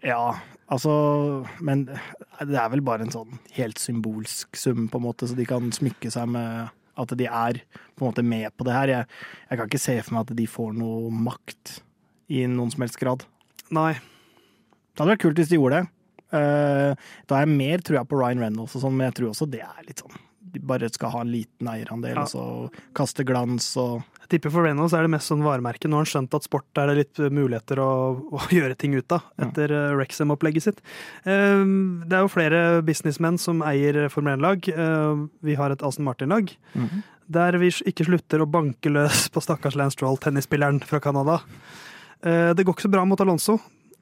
Ja, 0.02 0.34
altså 0.66 1.46
Men 1.62 1.86
det 1.86 2.58
er 2.58 2.72
vel 2.74 2.82
bare 2.82 3.06
en 3.06 3.14
sånn 3.14 3.38
helt 3.54 3.78
symbolsk 3.78 4.58
sum, 4.58 4.88
på 4.90 4.98
en 4.98 5.06
måte, 5.06 5.30
så 5.30 5.38
de 5.38 5.46
kan 5.46 5.70
smykke 5.70 6.10
seg 6.10 6.32
med 6.34 6.72
at 7.02 7.14
de 7.18 7.28
er 7.30 7.62
på 7.96 8.04
en 8.04 8.10
måte 8.10 8.26
med 8.26 8.50
på 8.58 8.66
det 8.66 8.74
her. 8.74 8.94
Jeg, 8.96 9.06
jeg 9.50 9.60
kan 9.60 9.70
ikke 9.70 9.86
se 9.86 9.96
for 10.02 10.18
meg 10.18 10.26
at 10.26 10.36
de 10.42 10.48
får 10.50 10.74
noe 10.82 11.14
makt 11.14 11.78
i 12.34 12.48
noen 12.50 12.74
som 12.74 12.84
helst 12.84 13.00
grad. 13.02 13.28
Nei. 13.72 13.94
Det 14.92 15.00
hadde 15.02 15.14
vært 15.16 15.24
kult 15.24 15.40
hvis 15.42 15.52
de 15.52 15.58
gjorde 15.60 15.82
det. 15.82 15.92
Eh, 16.32 17.08
da 17.28 17.38
er 17.38 17.46
jeg 17.46 17.56
mer 17.58 17.82
jeg 17.84 18.08
på 18.08 18.20
Ryan 18.20 18.40
Reynolds 18.40 18.76
og 18.78 18.84
sånn, 18.86 18.94
men 18.96 19.10
jeg 19.10 19.18
tror 19.20 19.32
også 19.34 19.48
det 19.52 19.60
er 19.66 19.82
litt 19.84 20.00
sånn 20.00 20.14
De 20.54 20.62
bare 20.64 20.88
skal 20.92 21.12
ha 21.12 21.20
en 21.26 21.32
liten 21.32 21.68
eierandel 21.68 22.16
Ja. 22.16 22.24
og 22.24 22.30
så 22.32 22.44
kaste 22.96 23.26
glans 23.28 23.66
og 23.80 24.02
Jeg 24.24 24.30
tipper 24.38 24.52
for 24.54 24.64
Reynolds 24.64 24.94
er 24.96 25.04
det 25.04 25.12
mest 25.12 25.28
sånn 25.28 25.44
varemerke. 25.44 25.90
Nå 25.92 25.98
har 26.00 26.06
han 26.06 26.12
skjønt 26.12 26.34
at 26.38 26.48
sport 26.48 26.80
er 26.80 26.88
det 26.88 26.96
litt 27.02 27.20
muligheter 27.36 27.80
å, 27.84 27.90
å 28.32 28.40
gjøre 28.58 28.78
ting 28.80 28.96
ut 28.96 29.12
av, 29.12 29.26
etter 29.44 29.72
ja. 29.76 29.82
Rexham-opplegget 30.00 30.64
sitt. 30.70 30.80
Eh, 31.28 31.64
det 32.08 32.16
er 32.16 32.24
jo 32.24 32.32
flere 32.32 32.62
businessmenn 32.88 33.40
som 33.40 33.60
eier 33.68 34.08
Formel 34.12 34.40
1-lag. 34.40 34.72
Eh, 34.72 35.26
vi 35.44 35.56
har 35.60 35.72
et 35.76 35.84
Aston 35.84 36.08
Martin-lag. 36.08 36.52
Der 37.32 37.60
vi 37.60 37.72
ikke 37.92 38.08
slutter 38.08 38.44
å 38.44 38.48
banke 38.52 38.92
løs 38.92 39.28
på 39.32 39.44
stakkars 39.44 39.76
Lance 39.80 39.96
Stroll, 40.00 40.16
tennisspilleren 40.20 40.80
fra 40.84 41.00
Canada. 41.04 41.42
Eh, 42.22 42.52
det 42.54 42.66
går 42.66 42.78
ikke 42.78 42.88
så 42.88 42.94
bra 42.94 43.06
mot 43.08 43.22
Alonso. 43.24 43.58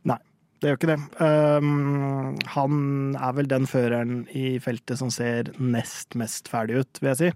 Nei, 0.10 0.20
det 0.60 0.72
gjør 0.72 0.80
ikke 0.80 0.92
det. 0.92 1.00
Um, 1.24 2.36
han 2.56 2.76
er 3.16 3.34
vel 3.38 3.50
den 3.52 3.68
føreren 3.70 4.22
i 4.36 4.58
feltet 4.64 5.00
som 5.00 5.12
ser 5.14 5.54
nest 5.60 6.18
mest 6.20 6.52
ferdig 6.52 6.84
ut, 6.84 7.02
vil 7.02 7.14
jeg 7.14 7.22
si. 7.24 7.34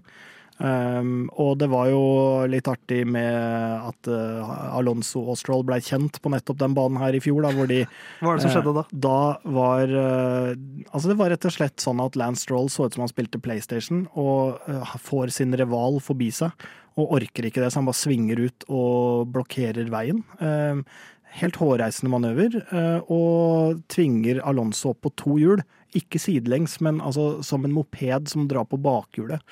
Um, 0.54 1.24
og 1.34 1.56
det 1.58 1.66
var 1.72 1.88
jo 1.90 2.02
litt 2.46 2.68
artig 2.70 3.00
med 3.10 3.34
at 3.34 4.06
uh, 4.06 4.76
Alonso 4.78 5.24
og 5.32 5.38
Stroll 5.40 5.64
blei 5.66 5.80
kjent 5.82 6.20
på 6.22 6.30
nettopp 6.30 6.60
den 6.60 6.76
banen 6.76 7.00
her 7.02 7.16
i 7.16 7.22
fjor, 7.24 7.40
da, 7.42 7.50
hvor 7.56 7.66
de 7.66 7.80
Hva 8.20 8.28
var 8.28 8.38
det 8.38 8.44
som 8.44 8.52
skjedde 8.54 8.76
da? 8.76 8.84
Eh, 8.86 9.00
Da 9.02 9.16
var 9.56 9.90
uh, 9.90 10.52
Altså, 10.92 11.10
det 11.10 11.18
var 11.18 11.34
rett 11.34 11.48
og 11.50 11.56
slett 11.56 11.82
sånn 11.82 12.04
at 12.04 12.14
Lance 12.20 12.46
Stroll 12.46 12.70
så 12.70 12.86
ut 12.86 12.94
som 12.94 13.02
han 13.02 13.10
spilte 13.10 13.42
PlayStation, 13.42 14.04
og 14.14 14.62
får 15.02 15.34
sin 15.34 15.58
rival 15.58 15.98
forbi 16.04 16.30
seg, 16.34 16.54
og 16.94 17.16
orker 17.18 17.48
ikke 17.48 17.62
det, 17.62 17.72
så 17.72 17.80
han 17.80 17.88
bare 17.88 17.98
svinger 17.98 18.44
ut 18.46 18.66
og 18.70 19.26
blokkerer 19.34 19.90
veien. 19.92 20.22
Eh, 20.38 20.84
Helt 21.34 21.56
hårreisende 21.58 22.12
manøver, 22.12 22.60
eh, 22.70 23.00
og 23.10 23.80
tvinger 23.90 24.38
Alonso 24.46 24.92
opp 24.92 25.00
på 25.02 25.10
to 25.18 25.38
hjul. 25.40 25.62
Ikke 25.98 26.20
sidelengs, 26.22 26.76
men 26.84 27.00
altså 27.02 27.42
som 27.42 27.64
en 27.66 27.74
moped 27.74 28.28
som 28.30 28.46
drar 28.50 28.68
på 28.70 28.78
bakhjulet. 28.78 29.42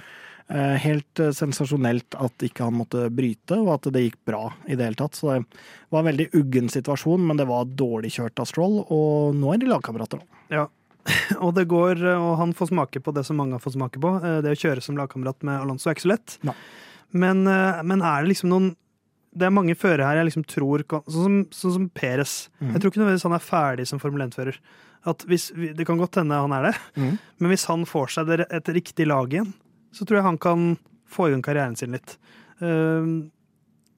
Eh, 0.47 0.77
Helt 0.85 1.19
eh, 1.19 1.33
sensasjonelt 1.35 2.15
at 2.23 2.45
ikke 2.47 2.69
han 2.69 2.77
måtte 2.79 3.09
bryte, 3.11 3.59
og 3.59 3.73
at 3.75 3.89
det 3.91 4.05
gikk 4.05 4.21
bra 4.31 4.45
i 4.69 4.77
det 4.79 4.87
hele 4.87 5.01
tatt. 5.01 5.19
Så 5.19 5.33
det 5.41 5.91
var 5.91 6.05
en 6.05 6.11
veldig 6.13 6.29
uggen 6.39 6.71
situasjon, 6.71 7.27
men 7.27 7.41
det 7.41 7.49
var 7.51 7.67
dårlig 7.67 8.13
kjørt 8.15 8.39
av 8.39 8.47
Stroll, 8.53 8.79
og 8.87 9.35
nå 9.35 9.51
er 9.51 9.65
de 9.65 9.73
lagkamerater. 9.73 10.23
Ja. 10.55 10.69
Og 11.43 11.51
det 11.57 11.65
går, 11.67 11.99
og 12.15 12.37
han 12.39 12.53
får 12.55 12.69
smake 12.71 13.01
på 13.03 13.11
det 13.11 13.25
som 13.27 13.41
mange 13.43 13.57
har 13.57 13.63
fått 13.65 13.75
smake 13.75 13.99
på. 13.99 14.11
Det 14.23 14.53
å 14.55 14.59
kjøre 14.61 14.85
som 14.87 14.95
lagkamerat 14.95 15.43
med 15.43 15.65
Alonso 15.65 15.91
er 15.91 15.97
ikke 15.97 16.05
så 16.05 16.13
lett. 16.13 16.37
Nei. 16.47 16.55
Men, 17.13 17.47
eh, 17.47 17.83
men 17.87 18.03
er 18.03 18.23
det 18.23 18.33
liksom 18.33 18.53
noen 18.53 18.73
det 19.33 19.47
er 19.47 19.55
mange 19.55 19.73
førere 19.79 20.05
her 20.05 20.19
jeg 20.21 20.29
liksom 20.29 20.43
tror 20.45 20.83
kan, 20.85 21.05
Sånn 21.09 21.25
som, 21.25 21.37
sånn 21.57 21.75
som 21.79 21.85
Peres. 21.97 22.51
Mm. 22.61 22.75
Jeg 22.75 22.83
tror 22.83 22.93
ikke 22.93 23.01
nødvendigvis 23.01 23.25
han 23.25 23.37
er 23.39 23.45
ferdig 23.47 23.87
som 23.89 24.01
Formel 24.03 24.27
1-fører. 24.27 24.59
At 25.09 25.25
hvis, 25.27 25.51
vi- 25.57 25.73
Det 25.73 25.87
kan 25.87 25.97
godt 25.97 26.19
hende 26.21 26.37
han 26.37 26.53
er 26.53 26.71
det, 26.71 26.75
mm. 26.97 27.19
men 27.41 27.51
hvis 27.51 27.65
han 27.65 27.87
får 27.89 28.11
seg 28.13 28.29
et 28.45 28.69
riktig 28.69 29.07
lag 29.07 29.33
igjen, 29.33 29.55
så 29.93 30.05
tror 30.05 30.19
jeg 30.19 30.29
han 30.29 30.39
kan 30.39 30.77
få 31.09 31.29
i 31.29 31.31
gang 31.33 31.43
karrieren 31.43 31.77
sin 31.77 31.93
litt. 31.93 32.19
Uh, 32.61 33.29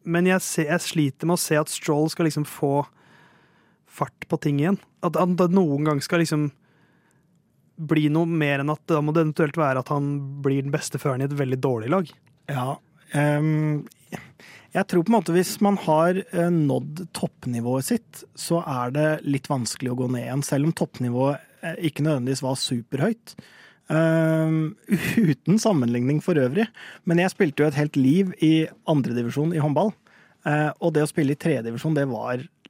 men 0.04 0.26
jeg, 0.26 0.40
ser, 0.40 0.68
jeg 0.70 0.80
sliter 0.80 1.26
med 1.26 1.34
å 1.34 1.42
se 1.42 1.56
at 1.56 1.68
Stroll 1.68 2.08
skal 2.10 2.26
liksom 2.28 2.46
få 2.46 2.86
fart 3.86 4.26
på 4.28 4.38
ting 4.40 4.60
igjen. 4.60 4.78
At 5.02 5.16
han 5.16 5.36
noen 5.36 5.84
gang 5.84 6.00
skal 6.00 6.22
liksom 6.22 6.52
bli 7.74 8.08
noe 8.12 8.26
mer 8.26 8.62
enn 8.62 8.70
at 8.70 8.82
da 8.86 9.00
må 9.02 9.12
det 9.14 9.24
eventuelt 9.24 9.56
være 9.58 9.82
at 9.82 9.90
han 9.90 10.42
blir 10.44 10.62
den 10.62 10.74
beste 10.74 11.00
føreren 11.02 11.24
i 11.24 11.28
et 11.28 11.38
veldig 11.38 11.58
dårlig 11.62 11.90
lag. 11.90 12.10
Ja. 12.50 12.76
Ehm, 13.14 13.84
jeg 14.74 14.88
tror 14.90 15.04
på 15.06 15.12
en 15.12 15.18
måte 15.20 15.34
hvis 15.36 15.56
man 15.62 15.76
har 15.84 16.18
eh, 16.18 16.50
nådd 16.50 17.04
toppnivået 17.14 17.86
sitt, 17.86 18.24
så 18.34 18.58
er 18.66 18.94
det 18.94 19.08
litt 19.26 19.46
vanskelig 19.50 19.92
å 19.92 19.98
gå 20.00 20.08
ned 20.10 20.26
igjen, 20.26 20.42
selv 20.46 20.66
om 20.68 20.74
toppnivået 20.74 21.44
eh, 21.62 21.76
ikke 21.90 22.02
nødvendigvis 22.06 22.42
var 22.42 22.58
superhøyt. 22.58 23.36
Uh, 23.84 24.72
uten 25.28 25.58
sammenligning 25.60 26.22
for 26.24 26.40
øvrig. 26.40 26.64
Men 27.04 27.20
jeg 27.20 27.34
spilte 27.34 27.62
jo 27.62 27.68
et 27.68 27.76
helt 27.76 27.98
liv 28.00 28.30
i 28.42 28.64
andredivisjon 28.90 29.52
i 29.54 29.60
håndball. 29.62 29.92
Uh, 30.44 30.72
og 30.80 30.94
det 30.96 31.04
å 31.04 31.10
spille 31.10 31.36
i 31.36 31.40
tredjedivisjon, 31.40 31.94
det 31.94 32.06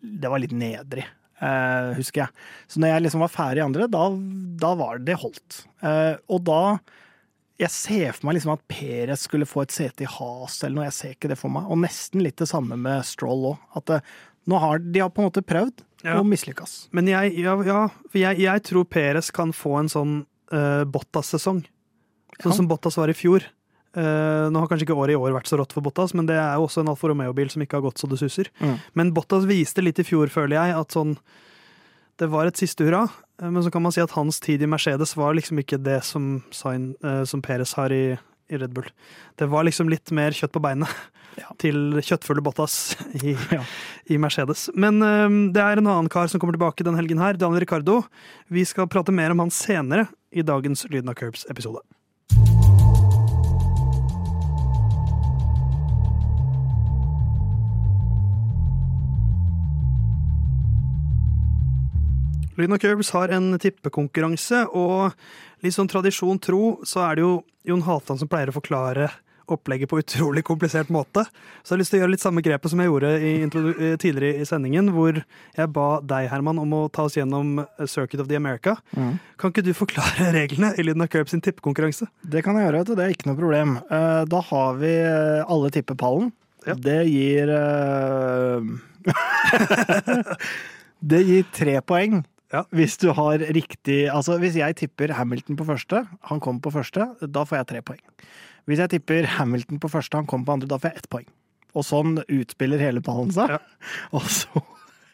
det 0.05 0.33
var 0.33 0.43
litt 0.43 0.53
nedrig. 0.53 1.07
uh, 1.41 1.95
husker 1.97 2.25
jeg. 2.25 2.43
Så 2.69 2.83
når 2.83 2.93
jeg 2.93 3.05
liksom 3.07 3.23
var 3.25 3.33
ferdig 3.33 3.63
i 3.63 3.65
andre, 3.65 3.87
da, 3.89 4.09
da 4.67 4.75
var 4.77 5.01
det 5.07 5.17
holdt. 5.23 5.63
Og 6.29 6.45
da 6.45 6.63
jeg 7.61 7.71
ser 7.71 8.13
for 8.17 8.27
meg 8.27 8.37
liksom 8.39 8.55
at 8.57 8.63
Perez 8.71 9.25
skulle 9.29 9.47
få 9.47 9.63
et 9.63 9.75
sete 9.75 10.03
i 10.03 10.11
Has 10.11 10.57
eller 10.65 10.75
noe. 10.81 10.87
Jeg 10.89 10.97
ser 10.97 11.13
ikke 11.15 11.31
det 11.31 11.39
for 11.39 11.53
meg. 11.55 11.69
Og 11.71 11.79
nesten 11.85 12.23
litt 12.25 12.41
det 12.43 12.49
samme 12.51 12.75
med 12.81 13.05
Stroll 13.07 13.45
òg. 13.53 13.61
At 13.79 13.87
det, 13.91 14.01
nå 14.51 14.59
har 14.63 14.83
de 14.83 15.03
har 15.05 15.13
på 15.15 15.23
en 15.23 15.29
måte 15.31 15.45
prøvd 15.47 15.85
Ja. 16.05 16.19
og 16.19 16.27
mislykkes. 16.29 16.89
Men 16.93 17.07
jeg, 17.09 17.37
ja, 17.41 17.55
ja, 17.65 17.83
jeg, 18.13 18.41
jeg 18.43 18.65
tror 18.67 18.85
Perez 18.91 19.31
kan 19.33 19.55
få 19.57 19.79
en 19.79 19.89
sånn 19.93 20.17
uh, 20.53 20.83
Bottas-sesong. 20.85 21.63
Sånn 22.43 22.57
som 22.59 22.67
Bottas 22.69 22.99
var 22.99 23.09
i 23.09 23.15
fjor. 23.17 23.47
Uh, 23.95 24.51
nå 24.51 24.59
har 24.59 24.67
kanskje 24.67 24.89
ikke 24.89 24.99
året 24.99 25.15
i 25.15 25.21
år 25.23 25.37
vært 25.37 25.47
så 25.47 25.57
rått 25.61 25.73
for 25.73 25.87
Bottas, 25.87 26.13
men 26.19 26.27
det 26.27 26.35
er 26.35 26.59
jo 26.59 26.67
også 26.67 26.83
en 26.83 26.91
Alfa 26.91 27.07
Romeo-bil 27.13 27.49
som 27.55 27.63
ikke 27.63 27.79
har 27.79 27.87
gått 27.87 28.03
så 28.03 28.11
det 28.11 28.19
suser. 28.19 28.51
Mm. 28.59 28.75
Men 28.99 29.15
Bottas 29.15 29.47
viste 29.47 29.85
litt 29.87 30.03
i 30.03 30.05
fjor, 30.05 30.27
føler 30.35 30.59
jeg, 30.59 30.75
at 30.83 30.97
sånn 30.99 31.15
Det 32.19 32.27
var 32.31 32.47
et 32.51 32.59
siste 32.59 32.85
hurra, 32.87 33.05
eh, 33.07 33.24
men 33.43 33.63
så 33.65 33.71
kan 33.75 33.83
man 33.83 33.93
si 33.95 34.03
at 34.03 34.13
hans 34.15 34.39
tid 34.41 34.63
i 34.63 34.69
Mercedes 34.71 35.17
var 35.19 35.35
liksom 35.35 35.59
ikke 35.63 35.81
det 35.83 36.01
som, 36.07 36.43
Sain, 36.55 36.93
eh, 37.05 37.25
som 37.27 37.43
Peres 37.43 37.73
har 37.79 37.91
i, 37.93 38.15
i 38.51 38.61
Red 38.61 38.71
Bull. 38.77 38.87
Det 39.41 39.49
var 39.51 39.67
liksom 39.67 39.91
litt 39.91 40.13
mer 40.15 40.31
kjøtt 40.37 40.55
på 40.55 40.63
beinet 40.65 40.89
Ja. 41.35 41.49
til 41.59 41.97
kjøttfulle 41.99 42.45
Bottas 42.47 42.95
i, 43.19 43.33
Ja. 43.57 43.65
i 44.07 44.21
Mercedes. 44.23 44.69
Men 44.79 45.03
um, 45.03 45.39
det 45.51 45.59
er 45.65 45.81
en 45.83 45.89
annen 45.91 46.07
kar 46.13 46.31
som 46.31 46.39
kommer 46.39 46.55
tilbake 46.55 46.87
den 46.87 46.95
helgen 46.95 47.19
her, 47.19 47.35
Daniel 47.35 47.65
Ricardo. 47.65 48.05
Vi 48.47 48.63
skal 48.71 48.87
prate 48.87 49.11
mer 49.11 49.35
om 49.35 49.43
han 49.43 49.51
senere 49.51 50.07
i 50.31 50.47
dagens 50.47 50.87
Lyden 50.95 51.11
av 51.11 51.19
Curbs-episode. 51.19 51.83
Lyden 62.55 62.77
og 62.77 62.83
Curbs 62.85 63.11
har 63.15 63.33
en 63.35 63.53
tippekonkurranse, 63.59 64.65
og 64.77 65.15
litt 65.65 65.75
sånn 65.75 65.91
tradisjon 65.91 66.39
tro, 66.43 66.79
så 66.87 67.03
er 67.09 67.19
det 67.19 67.25
jo 67.25 67.35
Jon 67.67 67.83
Halvdan 67.87 68.21
som 68.21 68.31
pleier 68.31 68.53
å 68.53 68.55
forklare 68.59 69.11
opplegget 69.51 69.91
på 69.91 69.99
utrolig 70.01 70.41
komplisert 70.47 70.89
måte. 70.93 71.27
Så 71.61 71.75
jeg 71.75 71.75
har 71.75 71.81
lyst 71.83 71.93
til 71.93 71.99
å 71.99 72.03
gjøre 72.05 72.13
litt 72.15 72.23
samme 72.23 72.41
grepet 72.45 72.73
som 72.73 72.81
jeg 72.81 72.89
gjorde 72.89 73.11
i, 73.21 73.33
eh, 73.45 73.97
tidligere 74.01 74.41
i 74.41 74.47
sendingen, 74.49 74.89
hvor 74.95 75.19
jeg 75.21 75.73
ba 75.75 76.01
deg, 76.01 76.31
Herman, 76.31 76.59
om 76.63 76.73
å 76.73 76.91
ta 76.91 77.05
oss 77.05 77.17
gjennom 77.19 77.59
eh, 77.61 77.87
Circuit 77.87 78.21
of 78.25 78.29
the 78.31 78.37
America. 78.37 78.79
Kan 78.95 79.53
ikke 79.53 79.65
du 79.67 79.75
forklare 79.77 80.31
reglene 80.39 80.73
i 80.79 80.83
Lyden 80.87 81.05
av 81.05 81.11
Curbs 81.13 81.35
sin 81.35 81.45
tippekonkurranse? 81.45 82.09
Det 82.25 82.41
kan 82.47 82.57
jeg 82.57 82.71
gjøre. 82.71 82.85
Det 82.95 83.05
er 83.05 83.13
ikke 83.13 83.29
noe 83.29 83.41
problem. 83.43 83.77
Eh, 83.85 84.25
Da 84.33 84.41
har 84.49 84.81
vi 84.81 84.95
alle 85.45 85.71
tipper 85.75 85.95
pallen. 86.01 86.33
Ja. 86.65 86.73
Det 86.81 87.03
gir 87.11 87.51
uh... 87.53 88.65
Det 91.05 91.21
gir 91.29 91.45
tre 91.53 91.83
poeng. 91.85 92.23
Ja. 92.55 92.63
Hvis 92.75 92.97
du 93.03 93.09
har 93.17 93.43
riktig 93.57 94.05
Altså, 94.13 94.37
hvis 94.39 94.59
jeg 94.61 94.77
tipper 94.79 95.15
Hamilton 95.19 95.59
på 95.59 95.67
første, 95.67 96.05
han 96.31 96.43
kommer 96.43 96.63
på 96.63 96.75
første, 96.75 97.09
da 97.21 97.43
får 97.49 97.61
jeg 97.61 97.71
tre 97.73 97.83
poeng. 97.91 98.05
Hvis 98.71 98.81
jeg 98.81 98.95
tipper 98.95 99.27
Hamilton 99.37 99.81
på 99.83 99.91
første, 99.93 100.21
han 100.21 100.29
kommer 100.31 100.49
på 100.49 100.57
andre, 100.59 100.71
da 100.71 100.79
får 100.81 100.93
jeg 100.93 101.03
ett 101.03 101.11
poeng. 101.13 101.27
Og 101.75 101.85
sånn 101.85 102.21
utspiller 102.23 102.81
hele 102.81 103.03
pallen 103.05 103.35
seg. 103.35 103.57
Ja. 103.57 103.59
Og 104.17 104.29
så 104.31 104.63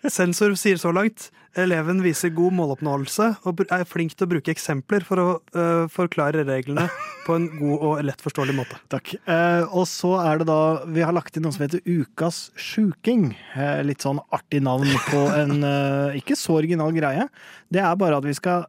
Sensor 0.09 0.55
sier 0.57 0.79
så 0.81 0.95
langt 0.97 1.29
eleven 1.59 1.99
viser 2.05 2.31
god 2.35 2.55
måloppnåelse 2.55 3.27
og 3.49 3.63
er 3.75 3.83
flink 3.89 4.15
til 4.15 4.27
å 4.27 4.31
bruke 4.31 4.53
eksempler 4.53 5.03
for 5.07 5.21
å 5.21 5.27
uh, 5.57 5.91
forklare 5.91 6.45
reglene 6.47 6.87
på 7.27 7.37
en 7.37 7.49
god 7.57 7.85
og 7.89 8.05
lett 8.07 8.23
forståelig 8.23 8.55
måte. 8.57 8.79
Takk. 8.95 9.13
Uh, 9.27 9.67
og 9.67 9.89
så 9.91 10.15
er 10.23 10.41
det 10.41 10.49
da 10.51 10.61
Vi 10.95 11.03
har 11.05 11.15
lagt 11.17 11.37
inn 11.37 11.45
noe 11.47 11.57
som 11.57 11.67
heter 11.67 11.83
Ukas 11.85 12.49
sjuking. 12.55 13.33
Uh, 13.57 13.83
litt 13.87 14.07
sånn 14.07 14.23
artig 14.31 14.63
navn 14.65 14.89
på 15.11 15.25
en 15.35 15.59
ikke 16.21 16.39
så 16.39 16.61
original 16.61 16.95
greie. 16.95 17.27
Det 17.73 17.83
er 17.83 17.99
bare 17.99 18.21
at 18.21 18.27
vi 18.27 18.35
skal 18.37 18.67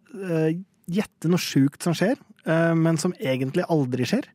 gjette 0.92 1.30
noe 1.30 1.42
sjukt 1.42 1.84
som 1.86 1.94
skjer, 1.96 2.18
men 2.76 2.98
som 3.00 3.14
egentlig 3.22 3.64
aldri 3.72 4.06
skjer. 4.10 4.26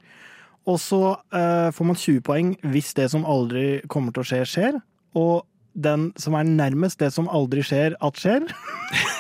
Og 0.67 0.79
så 0.81 1.01
får 1.31 1.87
man 1.87 1.99
20 1.99 2.23
poeng 2.27 2.53
hvis 2.73 2.95
det 2.97 3.11
som 3.13 3.27
aldri 3.29 3.83
kommer 3.93 4.15
til 4.15 4.25
å 4.25 4.29
skje, 4.31 4.41
skjer. 4.49 4.79
Og 5.19 5.45
den 5.77 6.11
som 6.21 6.37
er 6.39 6.49
nærmest 6.49 7.01
det 7.03 7.13
som 7.15 7.29
aldri 7.29 7.65
skjer 7.67 7.97
at 8.05 8.21
skjer, 8.21 8.47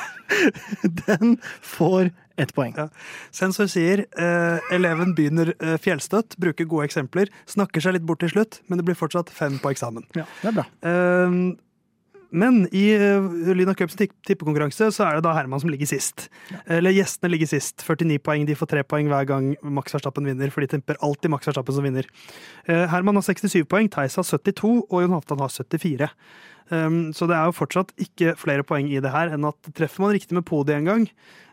den 1.06 1.36
får 1.64 2.10
ett 2.40 2.52
poeng. 2.56 2.74
Ja. 2.76 2.88
Sensor 3.34 3.68
sier 3.70 4.04
eh, 4.04 4.72
eleven 4.74 5.14
begynner 5.16 5.52
eh, 5.56 5.76
fjellstøtt, 5.80 6.36
bruker 6.40 6.68
gode 6.68 6.88
eksempler, 6.88 7.30
snakker 7.48 7.84
seg 7.84 7.96
litt 7.96 8.06
bort 8.08 8.20
til 8.24 8.32
slutt, 8.34 8.60
men 8.68 8.80
det 8.80 8.86
blir 8.88 8.98
fortsatt 8.98 9.32
fem 9.32 9.60
på 9.62 9.72
eksamen. 9.72 10.04
Ja, 10.18 10.26
det 10.42 10.50
er 10.50 10.58
bra. 10.58 10.66
Ehm, 10.88 11.40
men 12.30 12.64
i 12.74 12.84
uh, 12.98 13.26
Lyna 13.54 13.74
Cups 13.78 13.96
tippekonkurranse 13.96 14.88
så 14.94 15.04
er 15.06 15.18
det 15.18 15.24
da 15.26 15.34
Herman 15.36 15.62
som 15.62 15.70
ligger 15.70 15.88
sist. 15.90 16.26
Eller 16.66 16.94
gjestene 16.96 17.30
ligger 17.32 17.50
sist. 17.50 17.84
49 17.86 18.18
poeng. 18.24 18.46
De 18.48 18.56
får 18.58 18.72
3 18.74 18.82
poeng 18.88 19.10
hver 19.12 19.28
gang 19.28 19.52
Max 19.62 19.94
Verstappen 19.94 20.26
vinner, 20.26 20.50
for 20.52 20.64
de 20.64 20.70
tipper 20.74 20.98
alltid 21.04 21.32
Max 21.32 21.48
Verstappen 21.48 21.76
som 21.76 21.86
vinner. 21.86 22.08
Eh, 22.66 22.84
Herman 22.90 23.18
har 23.20 23.26
67 23.26 23.62
poeng, 23.70 23.88
Theis 23.92 24.18
har 24.18 24.26
72, 24.26 24.74
og 24.90 25.04
Jon 25.04 25.14
Halvdan 25.16 25.44
har 25.44 25.54
74. 25.54 26.10
Um, 26.66 27.12
så 27.14 27.28
det 27.30 27.36
er 27.38 27.46
jo 27.46 27.54
fortsatt 27.54 27.92
ikke 28.02 28.32
flere 28.40 28.64
poeng 28.66 28.88
i 28.90 28.98
det 28.98 29.12
her 29.14 29.30
enn 29.30 29.46
at 29.46 29.68
treffer 29.76 30.02
man 30.02 30.16
riktig 30.16 30.34
med 30.34 30.42
podiet 30.48 30.80
en 30.80 30.88
gang, 30.88 31.04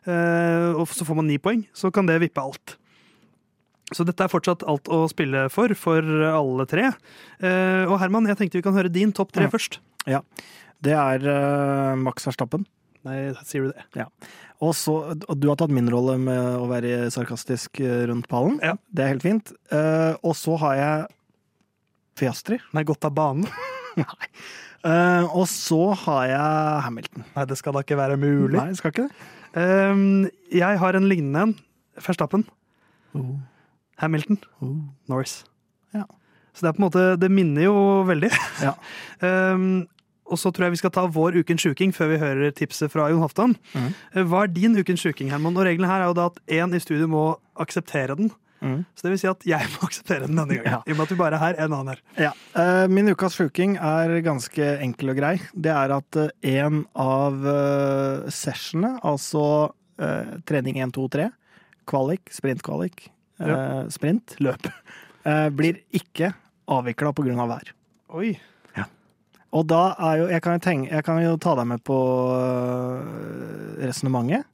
uh, 0.09 0.73
og 0.73 0.88
så 0.89 1.05
får 1.05 1.19
man 1.19 1.29
ni 1.29 1.38
poeng, 1.38 1.67
så 1.77 1.91
kan 1.93 2.09
det 2.09 2.17
vippe 2.23 2.41
alt. 2.41 2.79
Så 3.93 4.05
dette 4.07 4.25
er 4.25 4.31
fortsatt 4.31 4.63
alt 4.65 4.89
å 4.89 5.03
spille 5.12 5.45
for, 5.53 5.69
for 5.77 6.01
alle 6.01 6.65
tre. 6.65 6.88
Uh, 7.43 7.86
og 7.91 7.99
Herman, 8.01 8.25
jeg 8.31 8.39
tenkte 8.39 8.57
vi 8.57 8.65
kan 8.65 8.73
høre 8.73 8.89
din 8.89 9.13
topp 9.13 9.36
tre 9.36 9.45
Ja. 9.45 9.53
først. 9.53 9.77
Det 10.83 10.95
er 10.97 11.27
uh, 11.27 11.99
Max 11.99 12.27
Verstappen. 12.27 12.65
Nei, 13.07 13.17
sier 13.43 13.67
du 13.67 13.73
det? 13.73 13.83
Ja. 13.99 14.07
Og, 14.63 14.71
så, 14.79 14.95
du 15.15 15.49
har 15.49 15.57
tatt 15.59 15.73
min 15.75 15.89
rolle 15.91 16.15
med 16.21 16.39
å 16.55 16.69
være 16.69 17.09
sarkastisk 17.11 17.81
eh, 17.83 18.05
rundt 18.07 18.29
pallen. 18.31 18.61
Ja. 18.63 18.77
Det 18.95 19.03
er 19.03 19.11
helt 19.11 19.25
fint. 19.25 19.51
Uh, 19.73 20.15
og 20.23 20.37
så 20.39 20.55
har 20.61 20.77
jeg 20.79 21.09
Fiastri. 22.19 22.61
Nei, 22.71 22.85
gått 22.87 23.03
av 23.03 23.15
banen. 23.17 23.49
Nei. 23.99 24.29
Uh, 24.83 25.27
og 25.35 25.45
så 25.51 25.81
har 26.05 26.29
jeg 26.31 26.85
Hamilton. 26.87 27.27
Nei, 27.35 27.45
det 27.49 27.59
skal 27.59 27.75
da 27.75 27.83
ikke 27.83 27.99
være 27.99 28.19
mulig. 28.19 28.55
Nei, 28.55 28.71
skal 28.79 28.93
ikke 28.93 29.09
det? 29.09 29.29
Um, 29.53 30.29
jeg 30.53 30.79
har 30.81 30.97
en 30.97 31.09
lignende 31.11 31.47
en. 31.49 31.55
Verstappen. 32.03 32.47
Hamilton. 34.01 34.39
Norris. 35.11 35.41
Ja. 35.93 36.08
Så 36.54 36.63
det 36.63 36.71
er 36.71 36.75
på 36.77 36.81
en 36.81 36.85
måte 36.87 37.04
Det 37.21 37.29
minner 37.33 37.67
jo 37.67 37.75
veldig. 38.08 38.31
Ja. 38.63 38.77
Um, 39.19 39.83
og 40.34 40.40
så 40.42 40.52
tror 40.54 40.67
jeg 40.67 40.75
vi 40.75 40.81
skal 40.81 40.94
ta 40.96 41.06
vår 41.13 41.38
ukens 41.44 41.63
sjuking 41.63 41.94
før 41.96 42.13
vi 42.13 42.21
hører 42.21 42.54
tipset 42.58 42.92
fra 42.94 43.10
Jon 43.12 43.21
Halvdan. 43.23 43.56
Mhm. 43.73 43.92
Eh, 44.13 44.23
Hva 44.29 44.44
er 44.44 44.54
din 44.54 44.77
ukens 44.79 45.04
sjuking, 45.06 45.29
Herman? 45.34 45.58
Og 45.58 45.67
reglene 45.67 45.90
her 45.90 46.04
er 46.04 46.10
jo 46.12 46.17
da 46.17 46.29
at 46.31 46.40
én 46.48 46.73
i 46.73 46.81
studio 46.81 47.08
må 47.12 47.25
akseptere 47.60 48.17
den. 48.17 48.31
Mm. 48.63 48.86
Så 48.96 49.04
det 49.04 49.12
vil 49.12 49.19
si 49.19 49.27
at 49.27 49.46
jeg 49.46 49.67
må 49.75 49.84
akseptere 49.90 50.27
den 50.27 50.38
denne 50.40 50.56
gangen. 50.56 50.71
Ja. 50.71 50.81
I 50.88 50.94
og 50.94 50.98
med 50.98 51.06
at 51.06 51.12
vi 51.13 51.19
bare 51.19 51.36
er 51.38 51.44
her, 51.44 51.58
en 51.65 51.75
annen 51.75 51.94
her. 51.94 52.02
Ja. 52.29 52.31
Eh, 52.56 52.86
min 52.88 53.12
ukas 53.12 53.36
sjuking 53.36 53.75
er 53.77 54.13
ganske 54.23 54.69
enkel 54.86 55.12
og 55.13 55.19
grei. 55.19 55.34
Det 55.54 55.73
er 55.73 55.94
at 55.98 56.19
eh, 56.21 56.31
en 56.63 56.86
av 56.96 57.44
uh, 57.44 58.29
sessionene, 58.31 58.98
altså 59.04 59.71
trening 60.50 60.79
1, 60.81 60.90
2, 60.96 61.04
3, 61.13 61.27
kvalik, 61.88 62.31
sprintkvalik, 62.34 63.06
ja. 63.38 63.86
sprint, 63.94 64.34
løp, 64.42 64.65
blir 65.60 65.77
ikke 65.96 66.31
avvikla 66.73 67.13
pga. 67.13 67.36
Av 67.46 67.52
vær. 67.54 67.69
Oi. 68.17 68.31
Og 69.54 69.67
da 69.69 69.83
er 70.01 70.17
jo 70.17 70.29
Jeg 70.31 70.41
kan 70.41 70.56
jo, 70.58 70.63
tenke, 70.65 70.89
jeg 70.89 71.06
kan 71.06 71.19
jo 71.21 71.35
ta 71.37 71.54
deg 71.60 71.67
med 71.69 71.83
på 71.85 71.97
øh, 72.33 73.83
resonnementet. 73.85 74.47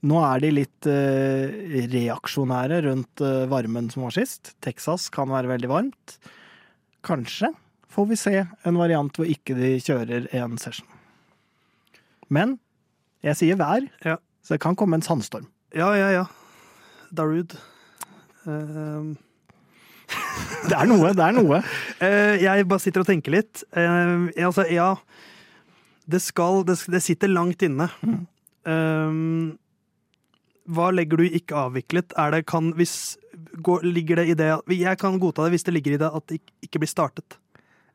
Nå 0.00 0.16
er 0.24 0.40
de 0.40 0.50
litt 0.56 0.86
øh, 0.88 1.50
reaksjonære 1.92 2.78
rundt 2.86 3.20
øh, 3.20 3.42
varmen 3.52 3.90
som 3.92 4.06
var 4.06 4.14
sist. 4.16 4.54
Texas 4.64 5.10
kan 5.12 5.28
være 5.28 5.50
veldig 5.50 5.68
varmt. 5.68 6.16
Kanskje 7.04 7.52
får 7.90 8.08
vi 8.08 8.16
se 8.16 8.34
en 8.64 8.80
variant 8.80 9.12
hvor 9.20 9.28
ikke 9.28 9.56
de 9.58 9.74
kjører 9.84 10.30
en 10.40 10.56
session. 10.62 10.88
Men 12.32 12.56
jeg 13.26 13.36
sier 13.36 13.60
vær, 13.60 13.84
Ja. 14.06 14.16
så 14.40 14.54
det 14.56 14.62
kan 14.64 14.76
komme 14.78 14.96
en 14.96 15.04
sandstorm. 15.04 15.50
Ja, 15.76 15.92
ja, 15.98 16.08
ja. 16.14 16.24
Darude. 17.12 17.58
Uh, 18.46 19.12
Det 20.70 20.76
er 20.76 20.86
noe, 20.90 21.12
det 21.16 21.24
er 21.24 21.34
noe. 21.34 21.62
eh, 22.04 22.36
jeg 22.42 22.66
bare 22.68 22.82
sitter 22.82 23.02
og 23.02 23.08
tenker 23.08 23.34
litt. 23.38 23.62
Eh, 23.72 24.44
altså, 24.44 24.66
ja 24.70 24.92
Det 26.04 26.20
skal 26.22 26.64
Det, 26.68 26.76
det 26.92 27.00
sitter 27.02 27.32
langt 27.32 27.62
inne. 27.64 27.88
Eh, 28.68 29.16
hva 30.70 30.90
legger 30.94 31.20
du 31.20 31.26
i 31.26 31.32
ikke 31.40 31.56
avviklet? 31.66 32.14
Er 32.20 32.34
det 32.34 32.44
kan 32.50 32.72
hvis 32.78 33.16
går, 33.64 33.86
Ligger 33.86 34.20
det 34.20 34.28
i 34.30 34.36
det 34.38 34.50
Jeg 34.76 34.98
kan 35.00 35.18
godta 35.18 35.46
det 35.46 35.56
hvis 35.56 35.66
det 35.66 35.74
ligger 35.74 35.96
i 35.96 36.02
det 36.02 36.10
at 36.14 36.26
det 36.30 36.40
ikke 36.62 36.82
blir 36.82 36.90
startet. 36.90 37.38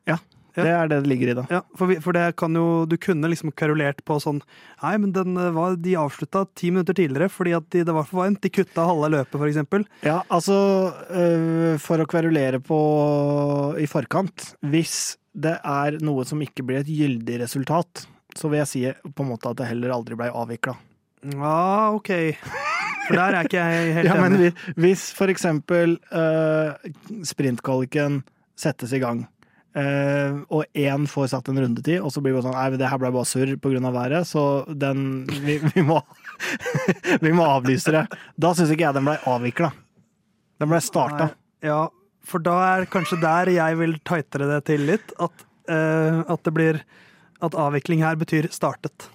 Ja. 0.06 0.18
Det 0.56 0.72
er 0.72 0.88
det 0.88 1.00
det 1.04 1.10
ligger 1.10 1.30
i 1.32 1.36
da. 1.36 1.44
Ja, 1.52 1.60
for, 1.76 1.90
vi, 1.90 1.98
for 2.00 2.16
det 2.16 2.24
kan 2.40 2.56
jo 2.56 2.86
Du 2.88 2.96
kunne 3.00 3.28
liksom 3.28 3.52
karolert 3.52 4.02
på 4.08 4.16
sånn 4.22 4.40
Nei, 4.82 4.94
men 5.02 5.12
den 5.16 5.36
eh, 5.36 5.52
var, 5.56 5.76
de 5.80 5.96
avslutta 6.00 6.46
ti 6.56 6.70
minutter 6.72 6.96
tidligere 6.96 7.28
fordi 7.32 7.52
at 7.58 7.68
de, 7.74 7.84
det 7.86 7.94
var 7.94 8.08
for 8.08 8.22
varmt. 8.22 8.40
De 8.44 8.52
kutta 8.52 8.86
halve 8.88 9.10
løpet, 9.12 9.36
for 9.36 9.48
eksempel. 9.48 9.86
Ja, 10.06 10.22
altså 10.32 10.56
øh, 11.10 11.76
For 11.82 12.00
å 12.02 12.08
kverulere 12.08 12.60
på 12.64 12.80
i 13.80 13.86
forkant 13.90 14.52
Hvis 14.66 15.16
det 15.36 15.58
er 15.60 15.98
noe 16.04 16.24
som 16.28 16.40
ikke 16.40 16.64
blir 16.64 16.80
et 16.80 16.88
gyldig 16.88 17.42
resultat, 17.42 18.06
så 18.36 18.48
vil 18.48 18.62
jeg 18.62 18.70
si 18.70 18.84
på 18.88 19.24
en 19.24 19.30
måte 19.34 19.50
at 19.50 19.58
det 19.60 19.68
heller 19.68 19.92
aldri 19.92 20.16
ble 20.16 20.30
avvikla. 20.32 20.72
Ja, 21.36 21.92
OK. 21.92 22.08
For 23.06 23.18
der 23.18 23.36
er 23.36 23.48
ikke 23.48 23.60
jeg 23.60 23.92
helt 23.98 24.08
Ja, 24.10 24.16
enig. 24.24 24.52
Men 24.54 24.80
hvis 24.86 25.10
for 25.16 25.32
eksempel 25.32 25.98
øh, 26.08 26.72
sprintkvaliken 27.28 28.22
settes 28.56 28.94
i 28.96 29.00
gang, 29.02 29.26
øh, 29.76 30.36
og 30.48 30.64
én 30.76 31.06
får 31.10 31.30
satt 31.32 31.48
en 31.50 31.60
rundetid, 31.60 32.00
og 32.00 32.12
så 32.12 32.22
blir 32.24 32.36
det 32.36 32.44
sånn 32.46 32.56
Nei, 32.56 32.68
det 32.80 32.90
her 32.90 33.00
ble 33.00 33.12
bare 33.14 33.28
surr 33.28 33.56
pga. 33.60 33.92
været, 33.94 34.26
så 34.28 34.64
den 34.68 35.26
Vi, 35.26 35.58
vi, 35.58 35.82
må, 35.82 36.00
vi 37.24 37.32
må 37.32 37.44
avlyse 37.44 37.92
det. 37.92 38.06
Da 38.36 38.54
syns 38.54 38.72
ikke 38.72 38.88
jeg 38.88 38.96
den 38.96 39.08
ble 39.08 39.18
avvikla. 39.28 39.72
Den 40.60 40.72
ble 40.72 40.80
starta. 40.80 41.30
Ja, 41.64 41.86
for 42.26 42.42
da 42.42 42.56
er 42.76 42.88
kanskje 42.90 43.20
der 43.20 43.52
jeg 43.52 43.76
vil 43.78 43.98
tightere 44.04 44.48
det 44.54 44.62
til 44.70 44.86
litt. 44.88 45.12
At, 45.20 45.44
uh, 45.70 46.24
at 46.26 46.42
det 46.46 46.54
blir 46.56 46.80
At 47.44 47.52
avvikling 47.52 48.00
her 48.00 48.16
betyr 48.16 48.48
startet. 48.48 49.10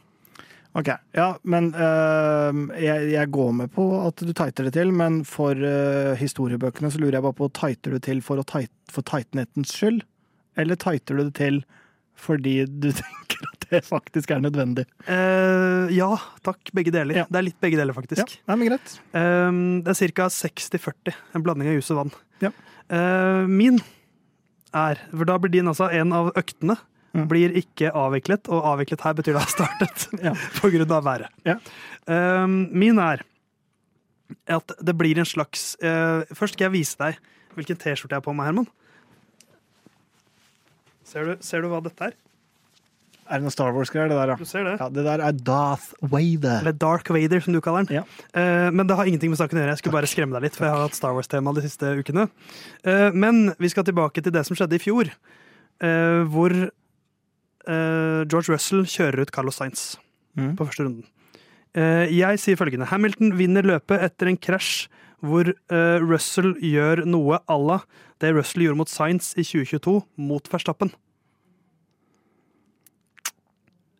Ok, 0.77 0.91
ja, 1.17 1.33
men 1.43 1.71
uh, 1.73 2.53
jeg, 2.77 3.09
jeg 3.11 3.31
går 3.33 3.49
med 3.51 3.71
på 3.73 3.83
at 4.05 4.21
du 4.21 4.29
tighter 4.29 4.69
det 4.69 4.75
til, 4.77 4.93
men 4.93 5.23
for 5.25 5.57
historiebøkene 6.15 6.91
så 6.93 7.01
lurer 7.01 7.17
jeg 7.17 7.25
bare 7.25 7.39
på, 7.41 7.49
tighter 7.57 7.97
du 7.97 7.99
til 7.99 8.21
for, 8.21 8.39
å 8.39 8.45
tight, 8.45 8.71
for 8.87 9.03
tightnettens 9.03 9.73
skyld? 9.73 10.05
Eller 10.59 10.79
tighter 10.79 11.17
du 11.19 11.23
det 11.29 11.35
til 11.39 11.61
fordi 12.21 12.65
du 12.67 12.89
tenker 12.99 13.47
at 13.47 13.63
det 13.71 13.79
faktisk 13.87 14.33
er 14.35 14.43
nødvendig? 14.43 14.83
Uh, 15.07 15.87
ja, 15.95 16.11
takk. 16.45 16.59
Begge 16.75 16.93
deler. 16.93 17.23
Ja. 17.23 17.25
Det 17.31 17.39
er 17.39 17.47
litt 17.47 17.57
begge 17.63 17.79
deler, 17.79 17.95
Ja, 17.95 17.97
faktisk. 17.97 18.35
nei, 18.49 18.57
men 18.59 18.69
greit. 18.69 18.93
Uh, 19.15 19.81
det 19.87 19.95
er 19.95 20.13
ca. 20.19 20.27
60-40. 20.35 21.15
En 21.35 21.45
blanding 21.45 21.71
av 21.71 21.79
jus 21.79 21.89
og 21.95 22.03
vann. 22.03 22.13
Ja. 22.43 22.51
Uh, 22.91 23.47
min 23.49 23.79
er 24.75 24.99
For 25.11 25.27
da 25.27 25.37
blir 25.41 25.51
din 25.51 25.67
altså 25.71 25.89
en 25.91 26.13
av 26.15 26.31
øktene. 26.39 26.77
Mm. 27.11 27.25
Blir 27.27 27.55
ikke 27.59 27.89
avviklet, 27.97 28.47
og 28.47 28.63
avviklet 28.69 29.01
her 29.03 29.15
betyr 29.17 29.35
det 29.35 29.41
har 29.43 29.51
startet. 29.57 30.05
Ja. 30.23 30.31
Av 30.95 31.03
været. 31.03 31.27
Ja. 31.47 31.57
Eh, 32.07 32.45
min 32.47 32.99
er 33.03 33.25
at 34.47 34.71
det 34.79 34.95
blir 34.95 35.19
en 35.19 35.27
slags 35.27 35.75
eh, 35.83 36.23
Først 36.31 36.55
skal 36.55 36.69
jeg 36.69 36.75
vise 36.77 36.95
deg 37.01 37.17
hvilken 37.57 37.75
T-skjorte 37.75 38.15
jeg 38.15 38.21
har 38.21 38.23
på 38.23 38.31
meg, 38.31 38.47
Herman. 38.47 38.69
Ser 41.11 41.27
du, 41.27 41.33
ser 41.43 41.63
du 41.63 41.67
hva 41.71 41.81
dette 41.83 42.09
er? 42.11 42.13
Er 43.31 43.39
det 43.39 43.45
noe 43.45 43.53
Star 43.53 43.71
Wars-greier, 43.71 44.09
det 44.11 44.17
der, 44.17 44.31
Du 44.39 44.47
ser 44.47 44.65
det? 44.67 44.73
Ja, 44.81 44.89
det 44.91 45.03
der 45.05 45.21
er 45.23 45.35
Darth 45.47 45.93
Vader. 46.01 46.57
Eller 46.65 46.75
Dark 46.75 47.07
Vader, 47.15 47.39
som 47.43 47.55
du 47.55 47.61
kaller 47.63 47.85
den. 47.87 48.01
Ja. 48.01 48.03
Uh, 48.35 48.67
men 48.75 48.87
det 48.89 48.97
har 48.99 49.07
ingenting 49.07 49.31
med 49.31 49.39
saken 49.39 49.55
å 49.59 49.61
gjøre. 49.61 49.75
Jeg 49.75 49.81
skulle 49.83 49.95
bare 49.95 50.09
skremme 50.11 50.35
deg 50.35 50.47
litt, 50.49 50.57
for 50.57 50.67
jeg 50.67 50.75
har 50.75 50.83
hatt 50.83 50.97
Star 50.97 51.15
Wars-tema 51.15 51.53
de 51.55 51.63
siste 51.63 51.93
ukene. 52.01 52.25
Uh, 52.83 53.07
men 53.15 53.53
vi 53.61 53.71
skal 53.71 53.87
tilbake 53.87 54.23
til 54.25 54.35
det 54.35 54.43
som 54.47 54.57
skjedde 54.59 54.75
i 54.75 54.83
fjor, 54.83 55.11
uh, 55.83 56.21
hvor 56.31 56.55
George 57.71 58.49
Russell 58.49 58.87
kjører 58.89 59.21
ut 59.21 59.31
Carlos 59.35 59.59
Sainz 59.61 59.91
Mm. 60.33 60.55
på 60.57 60.63
første 60.65 60.85
runden. 60.85 61.03
Jeg 61.75 62.39
sier 62.39 62.55
følgende. 62.55 62.87
Hamilton 62.87 63.33
vinner 63.37 63.65
løpet 63.67 63.99
etter 64.01 64.29
en 64.31 64.37
krasj 64.39 64.87
hvor 65.21 65.51
uh, 65.53 65.97
Russell 66.01 66.55
gjør 66.65 67.03
noe 67.09 67.39
à 67.45 67.57
la 67.61 67.81
det 68.21 68.33
Russell 68.35 68.65
gjorde 68.65 68.81
mot 68.81 68.89
Sainz 68.89 69.31
i 69.33 69.45
2022 69.45 69.99
mot 70.21 70.51
Verstappen. 70.51 70.91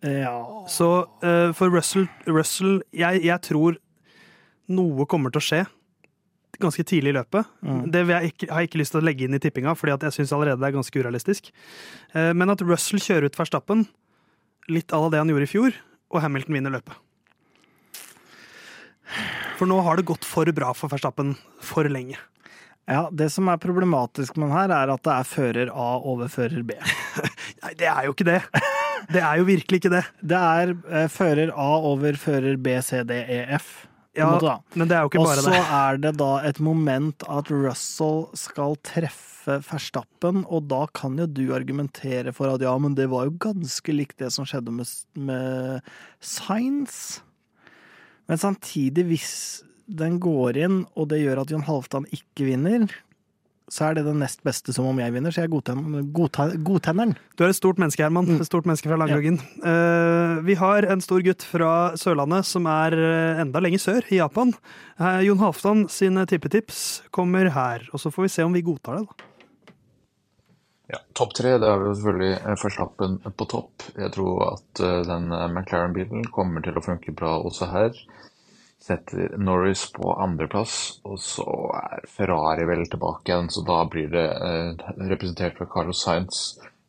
Ja. 0.01 0.65
Så 0.69 0.89
uh, 1.21 1.51
for 1.57 1.73
Russell, 1.73 2.07
Russell 2.29 2.81
jeg, 2.93 3.21
jeg 3.25 3.41
tror 3.45 3.77
noe 4.71 5.05
kommer 5.09 5.33
til 5.33 5.41
å 5.41 5.45
skje 5.45 5.61
ganske 6.61 6.83
tidlig 6.85 7.13
i 7.13 7.17
løpet. 7.17 7.47
Mm. 7.65 7.83
Det 7.93 8.01
jeg 8.05 8.33
ikke, 8.33 8.49
har 8.51 8.61
jeg 8.61 8.69
ikke 8.69 8.81
lyst 8.81 8.93
til 8.93 9.01
å 9.01 9.05
legge 9.05 9.25
inn 9.25 9.37
i 9.37 9.41
tippinga, 9.41 9.73
fordi 9.77 9.95
jeg 10.05 10.17
syns 10.19 10.33
allerede 10.35 10.61
det 10.61 10.69
er 10.69 10.75
ganske 10.77 11.01
urealistisk. 11.01 11.49
Uh, 12.13 12.31
men 12.37 12.53
at 12.53 12.61
Russell 12.65 13.01
kjører 13.01 13.29
ut 13.29 13.39
Verstappen, 13.39 13.87
litt 14.69 14.93
à 14.93 15.01
la 15.01 15.09
det 15.09 15.21
han 15.21 15.31
gjorde 15.33 15.49
i 15.49 15.53
fjor, 15.53 15.79
og 16.13 16.21
Hamilton 16.21 16.57
vinner 16.59 16.77
løpet. 16.77 16.93
For 19.61 19.69
nå 19.69 19.75
har 19.85 19.99
det 19.99 20.07
gått 20.09 20.25
for 20.25 20.49
bra 20.57 20.71
for 20.73 20.89
Verstappen 20.89 21.35
for 21.61 21.85
lenge. 21.85 22.17
ja, 22.89 23.03
det 23.13 23.27
som 23.29 23.45
er 23.51 23.59
problematisk 23.61 24.39
med 24.41 24.49
den 24.49 24.55
her, 24.57 24.73
er 24.73 24.89
at 24.89 25.03
det 25.05 25.13
er 25.13 25.27
fører 25.29 25.69
A 25.69 25.89
over 26.01 26.31
fører 26.33 26.63
B. 26.65 26.73
Nei, 27.61 27.75
det 27.77 27.85
er 27.91 28.07
jo 28.07 28.15
ikke 28.15 28.25
det! 28.31 28.39
Det 29.11 29.21
er 29.21 29.37
jo 29.37 29.45
virkelig 29.45 29.83
ikke 29.83 29.93
det. 29.93 30.01
Det 30.33 30.41
er 30.41 30.73
eh, 30.73 31.07
fører 31.13 31.53
A 31.53 31.69
over 31.91 32.17
fører 32.17 32.57
B, 32.57 32.73
C, 32.81 33.03
D, 33.05 33.21
E, 33.21 33.39
F. 33.59 33.69
Ja, 34.17 34.33
men 34.73 34.89
det 34.89 34.97
er 34.97 35.05
jo 35.05 35.13
ikke 35.13 35.27
bare 35.29 35.37
det. 35.37 35.45
Og 35.45 35.53
så 35.53 35.77
er 35.77 36.03
det 36.07 36.17
da 36.17 36.33
et 36.49 36.59
moment 36.63 37.29
at 37.29 37.53
Russell 37.53 38.31
skal 38.33 38.79
treffe 38.81 39.61
Verstappen, 39.69 40.41
og 40.49 40.71
da 40.73 40.87
kan 40.89 41.21
jo 41.21 41.29
du 41.29 41.47
argumentere 41.53 42.33
for 42.33 42.49
at 42.49 42.65
ja, 42.65 42.73
men 42.81 42.97
det 42.97 43.11
var 43.13 43.29
jo 43.29 43.37
ganske 43.45 43.93
likt 43.93 44.17
det 44.25 44.33
som 44.33 44.49
skjedde 44.49 44.73
med, 44.73 44.89
med 45.21 45.93
Science. 46.17 47.21
Men 48.29 48.41
samtidig, 48.41 49.05
hvis 49.09 49.31
den 49.91 50.19
går 50.23 50.59
inn, 50.61 50.83
og 50.95 51.09
det 51.11 51.21
gjør 51.23 51.43
at 51.43 51.51
Jon 51.51 51.65
Halvdan 51.67 52.05
ikke 52.15 52.47
vinner, 52.47 52.91
så 53.71 53.87
er 53.87 53.95
det 53.95 54.03
det 54.03 54.13
nest 54.19 54.41
beste 54.43 54.73
som 54.75 54.89
om 54.89 54.97
jeg 54.99 55.13
vinner, 55.15 55.31
så 55.31 55.45
jeg 55.45 55.51
godtenner 55.53 56.03
godta- 56.11 56.49
godtenner 56.59 57.07
den. 57.07 57.15
Du 57.39 57.45
er 57.45 57.53
et 57.53 57.59
stort 57.59 57.79
menneske, 57.79 58.03
Herman. 58.03 58.27
Mm. 58.27 58.41
Et 58.43 58.49
stort 58.49 58.67
menneske 58.67 58.91
fra 58.91 58.99
Langloggen. 58.99 59.39
Uh, 59.63 60.43
vi 60.43 60.57
har 60.59 60.87
en 60.91 61.03
stor 61.03 61.23
gutt 61.23 61.45
fra 61.47 61.71
Sørlandet 61.99 62.47
som 62.49 62.67
er 62.67 62.97
eh, 62.99 63.41
enda 63.45 63.63
lenger 63.63 63.79
sør, 63.79 64.11
i 64.11 64.19
Japan. 64.19 64.51
Uh, 64.99 65.21
Jon 65.23 65.39
Halvdan 65.39 65.85
sine 65.91 66.27
tippetips 66.27 67.01
kommer 67.15 67.47
her, 67.55 67.87
og 67.95 68.03
så 68.03 68.11
får 68.11 68.27
vi 68.27 68.33
se 68.35 68.47
om 68.47 68.55
vi 68.59 68.65
godtar 68.65 68.99
det. 68.99 69.07
da. 69.07 69.30
Topp 71.21 71.35
tre, 71.37 71.51
det 71.61 71.67
er 71.69 71.83
jo 71.85 71.91
selvfølgelig 71.93 72.29
eh, 72.33 72.55
Verstappen 72.57 73.17
på 73.37 73.45
topp. 73.45 73.83
Jeg 73.93 74.09
tror 74.15 74.39
at 74.47 74.79
eh, 74.81 75.01
den 75.05 75.27
eh, 75.29 75.43
McLaren-bilen 75.51 76.23
kommer 76.33 76.63
til 76.65 76.79
å 76.79 76.81
funke 76.81 77.13
bra 77.13 77.35
også 77.45 77.67
her. 77.69 77.99
Setter 78.81 79.35
Norris 79.37 79.83
på 79.93 80.15
andreplass, 80.15 80.77
og 81.05 81.19
så 81.21 81.45
er 81.77 82.07
Ferrari 82.09 82.65
vel 82.65 82.81
tilbake 82.89 83.29
igjen, 83.29 83.51
så 83.53 83.61
da 83.67 83.83
blir 83.91 84.09
det 84.09 84.23
eh, 84.33 84.81
representert 85.11 85.61
ved 85.61 85.69
Carlos 85.69 86.01
Sainz, 86.01 86.39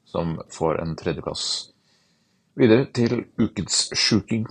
som 0.09 0.39
får 0.57 0.81
en 0.81 0.97
tredjeplass. 0.97 1.45
Videre 2.57 2.87
til 2.89 3.27
ukens 3.37 3.91
sjuking. 3.93 4.49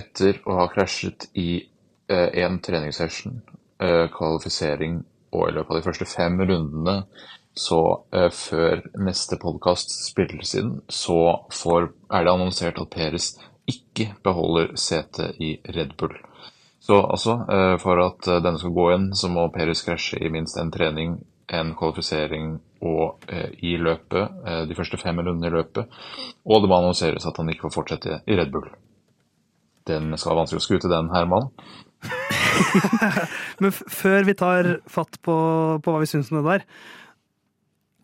Etter 0.00 0.40
å 0.48 0.56
ha 0.62 0.64
krasjet 0.72 1.28
i 1.36 1.66
én 2.08 2.56
treningssession, 2.64 3.36
eh, 3.84 4.06
kvalifisering 4.16 5.02
og 5.36 5.44
i 5.50 5.52
løpet 5.58 5.76
av 5.76 5.82
de 5.82 5.86
første 5.90 6.08
fem 6.08 6.40
rundene 6.40 7.02
så 7.58 7.80
eh, 8.14 8.30
før 8.34 8.84
neste 9.02 9.38
podkast 9.40 9.92
spilles 10.06 10.54
inn, 10.58 10.76
så 10.88 11.46
får, 11.54 11.90
er 12.12 12.26
det 12.26 12.34
annonsert 12.34 12.80
at 12.82 12.92
Peres 12.94 13.32
ikke 13.70 14.12
beholder 14.24 14.74
setet 14.80 15.40
i 15.42 15.56
Red 15.74 15.96
Bull. 15.98 16.14
Så 16.80 17.00
altså, 17.06 17.32
eh, 17.52 17.76
for 17.78 18.00
at 18.02 18.28
eh, 18.28 18.40
denne 18.42 18.58
skal 18.58 18.74
gå 18.74 18.86
inn, 18.94 19.10
så 19.16 19.28
må 19.32 19.48
Peres 19.54 19.84
krasje 19.86 20.18
i 20.18 20.30
minst 20.32 20.58
en 20.58 20.72
trening, 20.74 21.18
en 21.50 21.74
kvalifisering 21.76 22.54
og 22.86 23.26
eh, 23.28 23.50
i 23.66 23.74
løpet, 23.76 24.40
de 24.70 24.76
første 24.78 24.98
fem 25.00 25.20
rundene 25.20 25.50
i 25.50 25.54
løpet. 25.54 26.00
Og 26.48 26.62
det 26.62 26.70
må 26.70 26.78
annonseres 26.80 27.26
at 27.28 27.36
han 27.38 27.52
ikke 27.52 27.68
får 27.68 27.76
fortsette 27.76 28.22
i 28.26 28.38
Red 28.38 28.54
Bull. 28.54 28.70
Den 29.88 30.14
skal 30.16 30.32
være 30.32 30.42
vanskelig 30.42 30.62
å 30.62 30.66
skute, 30.66 30.90
den, 30.92 31.12
Herman. 31.12 31.50
Men 33.60 33.74
før 33.74 34.24
vi 34.24 34.36
tar 34.38 34.70
fatt 34.88 35.20
på, 35.24 35.36
på 35.84 35.92
hva 35.92 36.00
vi 36.00 36.08
syns 36.08 36.30
om 36.32 36.40
det 36.40 36.46
der, 36.48 36.66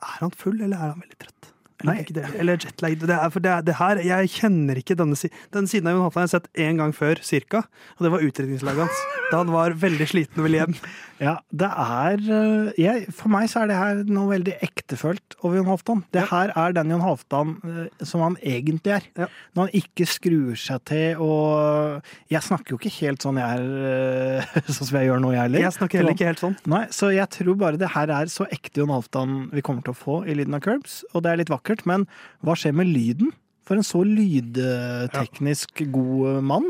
er 0.02 0.18
han 0.22 0.32
full, 0.36 0.58
eller 0.60 0.76
er 0.76 0.90
han 0.94 1.02
veldig 1.04 1.18
trøtt? 1.24 1.52
Eller, 1.84 1.92
Nei. 1.92 2.04
det? 2.16 2.24
eller 2.40 2.56
jetlag. 2.56 2.94
Det, 3.02 3.10
er, 3.12 3.30
for 3.34 3.44
det, 3.44 3.50
er- 3.52 3.64
det 3.66 3.74
her, 3.76 3.98
jeg 4.00 4.30
kjenner 4.32 4.78
ikke 4.80 4.96
denne, 4.96 5.16
si 5.20 5.28
denne 5.52 5.68
siden 5.68 5.90
av 5.90 5.92
Jon 5.98 6.06
Halvdan 6.06 6.22
har 6.22 6.28
jeg 6.30 6.32
sett 6.32 6.48
én 6.64 6.78
gang 6.80 6.94
før, 6.96 7.20
cirka, 7.20 7.60
og 7.98 8.06
det 8.06 8.12
var 8.14 8.24
utdrikningslaget 8.24 8.80
hans. 8.86 9.02
Da 9.30 9.40
han 9.40 9.50
var 9.54 9.74
veldig 9.80 10.06
sliten 10.08 10.40
og 10.40 10.46
ville 10.46 10.60
hjem. 10.62 10.74
Ja, 11.16 11.38
det 11.48 11.68
er 11.70 12.20
eh, 12.20 12.76
jeg, 12.76 13.06
For 13.16 13.32
meg 13.32 13.48
så 13.48 13.62
er 13.62 13.70
det 13.70 13.78
her 13.78 14.00
noe 14.04 14.28
veldig 14.34 14.56
ektefølt 14.64 15.36
over 15.40 15.56
Jon 15.58 15.70
Halvdan. 15.70 16.02
Det 16.12 16.26
her 16.30 16.52
er 16.52 16.74
den 16.76 16.92
Jon 16.92 17.04
Halvdan 17.04 17.54
eh, 17.64 18.04
som 18.06 18.24
han 18.24 18.36
egentlig 18.42 18.96
er. 18.98 19.06
Ja. 19.16 19.28
Når 19.56 19.68
han 19.68 19.80
ikke 19.80 20.08
skrur 20.10 20.60
seg 20.60 20.84
til 20.90 21.22
og 21.24 22.04
Jeg 22.32 22.44
snakker 22.44 22.74
jo 22.74 22.80
ikke 22.80 22.92
helt 22.98 23.24
sånn 23.24 23.40
jeg 23.40 23.62
er, 23.62 24.44
eh, 24.44 24.60
sånn 24.76 24.90
som 24.90 25.00
jeg 25.00 25.10
gjør 25.10 25.24
nå, 25.24 25.32
jeg 25.34 25.42
heller. 25.46 25.64
Jeg 25.64 25.78
snakker 25.78 26.02
heller 26.02 26.18
ikke 26.18 26.30
helt 26.30 26.44
sånn. 26.44 26.58
Nei, 26.70 26.84
så 26.94 27.10
jeg 27.14 27.30
tror 27.38 27.58
bare 27.64 27.80
det 27.80 27.92
her 27.96 28.12
er 28.20 28.32
så 28.32 28.48
ekte 28.52 28.84
Jon 28.84 28.94
Halvdan 28.94 29.38
vi 29.56 29.64
kommer 29.64 29.86
til 29.86 29.96
å 29.96 30.00
få 30.04 30.20
i 30.28 30.36
lyden 30.36 30.58
av 30.58 30.62
Curbs, 30.66 31.00
og 31.14 31.24
det 31.24 31.32
er 31.32 31.42
litt 31.42 31.52
vakkert, 31.52 31.86
men 31.88 32.06
hva 32.44 32.56
skjer 32.58 32.76
med 32.76 32.92
lyden? 32.92 33.32
For 33.66 33.74
en 33.74 33.86
så 33.86 34.04
lydteknisk 34.06 35.80
god 35.90 36.44
mann. 36.46 36.68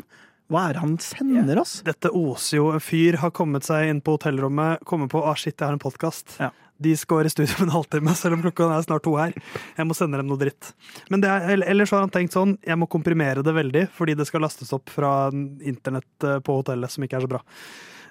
Hva 0.53 0.69
er 0.69 0.77
det 0.77 0.83
han 0.85 0.95
sender 1.03 1.59
oss? 1.59 1.81
Dette 1.87 2.13
oser 2.15 2.61
jo. 2.61 2.69
En 2.77 2.83
fyr 2.83 3.19
har 3.23 3.33
kommet 3.35 3.67
seg 3.67 3.89
inn 3.91 4.03
på 4.05 4.15
hotellrommet, 4.15 4.85
kommet 4.87 5.11
på 5.11 5.23
ah, 5.27 5.35
shit, 5.35 5.57
jeg 5.59 5.67
har 5.67 5.75
en 5.75 5.83
podkast. 5.83 6.37
Ja. 6.39 6.53
De 6.79 6.93
skal 7.01 7.25
i 7.27 7.33
studio 7.33 7.57
om 7.59 7.65
en 7.67 7.73
halvtime, 7.75 8.13
selv 8.21 8.37
om 8.37 8.45
klokka 8.45 8.69
er 8.77 8.85
snart 8.85 9.03
to 9.07 9.17
her. 9.19 9.35
Jeg 9.79 9.89
må 9.89 9.97
sende 9.97 10.21
dem 10.21 10.29
noe 10.31 10.39
dritt. 10.39 10.71
Men 11.11 11.25
det 11.25 11.33
er, 11.33 11.65
ellers 11.67 11.91
har 11.97 12.05
han 12.05 12.13
tenkt 12.15 12.37
sånn, 12.37 12.55
jeg 12.63 12.79
må 12.79 12.87
komprimere 12.93 13.43
det 13.47 13.57
veldig, 13.57 13.87
fordi 13.97 14.15
det 14.21 14.29
skal 14.29 14.45
lastes 14.45 14.71
opp 14.77 14.93
fra 14.93 15.17
internett 15.33 16.29
eh, 16.29 16.39
på 16.45 16.61
hotellet, 16.61 16.93
som 16.95 17.07
ikke 17.07 17.19
er 17.19 17.27
så 17.27 17.33
bra. 17.33 17.43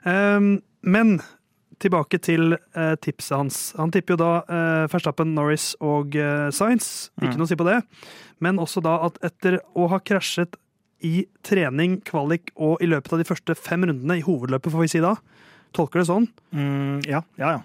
Um, 0.03 0.51
men 0.85 1.17
tilbake 1.81 2.19
til 2.23 2.53
uh, 2.55 2.93
tipset 3.03 3.35
hans. 3.35 3.55
Han 3.75 3.91
tipper 3.91 4.15
jo 4.15 4.19
da 4.21 4.29
uh, 4.47 4.83
Verstappen, 4.91 5.33
Norris 5.35 5.73
og 5.83 6.15
uh, 6.15 6.47
Science. 6.55 7.09
Ikke 7.19 7.33
Mm. 7.35 7.39
noe 7.41 7.47
å 7.47 7.51
si 7.51 7.57
på 7.59 7.67
det. 7.67 7.79
Men 8.43 8.61
også 8.63 8.83
da 8.83 8.93
at 9.09 9.17
etter 9.27 9.57
å 9.75 9.89
ha 9.91 9.99
krasjet 9.99 10.55
i 11.05 11.13
trening, 11.45 11.99
kvalik 12.07 12.49
og 12.55 12.81
i 12.83 12.89
løpet 12.89 13.13
av 13.13 13.21
de 13.21 13.27
første 13.29 13.55
fem 13.59 13.85
rundene 13.85 14.17
i 14.19 14.25
hovedløpet, 14.25 14.73
får 14.73 14.85
vi 14.85 14.91
si 14.95 15.03
da, 15.05 15.15
tolker 15.77 16.01
det 16.01 16.09
sånn, 16.09 16.27
Mm, 16.55 17.01
ja, 17.05 17.19
ja, 17.37 17.49
ja. 17.57 17.61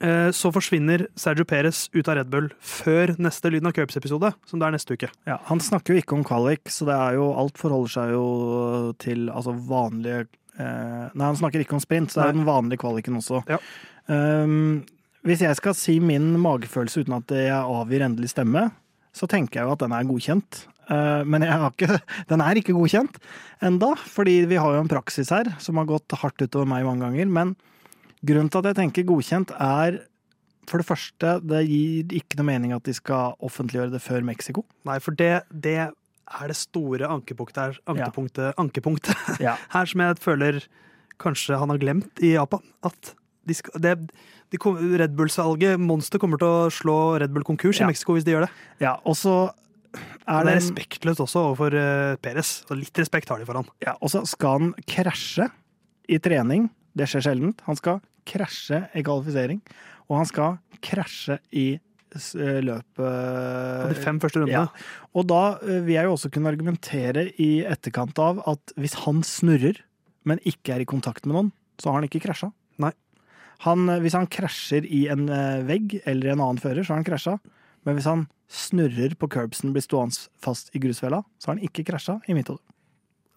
eh, 0.00 0.28
så 0.34 0.52
forsvinner 0.54 1.04
Sergio 1.18 1.44
Perez 1.48 1.84
ut 1.92 2.08
av 2.08 2.16
Red 2.20 2.30
Bull 2.32 2.48
før 2.62 3.12
neste 3.18 3.50
Lyden 3.52 3.68
av 3.70 3.74
Cups-episode, 3.76 4.32
som 4.48 4.62
det 4.62 4.68
er 4.68 4.76
neste 4.76 4.96
uke. 4.96 5.10
Ja, 5.28 5.40
han 5.50 5.60
snakker 5.62 5.94
jo 5.94 6.02
ikke 6.02 6.16
om 6.16 6.24
kvalik, 6.26 6.70
så 6.72 6.86
det 6.88 6.96
er 6.96 7.18
jo, 7.18 7.32
alt 7.38 7.58
forholder 7.60 7.92
seg 7.96 8.14
jo 8.14 8.26
til 9.02 9.28
altså 9.30 9.54
vanlige 9.68 10.24
eh, 10.58 11.06
Nei, 11.12 11.26
han 11.26 11.38
snakker 11.38 11.64
ikke 11.64 11.76
om 11.78 11.82
sprint, 11.84 12.12
så 12.12 12.20
det 12.20 12.28
er 12.28 12.32
jo 12.34 12.40
den 12.40 12.48
vanlige 12.48 12.82
kvaliken 12.84 13.18
også. 13.20 13.42
Ja. 13.50 13.58
Um, 14.10 14.82
hvis 15.22 15.42
jeg 15.44 15.54
skal 15.58 15.74
si 15.78 15.98
min 16.02 16.32
magefølelse 16.42 17.04
uten 17.04 17.14
at 17.20 17.30
jeg 17.30 17.54
avgir 17.54 18.02
endelig 18.02 18.32
stemme, 18.32 18.64
så 19.14 19.28
tenker 19.30 19.60
jeg 19.60 19.68
jo 19.68 19.74
at 19.76 19.82
den 19.84 19.94
er 19.94 20.08
godkjent. 20.08 20.64
Eh, 20.92 21.22
men 21.24 21.44
jeg 21.46 21.56
har 21.62 21.72
ikke, 21.72 21.98
den 22.32 22.44
er 22.44 22.60
ikke 22.60 22.74
godkjent 22.76 23.18
enda, 23.64 23.92
fordi 24.12 24.42
vi 24.50 24.58
har 24.60 24.76
jo 24.76 24.82
en 24.84 24.90
praksis 24.92 25.30
her 25.32 25.48
som 25.62 25.80
har 25.80 25.88
gått 25.90 26.16
hardt 26.20 26.42
utover 26.44 26.68
meg 26.68 26.84
mange 26.88 27.06
ganger. 27.06 27.30
Men 27.32 27.54
grunnen 28.26 28.50
til 28.52 28.62
at 28.62 28.70
jeg 28.72 28.80
tenker 28.82 29.08
godkjent, 29.08 29.54
er 29.56 30.02
for 30.70 30.78
det 30.78 30.86
første, 30.86 31.32
det 31.42 31.64
gir 31.66 32.12
ikke 32.20 32.38
noe 32.38 32.46
mening 32.46 32.72
at 32.76 32.84
de 32.86 32.92
skal 32.94 33.32
offentliggjøre 33.42 33.90
det 33.96 34.02
før 34.04 34.22
Mexico. 34.26 34.62
Nei, 34.86 35.00
for 35.02 35.16
det, 35.18 35.32
det 35.50 35.74
er 35.82 36.46
det 36.48 36.56
store 36.56 37.08
ankepunktet 37.10 37.58
her, 37.64 37.80
ankepunktet, 37.90 38.52
ankepunktet 38.62 39.32
Ja. 39.46 39.56
her 39.74 39.90
som 39.90 40.04
jeg 40.04 40.20
føler 40.22 40.60
kanskje 41.22 41.58
han 41.58 41.70
har 41.74 41.80
glemt 41.82 42.22
i 42.24 42.34
Japan. 42.36 42.62
At 42.86 43.10
de 43.46 43.56
skal, 43.58 43.74
det, 43.82 43.96
de, 44.54 44.60
Red 45.02 45.16
Bull-salget, 45.18 45.82
Monster, 45.82 46.22
kommer 46.22 46.38
til 46.40 46.46
å 46.48 46.70
slå 46.72 46.96
Red 47.20 47.34
Bull 47.34 47.44
konkurs 47.48 47.80
Ja. 47.82 47.88
i 47.88 47.90
Mexico 47.90 48.14
hvis 48.16 48.24
de 48.26 48.36
gjør 48.36 48.46
det. 48.46 48.52
Ja, 48.86 48.94
og 49.02 49.18
så 49.18 49.34
er 49.92 50.46
det 50.46 50.54
er 50.54 50.58
respektløst 50.58 51.22
også 51.24 51.46
overfor 51.48 51.76
uh, 51.76 52.14
Peres. 52.22 52.62
Så 52.66 52.76
litt 52.78 52.96
respekt 52.98 53.30
har 53.32 53.40
de 53.40 53.48
for 53.48 53.60
han. 53.60 53.68
ja, 53.84 53.96
Og 54.00 54.12
så 54.12 54.24
skal 54.28 54.58
han 54.58 54.74
krasje 54.88 55.48
i 56.10 56.18
trening. 56.22 56.68
Det 56.96 57.08
skjer 57.08 57.26
sjeldent. 57.28 57.62
Han 57.68 57.78
skal 57.78 58.02
krasje 58.28 58.84
i 58.94 59.04
kvalifisering. 59.04 59.62
Og 60.10 60.18
han 60.20 60.28
skal 60.28 60.58
krasje 60.84 61.38
i 61.56 61.66
eh, 61.76 62.58
løpet 62.64 62.98
På 62.98 63.88
de 63.92 64.02
fem 64.02 64.18
første 64.22 64.42
rundene. 64.42 64.66
Ja. 64.66 65.06
Og 65.16 65.28
da 65.30 65.42
eh, 65.62 65.80
vil 65.86 65.96
jeg 65.96 66.08
jo 66.08 66.16
også 66.16 66.32
kunne 66.34 66.52
argumentere 66.52 67.28
i 67.40 67.50
etterkant 67.68 68.18
av 68.22 68.42
at 68.50 68.74
hvis 68.76 68.98
han 69.06 69.22
snurrer, 69.26 69.80
men 70.28 70.42
ikke 70.46 70.76
er 70.76 70.84
i 70.84 70.88
kontakt 70.88 71.26
med 71.26 71.38
noen, 71.38 71.52
så 71.80 71.90
har 71.90 72.00
han 72.00 72.08
ikke 72.10 72.22
krasja. 72.26 72.52
Nei. 72.82 72.92
Han, 73.66 73.88
eh, 73.88 74.02
hvis 74.04 74.18
han 74.18 74.30
krasjer 74.30 74.86
i 74.86 75.06
en 75.12 75.26
eh, 75.32 75.64
vegg 75.68 76.00
eller 76.02 76.34
en 76.34 76.44
annen 76.44 76.62
fører, 76.62 76.82
så 76.84 76.94
har 76.94 77.02
han 77.02 77.08
krasja. 77.08 77.38
Men 77.86 77.96
hvis 77.98 78.06
han 78.08 78.26
snurrer 78.52 79.14
på 79.18 79.28
curbsen, 79.32 79.72
blir 79.74 79.82
stående 79.84 80.28
fast 80.44 80.70
i 80.76 80.80
grusfella, 80.82 81.22
så 81.40 81.50
har 81.50 81.56
han 81.56 81.64
ikke 81.66 81.84
krasja, 81.88 82.18
i 82.28 82.36
mitt 82.36 82.50
hode. 82.52 82.60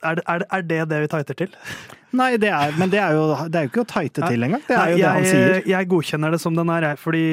Er, 0.06 0.20
er, 0.28 0.42
det, 0.44 0.48
er 0.54 0.66
det 0.70 0.80
det 0.92 1.00
vi 1.06 1.12
tighter 1.14 1.38
til? 1.40 1.54
Nei, 2.20 2.36
det 2.40 2.52
er, 2.54 2.76
men 2.80 2.92
det 2.92 3.00
er, 3.02 3.16
jo, 3.18 3.24
det 3.50 3.60
er 3.60 3.66
jo 3.66 3.72
ikke 3.72 3.86
å 3.86 3.90
tighte 3.90 4.28
til 4.30 4.46
engang. 4.48 4.62
Det 4.68 4.76
er 4.76 4.92
jo 4.92 4.98
Nei, 4.98 5.02
det 5.02 5.14
han 5.16 5.26
sier. 5.30 5.56
Jeg 5.72 5.90
godkjenner 5.92 6.36
det 6.36 6.42
som 6.44 6.56
den 6.60 6.72
er, 6.76 6.88
fordi 7.02 7.24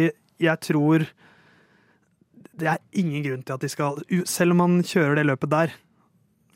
jeg 0.43 0.59
tror 0.65 1.05
Det 2.59 2.67
er 2.73 2.81
ingen 2.99 3.23
grunn 3.23 3.43
til 3.47 3.55
at 3.55 3.63
de 3.63 3.69
skal 3.71 4.01
Selv 4.27 4.57
om 4.57 4.63
han 4.65 4.81
kjører 4.83 5.21
det 5.21 5.27
løpet 5.29 5.53
der, 5.53 5.75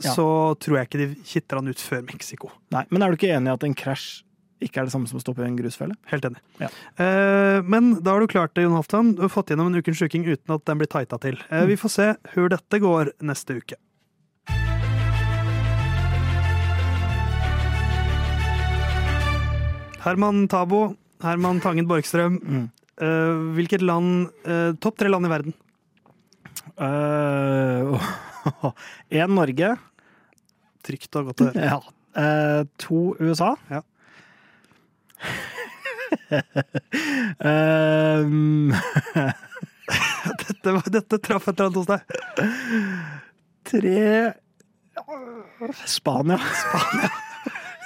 Ja. 0.02 0.12
så 0.12 0.26
tror 0.60 0.76
jeg 0.80 0.88
ikke 0.88 0.98
de 1.00 1.06
kitter 1.24 1.56
han 1.60 1.68
ut 1.72 1.80
før 1.80 2.02
Mexico. 2.04 2.50
Nei, 2.74 2.82
men 2.90 3.00
er 3.02 3.08
du 3.12 3.16
ikke 3.16 3.30
enig 3.32 3.48
i 3.48 3.54
at 3.54 3.62
en 3.64 3.76
krasj 3.78 4.08
ikke 4.64 4.80
er 4.80 4.86
det 4.88 4.92
samme 4.94 5.08
som 5.10 5.18
å 5.18 5.22
stoppe 5.22 5.42
på 5.42 5.46
en 5.48 5.56
grusfelle? 5.58 5.96
Helt 6.10 6.24
enig. 6.24 6.40
Ja. 6.62 6.68
Eh, 7.02 7.60
men 7.62 7.94
da 8.02 8.14
har 8.16 8.20
du 8.24 8.26
klart 8.32 8.54
det, 8.56 8.64
Jon 8.64 8.76
Halvdan. 8.78 9.14
Du 9.18 9.22
har 9.26 9.32
fått 9.32 9.52
gjennom 9.52 9.68
en 9.72 9.76
ukens 9.82 9.98
sjuking 10.00 10.24
uten 10.24 10.54
at 10.56 10.64
den 10.64 10.78
blir 10.80 10.88
tighta 10.88 11.18
til. 11.20 11.36
Eh, 11.50 11.62
Mm. 11.66 11.68
Vi 11.68 11.76
får 11.76 11.90
se 11.90 12.06
hvor 12.34 12.48
dette 12.48 12.78
går 12.80 13.12
neste 13.20 13.58
uke. 13.60 13.76
Herman 20.06 20.46
Tabo, 20.48 20.94
Herman 21.22 21.60
Tangen 21.60 21.86
Borgstrøm. 21.90 22.36
Mm. 22.42 22.66
Eh, 22.96 23.40
hvilket 23.56 23.82
land 23.84 24.28
eh, 24.46 24.72
Topp 24.80 24.96
tre 25.00 25.10
land 25.10 25.26
i 25.26 25.32
verden. 25.32 25.54
Én 29.10 29.34
Norge. 29.34 29.72
Trygt 30.86 31.18
og 31.18 31.30
godt 31.32 31.42
å 31.42 31.48
høre. 31.50 31.66
Ja. 31.66 31.78
Eh, 32.16 32.62
to 32.80 33.00
USA. 33.20 33.54
Ja. 33.72 33.82
Um, 37.40 38.72
Dette, 40.46 40.72
var- 40.72 40.90
dette 40.90 41.18
traff 41.22 41.46
et 41.48 41.60
eller 41.60 41.68
annet 41.68 41.78
hos 41.78 41.86
deg. 41.90 42.00
tre 43.66 44.34
Spania. 45.86 46.38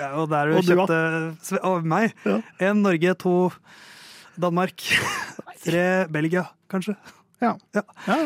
Ja, 0.01 0.11
og 0.17 0.31
der 0.33 0.49
du 0.49 0.61
kjøpte 0.65 1.59
Å, 1.61 1.73
meg. 1.85 2.15
Ja. 2.25 2.73
Norge, 2.77 3.15
to 3.21 3.35
Danmark. 4.41 4.81
Tre 5.67 6.07
Belgia, 6.09 6.47
kanskje. 6.73 6.95
Ja. 7.41 7.55
Ja. 7.77 7.83
Ja. 8.07 8.17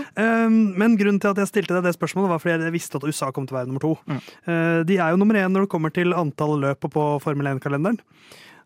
Um, 0.47 0.75
men 0.79 0.95
grunnen 0.99 1.19
til 1.23 1.33
at 1.33 1.41
jeg 1.43 1.51
stilte 1.51 1.75
deg 1.75 1.87
det 1.87 1.95
spørsmålet, 1.97 2.31
var 2.31 2.43
fordi 2.43 2.67
jeg 2.69 2.75
visste 2.75 2.99
at 3.01 3.07
USA 3.09 3.31
kom 3.35 3.47
til 3.47 3.57
å 3.57 3.61
være 3.61 3.71
nummer 3.71 3.83
to. 3.83 3.95
Mm. 4.07 4.21
Uh, 4.47 4.81
de 4.87 4.99
er 5.01 5.15
jo 5.15 5.19
nummer 5.19 5.39
én 5.41 5.51
når 5.55 5.67
det 5.67 5.73
kommer 5.75 5.95
til 5.95 6.15
antall 6.15 6.55
løp 6.63 6.87
på 6.95 7.05
Formel 7.23 7.51
1-kalenderen. 7.57 7.99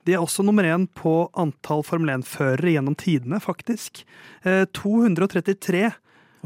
De 0.08 0.14
er 0.16 0.22
også 0.24 0.44
nummer 0.46 0.64
én 0.64 0.86
på 0.96 1.12
antall 1.36 1.82
Formel 1.84 2.14
1-førere 2.16 2.72
gjennom 2.78 2.96
tidene, 2.98 3.40
faktisk. 3.44 4.02
Uh, 4.46 4.64
233 4.72 5.82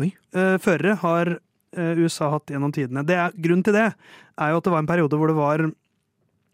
Oi. 0.03 0.09
uh, 0.35 0.57
førere 0.63 0.97
har 1.05 1.31
uh, 1.39 1.93
USA 2.03 2.33
hatt 2.35 2.51
gjennom 2.51 2.75
tidene. 2.75 3.05
Det 3.07 3.15
er, 3.23 3.37
grunnen 3.39 3.63
til 3.67 3.77
det 3.79 3.87
er 3.93 4.51
jo 4.51 4.59
at 4.59 4.67
det 4.67 4.73
var 4.75 4.83
en 4.83 4.91
periode 4.91 5.19
hvor 5.21 5.31
det 5.31 5.39
var 5.39 5.67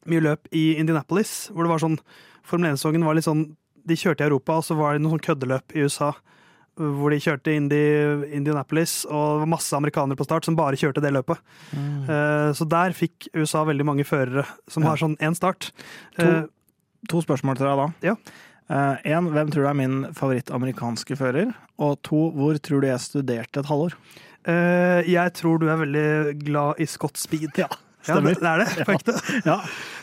mye 0.09 0.25
løp 0.25 0.49
i 0.57 0.67
Indianapolis, 0.81 1.49
hvor 1.53 1.65
det 1.67 1.73
var 1.75 1.83
sånn 1.85 1.99
Formel 2.49 2.71
1-sesongen 2.75 3.05
var 3.05 3.17
litt 3.19 3.27
sånn 3.29 3.43
De 3.89 3.97
kjørte 3.97 4.25
i 4.25 4.29
Europa, 4.29 4.59
og 4.61 4.65
så 4.69 4.77
var 4.77 4.95
det 4.97 5.03
noen 5.05 5.17
sånn 5.17 5.25
køddeløp 5.31 5.73
i 5.77 5.85
USA 5.89 6.13
hvor 6.79 7.11
de 7.11 7.17
kjørte 7.19 7.51
inn 7.59 7.65
i 7.75 7.79
Indianapolis, 8.39 9.01
og 9.11 9.23
det 9.33 9.41
var 9.43 9.49
masse 9.51 9.75
amerikanere 9.75 10.15
på 10.21 10.23
start 10.29 10.47
som 10.47 10.55
bare 10.55 10.79
kjørte 10.79 11.03
det 11.03 11.11
løpet. 11.11 11.41
Eh, 11.75 12.53
Så 12.55 12.69
der 12.71 12.95
fikk 12.95 13.27
USA 13.35 13.65
veldig 13.67 13.83
mange 13.89 14.05
førere 14.07 14.45
som 14.71 14.85
Ja. 14.85 14.91
har 14.93 14.97
sånn 15.03 15.17
én 15.19 15.35
start. 15.35 15.73
To. 16.21 16.47
Eh, 17.09 17.13
To 17.13 17.23
spørsmål 17.25 17.57
til 17.57 17.67
deg 17.67 17.79
da. 17.79 17.89
Ja. 18.05 18.15
Én, 19.09 19.29
hvem 19.33 19.49
tror 19.51 19.65
du 19.65 19.69
er 19.71 19.75
min 19.79 19.95
favoritt-amerikanske 20.13 21.17
fører? 21.17 21.55
Og 21.81 21.97
to, 22.05 22.31
hvor 22.37 22.59
tror 22.61 22.83
du 22.83 22.87
jeg 22.91 23.01
studerte 23.01 23.61
et 23.63 23.67
halvår? 23.71 23.95
Uh, 24.49 25.01
Jeg 25.09 25.33
tror 25.35 25.59
du 25.59 25.69
er 25.69 25.77
veldig 25.81 26.45
glad 26.45 26.75
i 26.81 26.85
Scott 26.87 27.17
Speed. 27.17 27.57
Ja, 27.59 27.67
Ja, 28.07 28.15
stemmer. 28.15 28.35
det, 28.35 28.41
det 28.41 28.49
er 28.49 28.59
det, 28.77 28.87
på 28.87 28.93
ekte. 28.95 29.15
Ja. 29.45 29.57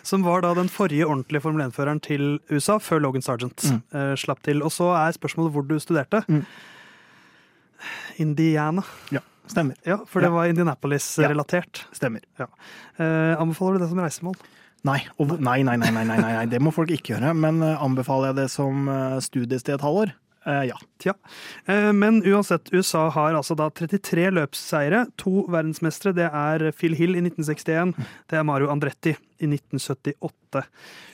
Som 0.04 0.24
var 0.26 0.42
da 0.42 0.54
den 0.54 0.68
forrige 0.70 1.06
ordentlige 1.08 1.42
Formel 1.42 1.64
1-føreren 1.70 2.02
til 2.02 2.40
USA, 2.52 2.78
før 2.80 3.00
Logan 3.02 3.22
Sargent 3.22 3.64
Mm. 3.64 3.82
uh, 3.94 4.16
slapp 4.16 4.42
til. 4.44 4.62
Og 4.64 4.72
så 4.72 4.90
er 4.98 5.14
spørsmålet 5.16 5.52
hvor 5.54 5.66
du 5.68 5.78
studerte. 5.80 6.24
Mm. 6.28 6.44
Indiana. 8.18 8.84
Stemmer. 9.48 9.76
Ja, 9.86 9.98
for 10.08 10.22
det 10.22 10.28
Ja. 10.30 10.34
var 10.34 10.46
Indianapolis-relatert. 10.50 11.86
Stemmer. 11.94 12.22
Uh, 12.40 13.38
anbefaler 13.40 13.78
du 13.78 13.86
det 13.86 13.90
som 13.90 14.00
reisemål? 14.00 14.36
Nei, 14.86 15.00
og, 15.18 15.38
nei, 15.42 15.64
nei, 15.66 15.80
nei, 15.82 15.90
nei, 15.90 16.06
nei, 16.06 16.20
nei, 16.22 16.46
det 16.52 16.62
må 16.62 16.74
folk 16.76 16.92
ikke 16.94 17.16
gjøre. 17.16 17.34
Men 17.38 17.64
eh, 17.66 17.82
anbefaler 17.82 18.32
jeg 18.32 18.40
det 18.44 18.50
som 18.54 18.86
uh, 18.92 19.18
studiested 19.24 19.80
et 19.80 19.86
halvår? 19.86 20.14
Eh, 20.46 20.64
ja. 20.70 20.78
Tja. 21.02 21.14
Eh, 21.66 21.94
Men 21.94 22.22
uansett, 22.24 22.74
USA 22.74 23.10
har 23.10 23.34
altså 23.34 23.56
da 23.58 23.70
33 23.70 24.30
løpsseire. 24.38 25.06
To 25.18 25.46
verdensmestere. 25.50 26.14
Det 26.14 26.30
er 26.30 26.70
Phil 26.78 26.96
Hill 26.98 27.18
i 27.18 27.24
1961. 27.24 27.96
Det 28.30 28.38
er 28.38 28.46
Mario 28.46 28.70
Andretti 28.70 29.16
i 29.42 29.50
1978. 29.50 30.66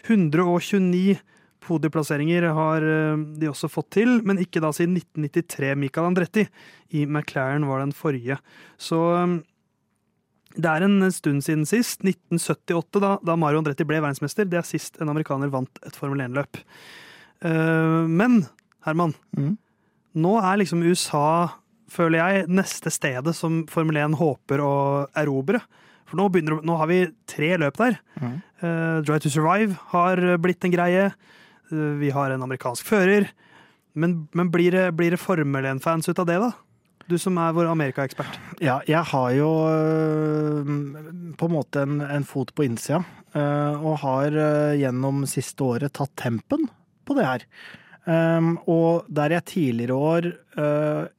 129 0.10 1.22
podieplasseringer 1.62 2.50
har 2.58 2.84
eh, 2.84 3.24
de 3.40 3.50
også 3.52 3.70
fått 3.72 3.94
til, 4.00 4.18
men 4.28 4.42
ikke 4.42 4.64
da 4.64 4.74
siden 4.76 4.98
1993. 5.00 5.72
Michael 5.80 6.12
Andretti 6.12 6.48
i 6.98 7.06
McLaren 7.06 7.68
var 7.70 7.86
den 7.86 7.96
forrige. 7.96 8.40
Så 8.82 9.00
eh, 9.16 9.38
det 10.56 10.68
er 10.68 10.86
en 10.86 11.12
stund 11.14 11.44
siden 11.46 11.66
sist. 11.70 12.04
1978, 12.06 13.02
da, 13.04 13.16
da 13.26 13.38
Mario 13.40 13.62
Andretti 13.62 13.86
ble 13.88 14.02
verdensmester. 14.02 14.48
Det 14.50 14.60
er 14.60 14.68
sist 14.68 15.00
en 15.02 15.12
amerikaner 15.12 15.52
vant 15.54 15.82
et 15.88 15.98
Formel 15.98 16.24
1-løp. 16.28 16.62
Uh, 17.46 18.08
Men 18.10 18.44
Herman, 18.86 19.16
mm. 19.38 19.54
nå 20.22 20.34
er 20.42 20.62
liksom 20.62 20.84
USA, 20.86 21.52
føler 21.92 22.22
jeg, 22.22 22.50
neste 22.52 22.94
stedet 22.94 23.36
som 23.38 23.64
Formel 23.72 24.00
1 24.02 24.18
håper 24.20 24.64
å 24.64 24.74
erobre. 25.18 25.62
For 26.10 26.20
nå, 26.20 26.28
begynner, 26.34 26.60
nå 26.68 26.76
har 26.80 26.90
vi 26.92 27.04
tre 27.30 27.54
løp 27.62 27.78
der. 27.80 28.00
Mm. 28.20 28.40
Uh, 28.64 28.98
Drive 29.06 29.22
to 29.24 29.32
Survive 29.34 29.78
har 29.94 30.22
blitt 30.42 30.68
en 30.68 30.74
greie. 30.74 31.12
Uh, 31.72 31.96
vi 32.02 32.12
har 32.14 32.34
en 32.34 32.44
amerikansk 32.48 32.88
fører. 32.90 33.30
Men, 33.94 34.26
men 34.36 34.52
blir, 34.52 34.72
det, 34.76 34.92
blir 34.96 35.16
det 35.16 35.22
Formel 35.22 35.68
1-fans 35.76 36.08
ut 36.10 36.20
av 36.20 36.28
det, 36.28 36.38
da? 36.42 36.52
Du 37.10 37.18
som 37.20 37.38
er 37.42 37.54
vår 37.56 37.70
Amerika-ekspert. 37.72 38.38
Ja, 38.64 38.80
jeg 38.90 39.02
har 39.12 39.30
jo 39.36 39.50
øh, 39.68 40.72
på 41.38 41.48
en 41.48 41.56
måte 41.56 41.86
en, 41.86 42.02
en 42.06 42.28
fot 42.28 42.54
på 42.56 42.66
innsida, 42.68 43.02
øh, 43.36 43.86
og 43.86 44.02
har 44.04 44.36
øh, 44.36 44.80
gjennom 44.80 45.24
siste 45.30 45.66
året 45.66 45.94
tatt 45.98 46.14
tempen 46.20 46.68
på 47.06 47.18
det 47.18 47.28
her. 47.28 47.48
Um, 48.02 48.56
og 48.66 49.06
der 49.14 49.36
jeg 49.36 49.46
tidligere 49.46 49.94
år 49.94 50.28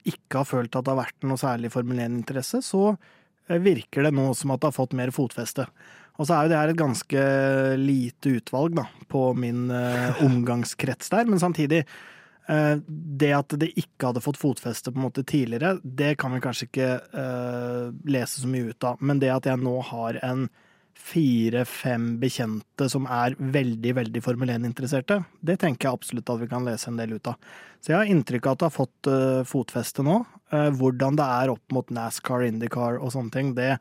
ikke 0.03 0.41
har 0.41 0.47
følt 0.49 0.75
at 0.75 0.83
det 0.83 0.91
har 0.91 0.99
vært 0.99 1.27
noe 1.31 1.39
særlig 1.39 1.71
Formel 1.71 2.01
1-interesse, 2.03 2.59
så 2.59 2.97
virker 3.63 4.09
det 4.09 4.11
nå 4.17 4.25
som 4.35 4.51
at 4.51 4.65
det 4.65 4.73
har 4.73 4.75
fått 4.75 4.97
mer 4.99 5.13
fotfeste. 5.15 5.69
Og 6.19 6.27
så 6.27 6.35
er 6.35 6.43
jo 6.43 6.51
det 6.51 6.59
her 6.59 6.73
et 6.73 6.81
ganske 6.81 7.23
lite 7.79 8.35
utvalg 8.35 8.75
da, 8.81 8.89
på 9.15 9.29
min 9.39 9.71
omgangskrets 9.71 11.15
der, 11.15 11.31
men 11.31 11.39
samtidig 11.43 11.85
Eh, 11.85 11.93
Det 12.47 13.31
at 13.37 13.55
det 13.61 13.69
ikke 13.79 14.09
hadde 14.09 14.23
fått 14.25 14.41
fotfeste 14.41 14.91
på 14.91 14.99
en 14.99 15.07
måte 15.07 15.23
tidligere, 15.23 15.77
det 15.83 16.17
kan 16.19 16.35
vi 16.35 16.41
kanskje 16.43 16.67
ikke 16.67 16.89
uh, 17.15 17.93
lese 18.11 18.43
så 18.43 18.51
mye 18.51 18.73
ut 18.73 18.87
av. 18.89 19.01
Men 19.01 19.23
det 19.23 19.31
at 19.31 19.47
jeg 19.47 19.63
nå 19.63 19.77
har 19.93 20.19
en 20.27 20.49
fire-fem 21.03 22.17
bekjente 22.21 22.87
som 22.91 23.07
er 23.11 23.35
veldig, 23.39 23.95
veldig 23.97 24.23
Formel 24.25 24.53
1-interesserte, 24.55 25.23
det 25.41 25.59
tenker 25.63 25.89
jeg 25.89 25.99
absolutt 25.99 26.31
at 26.31 26.41
vi 26.43 26.51
kan 26.51 26.67
lese 26.67 26.91
en 26.91 27.01
del 27.01 27.17
ut 27.17 27.31
av. 27.33 27.53
Så 27.83 27.93
jeg 27.93 27.99
har 27.99 28.13
inntrykk 28.13 28.47
av 28.47 28.55
at 28.55 28.63
det 28.63 28.69
har 28.69 28.77
fått 28.77 29.11
uh, 29.11 29.43
fotfeste 29.49 30.05
nå. 30.07 30.21
Uh, 30.53 30.69
hvordan 30.79 31.19
det 31.19 31.29
er 31.41 31.53
opp 31.55 31.75
mot 31.75 31.95
NASCAR, 31.95 32.47
IndyCar 32.51 33.01
og 33.01 33.15
sånne 33.15 33.35
ting, 33.35 33.55
det, 33.59 33.77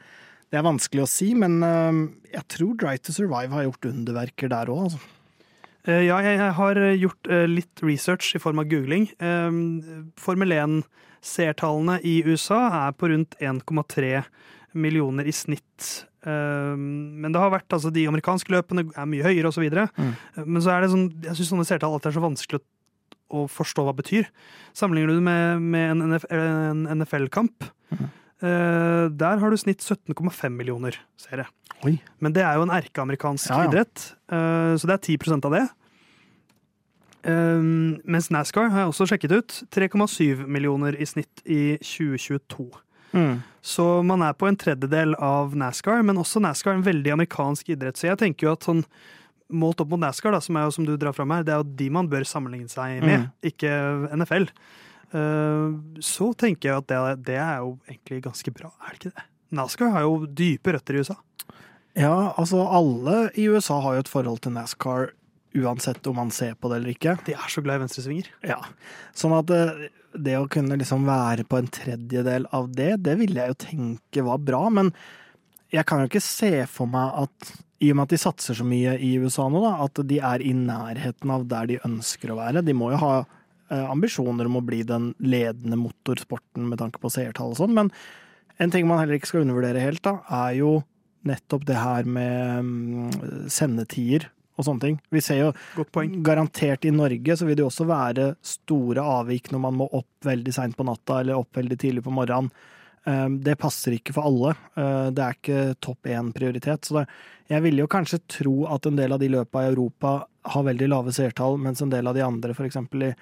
det 0.51 0.59
er 0.59 0.67
vanskelig 0.67 1.05
å 1.05 1.09
si. 1.09 1.31
Men 1.37 1.61
eh, 1.65 2.03
jeg 2.33 2.47
tror 2.55 2.77
Drive 2.79 3.03
to 3.05 3.15
Survive 3.15 3.55
har 3.55 3.67
gjort 3.69 3.91
underverker 3.91 4.51
der 4.51 4.71
òg, 4.73 4.87
altså. 4.89 5.01
Eh, 5.87 6.03
Ja, 6.05 6.19
jeg 6.21 6.37
har 6.57 6.75
gjort 6.99 7.27
eh, 7.31 7.47
litt 7.49 7.81
research 7.81 8.35
i 8.35 8.39
form 8.43 8.59
av 8.61 8.67
googling. 8.69 9.07
Eh, 9.19 9.49
Formel 10.21 10.53
1-seertallene 10.53 11.99
i 12.05 12.19
USA 12.27 12.87
er 12.87 12.91
på 12.97 13.09
rundt 13.11 13.35
1,3 13.39 14.23
millioner 14.73 15.27
i 15.27 15.33
snitt. 15.35 16.05
Eh, 16.25 16.75
Men 16.77 17.31
det 17.33 17.41
har 17.41 17.51
vært, 17.53 17.67
altså 17.73 17.91
de 17.91 18.05
amerikanske 18.07 18.53
løpene 18.53 18.85
er 18.95 19.09
mye 19.09 19.25
høyere 19.25 19.49
osv. 19.49 19.65
Mm. 19.97 20.13
Men 20.45 20.61
så 20.61 20.75
er 20.75 20.81
det 20.85 20.91
sånn, 20.93 21.09
jeg 21.25 21.35
syns 21.39 21.49
sånne 21.55 21.65
seertall 21.67 21.93
alltid 21.97 22.11
er 22.11 22.17
så 22.19 22.25
vanskelig 22.29 22.61
å, 22.61 22.63
å 23.41 23.45
forstå 23.49 23.83
hva 23.87 23.93
det 23.95 24.03
betyr. 24.03 24.29
Sammenligner 24.77 25.13
du 25.15 25.19
det 25.19 25.27
med, 25.27 25.61
med 25.61 25.91
en, 25.95 26.07
NF, 26.13 26.25
en 26.31 26.87
NFL-kamp, 26.99 27.71
Mhm. 27.91 28.09
Eh, 28.43 29.09
der 29.09 29.37
har 29.41 29.49
du 29.53 29.57
snitt 29.57 29.79
17,5 29.85 30.49
millioner 30.55 30.97
seere. 31.17 31.47
Men 32.21 32.33
det 32.33 32.43
er 32.45 32.55
jo 32.59 32.63
en 32.67 32.73
erkeamerikansk 32.75 33.49
Ja, 33.49 33.63
ja. 33.63 33.69
idrett, 33.69 34.13
eh, 34.29 34.75
så 34.77 34.85
det 34.89 34.97
er 34.99 35.17
10% 35.17 35.45
av 35.45 35.51
det. 35.55 35.63
Um, 37.23 37.99
mens 38.09 38.31
NASCAR 38.33 38.71
har 38.73 38.79
jeg 38.85 38.89
også 38.95 39.05
sjekket 39.11 39.33
ut. 39.37 39.57
3,7 39.73 40.41
millioner 40.49 40.95
i 40.97 41.05
snitt 41.05 41.43
i 41.45 41.77
2022. 41.77 42.65
Mm. 43.13 43.41
Så 43.61 43.85
man 44.07 44.23
er 44.25 44.33
på 44.33 44.47
en 44.49 44.57
tredjedel 44.57 45.13
av 45.21 45.53
NASCAR, 45.57 46.01
men 46.07 46.17
også 46.17 46.41
NASCAR 46.41 46.73
er 46.73 46.79
en 46.79 46.85
veldig 46.87 47.13
amerikansk 47.13 47.69
idrett. 47.75 47.99
Så 47.99 48.07
jeg 48.09 48.17
tenker 48.23 48.47
jo 48.47 48.53
at 48.55 48.65
sånn 48.65 48.81
målt 49.51 49.81
opp 49.83 49.91
mot 49.91 49.99
NASCAR, 50.01 50.31
da, 50.33 50.39
som 50.41 50.57
er 50.57 50.65
jo 50.65 50.73
som 50.77 50.87
du 50.87 50.95
drar 50.97 51.13
fram 51.13 51.29
her, 51.35 51.43
det 51.45 51.53
er 51.53 51.59
jo 51.61 51.69
de 51.83 51.89
man 51.93 52.07
bør 52.09 52.23
sammenligne 52.25 52.71
seg 52.71 53.03
med, 53.03 53.27
Mm. 53.27 53.31
ikke 53.51 53.71
NFL. 54.17 54.47
Uh, 55.11 55.99
så 56.03 56.31
tenker 56.39 56.69
jeg 56.69 56.83
at 56.83 56.87
det, 56.91 57.01
det 57.31 57.39
er 57.41 57.59
jo 57.63 57.75
egentlig 57.89 58.21
ganske 58.29 58.53
bra, 58.55 58.71
er 58.79 58.93
det 58.93 58.99
ikke 59.01 59.15
det? 59.17 59.27
NASCAR 59.51 59.89
har 59.91 60.05
jo 60.07 60.29
dype 60.31 60.71
røtter 60.71 60.95
i 60.95 61.01
USA. 61.03 61.17
Ja, 61.99 62.31
altså 62.39 62.63
alle 62.71 63.25
i 63.35 63.49
USA 63.51 63.81
har 63.83 63.97
jo 63.97 64.03
et 64.05 64.11
forhold 64.11 64.39
til 64.45 64.55
NASCAR 64.55 65.09
uansett 65.59 66.07
om 66.07 66.15
man 66.15 66.29
ser 66.31 66.53
på 66.55 66.69
det 66.71 66.77
eller 66.79 66.93
ikke. 66.93 67.17
De 67.27 67.35
er 67.35 67.49
så 67.51 67.63
glad 67.63 67.79
i 67.79 67.83
venstresvinger. 67.83 68.29
Ja. 68.47 68.61
Sånn 69.17 69.35
at 69.35 69.49
det, 69.51 69.89
det 70.15 70.37
å 70.39 70.47
kunne 70.51 70.77
liksom 70.79 71.03
være 71.07 71.43
på 71.47 71.59
en 71.59 71.67
tredjedel 71.71 72.47
av 72.55 72.71
det, 72.75 72.93
det 73.03 73.17
ville 73.19 73.43
jeg 73.43 73.51
jo 73.51 73.59
tenke 73.65 74.23
var 74.27 74.39
bra, 74.39 74.63
men 74.71 74.93
jeg 75.71 75.87
kan 75.87 76.01
jo 76.01 76.09
ikke 76.09 76.23
se 76.23 76.53
for 76.71 76.89
meg 76.91 77.25
at 77.25 77.51
i 77.81 77.89
og 77.91 77.97
med 77.97 78.05
at 78.05 78.13
de 78.13 78.21
satser 78.21 78.57
så 78.57 78.65
mye 78.67 78.93
i 79.01 79.15
USA 79.19 79.47
nå, 79.49 79.61
da, 79.63 79.73
at 79.87 80.01
de 80.07 80.19
er 80.21 80.43
i 80.45 80.51
nærheten 80.55 81.31
av 81.33 81.47
der 81.49 81.69
de 81.71 81.79
ønsker 81.87 82.31
å 82.31 82.37
være. 82.37 82.61
De 82.63 82.75
må 82.77 82.91
jo 82.93 82.99
ha 83.01 83.13
eh, 83.21 83.37
ambisjoner 83.71 84.49
om 84.49 84.57
å 84.59 84.65
bli 84.65 84.81
den 84.83 85.13
ledende 85.23 85.79
motorsporten 85.79 86.65
med 86.69 86.81
tanke 86.81 86.99
på 86.99 87.11
seertall 87.13 87.53
og 87.53 87.61
sånn, 87.61 87.75
men 87.77 87.91
en 88.61 88.71
ting 88.73 88.87
man 88.87 88.99
heller 88.99 89.17
ikke 89.17 89.31
skal 89.31 89.45
undervurdere 89.45 89.81
helt, 89.81 90.03
da, 90.05 90.19
er 90.45 90.57
jo 90.59 90.73
nettopp 91.27 91.65
det 91.69 91.77
her 91.77 92.07
med 92.09 92.65
mm, 92.65 93.47
sendetider 93.53 94.27
og 94.57 94.67
sånne 94.67 94.83
ting. 94.83 94.99
Vi 95.13 95.21
ser 95.23 95.39
jo. 95.39 95.49
Garantert 96.25 96.85
i 96.85 96.93
Norge 96.93 97.37
så 97.37 97.47
vil 97.47 97.57
det 97.57 97.63
jo 97.63 97.69
også 97.71 97.87
være 97.89 98.27
store 98.45 99.03
avvik 99.17 99.51
når 99.53 99.63
man 99.65 99.79
må 99.79 99.87
opp 99.97 100.27
veldig 100.27 100.53
seint 100.53 100.77
på 100.77 100.85
natta 100.87 101.21
eller 101.21 101.39
opp 101.39 101.57
veldig 101.57 101.77
tidlig 101.81 102.03
på 102.05 102.13
morgenen. 102.13 102.51
Eh, 103.05 103.27
Det 103.41 103.57
passer 103.57 103.97
ikke 103.97 104.13
for 104.13 104.29
alle. 104.29 104.55
Eh, 104.75 105.09
Det 105.09 105.23
er 105.25 105.37
ikke 105.37 105.79
topp 105.79 106.09
én-prioritet. 106.09 106.85
Så 106.85 106.99
det, 106.99 107.07
jeg 107.49 107.61
ville 107.61 107.81
jo 107.81 107.87
kanskje 107.87 108.21
tro 108.27 108.65
at 108.67 108.85
en 108.85 108.95
del 108.95 109.13
av 109.13 109.19
de 109.19 109.29
løpa 109.29 109.63
i 109.63 109.71
Europa 109.71 110.25
har 110.43 110.63
veldig 110.63 110.89
lave 110.89 111.13
seertall, 111.13 111.57
mens 111.57 111.81
en 111.81 111.89
del 111.89 112.07
av 112.07 112.15
de 112.15 112.21
andre, 112.21 112.53
f.eks. 112.53 112.75
i 112.75 113.13
eh, 113.13 113.15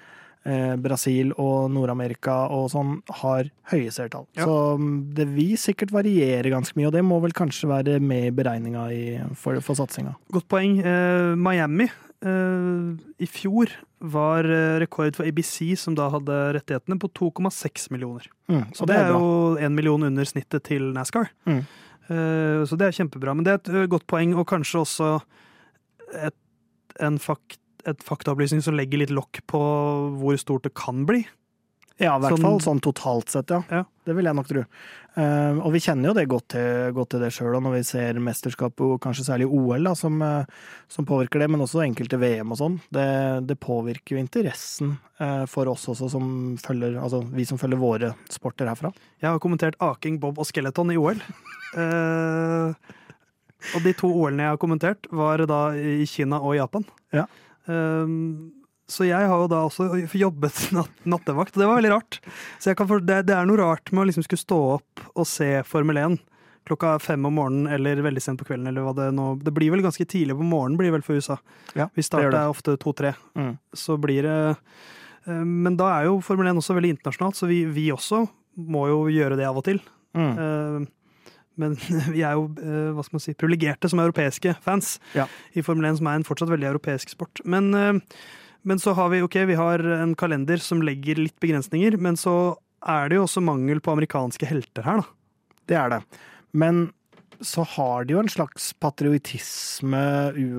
Brasil 0.80 1.34
og 1.36 1.66
Nord-Amerika 1.74 2.46
og 2.48 2.70
sånn, 2.72 2.94
har 3.20 3.50
høye 3.72 3.90
seertall. 3.92 4.24
Ja. 4.38 4.46
Så 4.48 4.54
mm, 4.80 4.94
det 5.18 5.26
vil 5.34 5.56
sikkert 5.60 5.92
variere 5.92 6.48
ganske 6.52 6.78
mye, 6.78 6.88
og 6.88 6.94
det 6.96 7.02
må 7.04 7.18
vel 7.20 7.34
kanskje 7.36 7.68
være 7.68 7.98
med 8.00 8.30
i 8.30 8.32
beregninga 8.38 8.86
for, 9.36 9.60
for 9.60 9.76
satsinga. 9.76 10.14
Godt 10.32 10.48
poeng. 10.48 10.78
Eh, 10.80 11.34
Miami 11.36 11.90
eh, 12.24 12.88
i 13.20 13.28
fjor 13.28 13.74
var 14.00 14.48
eh, 14.48 14.78
rekord 14.80 15.18
for 15.18 15.28
ABC, 15.28 15.74
som 15.76 15.94
da 15.98 16.08
hadde 16.14 16.38
rettighetene, 16.56 16.96
på 17.02 17.12
2,6 17.20 17.90
millioner. 17.92 18.24
Mm, 18.48 18.64
Så 18.72 18.88
det 18.88 18.96
er 18.96 19.12
jo 19.12 19.58
en 19.60 19.76
million 19.76 20.08
under 20.08 20.24
snittet 20.24 20.64
til 20.70 20.88
NASCAR. 20.96 21.28
Mm. 21.44 21.60
Eh, 22.08 22.64
Så 22.64 22.80
det 22.80 22.88
er 22.88 22.96
kjempebra. 22.96 23.36
Men 23.36 23.44
det 23.44 23.58
er 23.58 23.82
et 23.84 23.90
godt 23.92 24.08
poeng, 24.08 24.32
og 24.40 24.48
kanskje 24.48 24.80
også 24.86 25.10
et, 26.16 26.34
en 26.98 27.18
fakt, 27.22 27.60
et 27.88 28.02
faktaopplysning 28.06 28.62
som 28.64 28.76
legger 28.78 29.02
litt 29.04 29.14
lokk 29.14 29.42
på 29.50 29.60
hvor 30.20 30.36
stort 30.40 30.66
det 30.66 30.74
kan 30.78 31.06
bli. 31.08 31.24
Ja, 32.00 32.14
i 32.16 32.22
hvert 32.22 32.32
Sånn- 32.32 32.46
fall 32.46 32.60
sånn 32.64 32.80
totalt 32.80 33.28
sett, 33.28 33.50
ja. 33.52 33.60
Ja. 33.68 33.84
Det 34.06 34.14
vil 34.16 34.24
jeg 34.24 34.34
nok 34.34 34.48
tro. 34.48 34.62
Uh, 35.18 35.58
og 35.60 35.72
vi 35.74 35.82
kjenner 35.84 36.08
jo 36.08 36.14
det 36.16 36.28
godt 36.30 36.46
til, 36.54 36.92
godt 36.96 37.10
til 37.12 37.20
det 37.20 37.28
sjøl, 37.34 37.58
når 37.60 37.74
vi 37.74 37.82
ser 37.84 38.14
mesterskap, 38.24 38.80
og 38.80 38.94
kanskje 39.04 39.26
særlig 39.26 39.48
OL, 39.52 39.84
da, 39.84 39.92
som, 39.98 40.16
uh, 40.22 40.46
som 40.88 41.04
påvirker 41.04 41.42
det, 41.42 41.50
men 41.52 41.60
også 41.60 41.82
enkelte 41.84 42.16
VM 42.16 42.54
og 42.54 42.56
sånn. 42.56 42.78
Det, 42.88 43.04
det 43.50 43.58
påvirker 43.60 44.16
jo 44.16 44.22
interessen 44.22 44.94
uh, 45.20 45.44
for 45.50 45.68
oss 45.68 45.84
også, 45.92 46.08
som 46.14 46.56
følger, 46.62 46.96
altså 46.96 47.20
vi 47.36 47.44
som 47.44 47.60
følger 47.60 47.82
våre 47.82 48.14
sporter 48.32 48.70
herfra. 48.70 48.94
Jeg 49.20 49.28
har 49.34 49.42
kommentert 49.44 49.76
aking, 49.84 50.16
bob 50.22 50.40
og 50.40 50.48
skeleton 50.48 50.94
i 50.94 50.96
OL. 50.96 51.20
Og 53.76 53.84
de 53.84 53.92
to 53.92 54.08
OL-ene 54.08 54.46
jeg 54.46 54.54
har 54.54 54.60
kommentert, 54.62 55.06
var 55.12 55.44
da 55.44 55.60
i 55.76 56.06
Kina 56.08 56.40
og 56.40 56.56
Japan. 56.56 56.86
Ja. 57.12 57.26
Eh, 57.70 58.16
så 58.90 59.06
jeg 59.06 59.28
har 59.30 59.44
jo 59.44 59.50
da 59.50 59.62
også 59.68 59.86
jobbet 60.18 60.64
natt, 60.76 61.04
nattevakt, 61.06 61.54
og 61.54 61.62
det 61.62 61.68
var 61.70 61.78
veldig 61.78 61.92
rart. 61.94 62.18
Så 62.58 62.74
for, 62.80 63.02
det, 63.04 63.22
det 63.28 63.36
er 63.36 63.46
noe 63.46 63.60
rart 63.60 63.92
med 63.94 64.02
å 64.02 64.08
liksom 64.10 64.26
skulle 64.26 64.42
stå 64.42 64.60
opp 64.80 65.04
og 65.14 65.28
se 65.30 65.52
Formel 65.68 66.00
1 66.02 66.18
klokka 66.70 66.98
fem 67.02 67.24
om 67.26 67.34
morgenen 67.34 67.72
eller 67.72 68.02
veldig 68.04 68.22
sent 68.22 68.38
på 68.40 68.46
kvelden. 68.46 68.68
eller 68.70 68.84
hva 68.84 68.92
Det 68.94 69.08
nå 69.16 69.32
Det 69.42 69.52
blir 69.54 69.72
vel 69.72 69.82
ganske 69.82 70.04
tidlig 70.06 70.36
på 70.36 70.46
morgenen 70.46 70.78
blir 70.78 70.92
vel 70.94 71.02
for 71.02 71.16
USA. 71.18 71.38
Ja, 71.74 71.88
Vi 71.94 72.02
starter 72.02 72.30
det. 72.34 72.46
ofte 72.52 72.76
to-tre. 72.76 73.14
Mm. 73.34 73.56
Så 73.72 73.96
blir 73.98 74.22
det 74.22 74.56
eh, 75.26 75.44
Men 75.44 75.76
da 75.76 75.88
er 75.98 76.10
jo 76.10 76.20
Formel 76.20 76.50
1 76.52 76.60
også 76.60 76.76
veldig 76.76 76.94
internasjonalt, 76.98 77.38
så 77.38 77.48
vi, 77.50 77.64
vi 77.64 77.90
også 77.90 78.26
må 78.60 78.86
jo 78.90 79.04
gjøre 79.08 79.38
det 79.38 79.46
av 79.48 79.56
og 79.56 79.64
til. 79.64 79.80
Mm. 80.14 80.86
Eh, 81.62 81.68
Men 81.68 81.76
vi 82.16 82.22
er 82.24 82.36
jo 82.38 82.48
eh, 82.58 82.90
hva 82.96 83.04
skal 83.06 83.18
man 83.18 83.24
si, 83.24 83.34
privilegerte 83.38 83.90
som 83.92 84.02
europeiske 84.02 84.56
fans 84.64 84.98
Ja. 85.16 85.26
i 85.54 85.62
Formel 85.66 85.90
1, 85.90 85.98
som 86.00 86.06
er 86.10 86.20
en 86.20 86.26
fortsatt 86.28 86.52
veldig 86.52 86.70
europeisk 86.72 87.12
sport. 87.14 87.42
Men 87.44 87.74
eh, 87.74 87.92
Men 88.62 88.78
så 88.78 88.92
har 88.92 89.08
vi 89.08 89.22
ok, 89.24 89.38
vi 89.48 89.54
har 89.56 89.80
en 89.80 90.14
kalender 90.14 90.60
som 90.60 90.82
legger 90.84 91.16
litt 91.16 91.38
begrensninger, 91.40 91.96
men 91.96 92.16
så 92.20 92.56
er 92.84 93.08
det 93.08 93.16
jo 93.16 93.22
også 93.24 93.40
mangel 93.40 93.80
på 93.80 93.92
amerikanske 93.94 94.44
helter 94.48 94.84
her, 94.84 95.00
da. 95.00 95.06
Det 95.70 95.76
er 95.80 95.88
det. 95.94 96.00
Men 96.52 96.90
så 97.40 97.64
har 97.64 98.04
de 98.04 98.12
jo 98.12 98.20
en 98.20 98.28
slags 98.28 98.74
patriotisme 98.76 100.00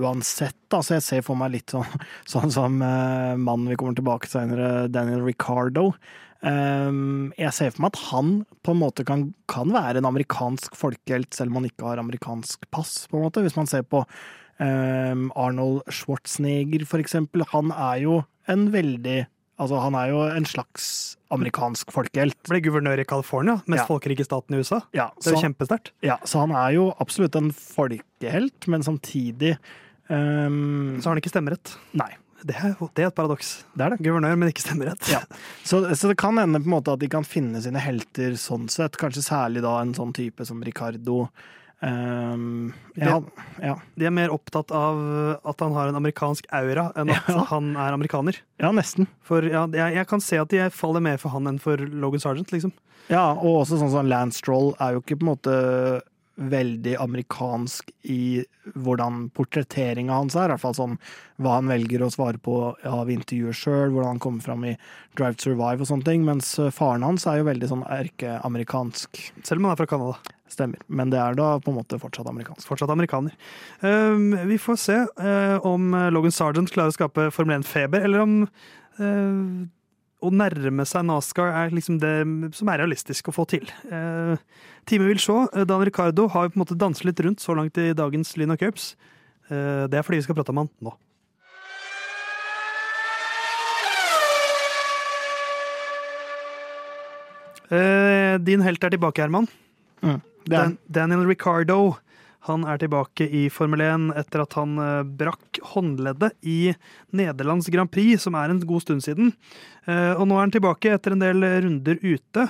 uansett. 0.02 0.58
Altså 0.74 0.96
jeg 0.98 1.06
ser 1.06 1.22
for 1.26 1.38
meg 1.38 1.54
litt 1.56 1.74
sånn, 1.74 1.86
sånn 2.34 2.54
som 2.54 2.82
uh, 2.82 3.38
mannen 3.38 3.70
vi 3.70 3.78
kommer 3.78 3.94
tilbake 3.98 4.26
til 4.26 4.40
senere, 4.40 4.88
Daniel 4.90 5.22
Ricardo. 5.26 5.92
Um, 6.42 7.34
jeg 7.38 7.54
ser 7.54 7.70
for 7.70 7.84
meg 7.86 7.94
at 7.94 8.04
han 8.10 8.30
på 8.66 8.74
en 8.74 8.80
måte 8.82 9.06
kan, 9.06 9.28
kan, 9.52 9.70
være 9.70 10.02
en 10.02 10.08
amerikansk 10.10 10.74
folkehelt, 10.80 11.34
selv 11.38 11.52
om 11.52 11.60
han 11.62 11.70
ikke 11.70 11.86
har 11.86 12.02
amerikansk 12.02 12.66
pass, 12.74 13.06
på 13.12 13.20
en 13.20 13.28
måte. 13.28 13.44
Hvis 13.46 13.58
man 13.60 13.70
ser 13.70 13.86
på 13.86 14.02
um, 14.62 15.28
Arnold 15.38 15.84
Schwarzenegger, 15.90 16.86
for 16.90 17.04
eksempel. 17.04 17.46
Han 17.54 17.72
er 17.76 18.02
jo 18.08 18.24
en 18.50 18.72
veldig 18.74 19.28
Altså, 19.62 19.78
han 19.78 19.94
er 19.94 20.08
jo 20.10 20.22
en 20.26 20.46
slags 20.50 20.86
amerikansk 21.30 21.92
folkehelt. 21.94 22.34
Ble 22.50 22.64
guvernør 22.66 23.04
i 23.04 23.06
California, 23.06 23.60
mest 23.70 23.84
Ja. 23.84 23.86
folkerike 23.86 24.26
staten 24.26 24.56
i 24.56 24.58
USA. 24.58 24.80
Ja, 24.92 25.12
Det 25.22 25.28
er 25.28 25.36
så- 25.36 25.44
kjempesterkt. 25.44 25.92
Ja, 26.02 26.18
så 26.26 26.40
han 26.40 26.50
er 26.50 26.74
jo 26.74 26.92
absolutt 27.00 27.36
en 27.36 27.52
folkehelt, 27.52 28.68
men 28.68 28.82
samtidig 28.82 29.60
um, 30.10 30.98
Så 31.00 31.04
har 31.06 31.14
han 31.14 31.22
ikke 31.22 31.30
stemmerett. 31.30 31.78
Nei, 31.94 32.10
Det 32.48 32.56
er, 32.58 32.74
det 32.98 33.04
er 33.04 33.08
et 33.12 33.16
paradoks. 33.18 33.50
det 33.78 33.86
er 33.86 33.94
det. 33.96 34.00
Guvernør, 34.06 34.36
men 34.42 34.50
ikke 34.50 34.64
stemmerett. 34.66 35.08
Ja. 35.12 35.20
Så, 35.64 35.84
så 35.96 36.10
det 36.10 36.18
kan 36.18 36.38
hende 36.42 36.60
på 36.64 36.70
en 36.72 36.74
måte 36.76 36.94
at 36.96 37.00
de 37.04 37.10
kan 37.12 37.24
finne 37.28 37.62
sine 37.62 37.80
helter 37.84 38.34
sånn 38.42 38.68
sett. 38.72 38.98
Kanskje 39.02 39.22
særlig 39.26 39.62
da 39.66 39.76
en 39.82 39.94
sånn 39.98 40.14
type 40.18 40.46
som 40.48 40.62
Ricardo. 40.66 41.28
Um, 41.82 42.74
ja, 42.94 43.16
ja, 43.58 43.74
De 43.98 44.06
er 44.06 44.14
mer 44.14 44.30
opptatt 44.30 44.70
av 44.76 45.00
at 45.50 45.64
han 45.66 45.74
har 45.74 45.90
en 45.90 45.98
amerikansk 45.98 46.46
aura, 46.54 46.92
enn 46.96 47.10
at 47.10 47.30
Ja. 47.32 47.46
han 47.50 47.72
er 47.76 47.96
amerikaner. 47.96 48.38
ja, 48.62 48.70
nesten. 48.72 49.08
For 49.26 49.42
ja, 49.42 49.64
jeg, 49.74 49.96
jeg 49.98 50.08
kan 50.12 50.22
se 50.22 50.38
at 50.38 50.50
de 50.54 50.68
faller 50.70 51.02
mer 51.02 51.18
for 51.18 51.34
han 51.34 51.50
enn 51.50 51.58
for 51.60 51.78
Logan 51.78 52.22
Sergeant, 52.22 52.52
liksom. 52.54 52.74
Ja, 53.10 53.32
og 53.34 53.64
også 53.64 53.80
sånn 53.82 53.90
som 53.92 54.06
Lance 54.08 54.38
Stroll 54.38 54.76
er 54.80 54.94
jo 54.94 55.02
ikke 55.02 55.18
på 55.18 55.26
en 55.26 55.32
måte 55.34 55.56
veldig 56.36 56.96
amerikansk 57.02 57.92
i 58.10 58.44
hvordan 58.74 59.28
portretteringa 59.36 60.16
hans 60.16 60.36
er. 60.38 60.48
I 60.48 60.54
hvert 60.54 60.64
fall 60.64 60.78
sånn 60.78 60.98
hva 61.42 61.58
han 61.58 61.72
velger 61.72 62.04
å 62.06 62.12
svare 62.14 62.42
på 62.42 62.58
av 62.88 63.12
intervjuer 63.12 63.58
sjøl, 63.58 63.92
hvordan 63.92 64.16
han 64.16 64.22
kommer 64.24 64.46
fram 64.46 64.66
i 64.70 64.76
Drive 65.18 65.38
to 65.38 65.50
Survive 65.50 65.84
og 65.84 65.90
sånne 65.90 66.08
ting. 66.08 66.24
Mens 66.28 66.54
faren 66.76 67.06
hans 67.06 67.28
er 67.30 67.42
jo 67.42 67.50
veldig 67.50 67.72
sånn 67.72 67.84
erkeamerikansk. 67.88 69.22
Selv 69.42 69.60
om 69.60 69.70
han 69.70 69.76
er 69.76 69.82
fra 69.84 69.90
Canada. 69.92 70.38
Stemmer. 70.52 70.82
Men 70.92 71.12
det 71.14 71.20
er 71.22 71.38
da 71.40 71.52
på 71.64 71.72
en 71.72 71.78
måte 71.80 72.00
fortsatt 72.02 72.28
amerikansk. 72.28 72.66
Fortsatt 72.68 72.92
amerikaner. 72.92 73.36
Um, 73.80 74.34
vi 74.50 74.58
får 74.60 74.80
se 74.82 74.98
uh, 75.08 75.68
om 75.68 75.94
Logan 76.12 76.36
Sergeant 76.36 76.72
klarer 76.74 76.92
å 76.92 76.98
skape 76.98 77.30
Formel 77.32 77.62
1-feber, 77.62 78.04
eller 78.04 78.26
om 78.26 78.34
uh, 79.00 79.62
å 80.22 80.30
nærme 80.30 80.86
seg 80.86 81.06
NASCAR 81.08 81.50
er 81.64 81.72
liksom 81.74 81.98
det 82.02 82.16
som 82.58 82.70
er 82.70 82.82
realistisk 82.84 83.32
å 83.32 83.36
få 83.36 83.48
til. 83.50 83.66
Eh, 83.90 84.42
Time 84.90 85.08
vil 85.10 85.22
se. 85.22 85.38
Dan 85.66 85.86
Ricardo 85.86 86.28
har 86.30 86.46
jo 86.46 86.54
på 86.54 86.60
en 86.60 86.64
måte 86.64 86.78
danset 86.78 87.08
litt 87.10 87.22
rundt 87.26 87.42
så 87.42 87.56
langt 87.58 87.78
i 87.82 87.92
dagens 87.98 88.36
Lina 88.38 88.58
Cups. 88.58 88.94
Eh, 89.50 89.88
det 89.90 89.98
er 89.98 90.06
fordi 90.06 90.22
vi 90.22 90.28
skal 90.28 90.38
prate 90.38 90.54
om 90.54 90.62
han 90.64 90.70
nå. 90.82 90.94
Eh, 97.72 98.38
din 98.44 98.62
helt 98.62 98.84
er 98.84 98.94
tilbake, 98.94 99.24
Herman. 99.24 99.48
Mm. 100.04 100.22
Dan 100.46 100.78
Daniel 100.92 101.26
Ricardo 101.30 101.96
han 102.48 102.64
er 102.66 102.80
tilbake 102.82 103.28
i 103.30 103.44
Formel 103.54 103.84
1 103.86 104.08
etter 104.18 104.42
at 104.42 104.56
han 104.58 104.74
eh, 104.82 105.02
brakk 105.06 105.60
håndleddet 105.74 106.34
i 106.42 106.74
Nederlands 107.14 107.70
Grand 107.74 107.92
Prix, 107.92 108.24
som 108.24 108.38
er 108.38 108.50
en 108.50 108.62
god 108.66 108.82
stund 108.82 109.06
siden. 109.06 109.36
Eh, 109.86 110.14
og 110.16 110.26
nå 110.26 110.38
er 110.38 110.48
han 110.48 110.56
tilbake 110.56 110.96
etter 110.96 111.14
en 111.14 111.22
del 111.22 111.46
runder 111.46 112.02
ute. 112.02 112.48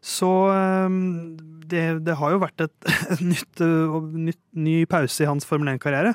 Så 0.00 0.30
eh, 0.54 0.96
det, 1.68 1.84
det 2.06 2.16
har 2.16 2.32
jo 2.32 2.40
vært 2.46 2.64
et, 2.64 2.90
nytt, 3.32 3.60
nytt, 4.30 4.42
ny 4.56 4.78
pause 4.88 5.20
i 5.20 5.28
hans 5.28 5.48
Formel 5.48 5.74
1-karriere. 5.74 6.14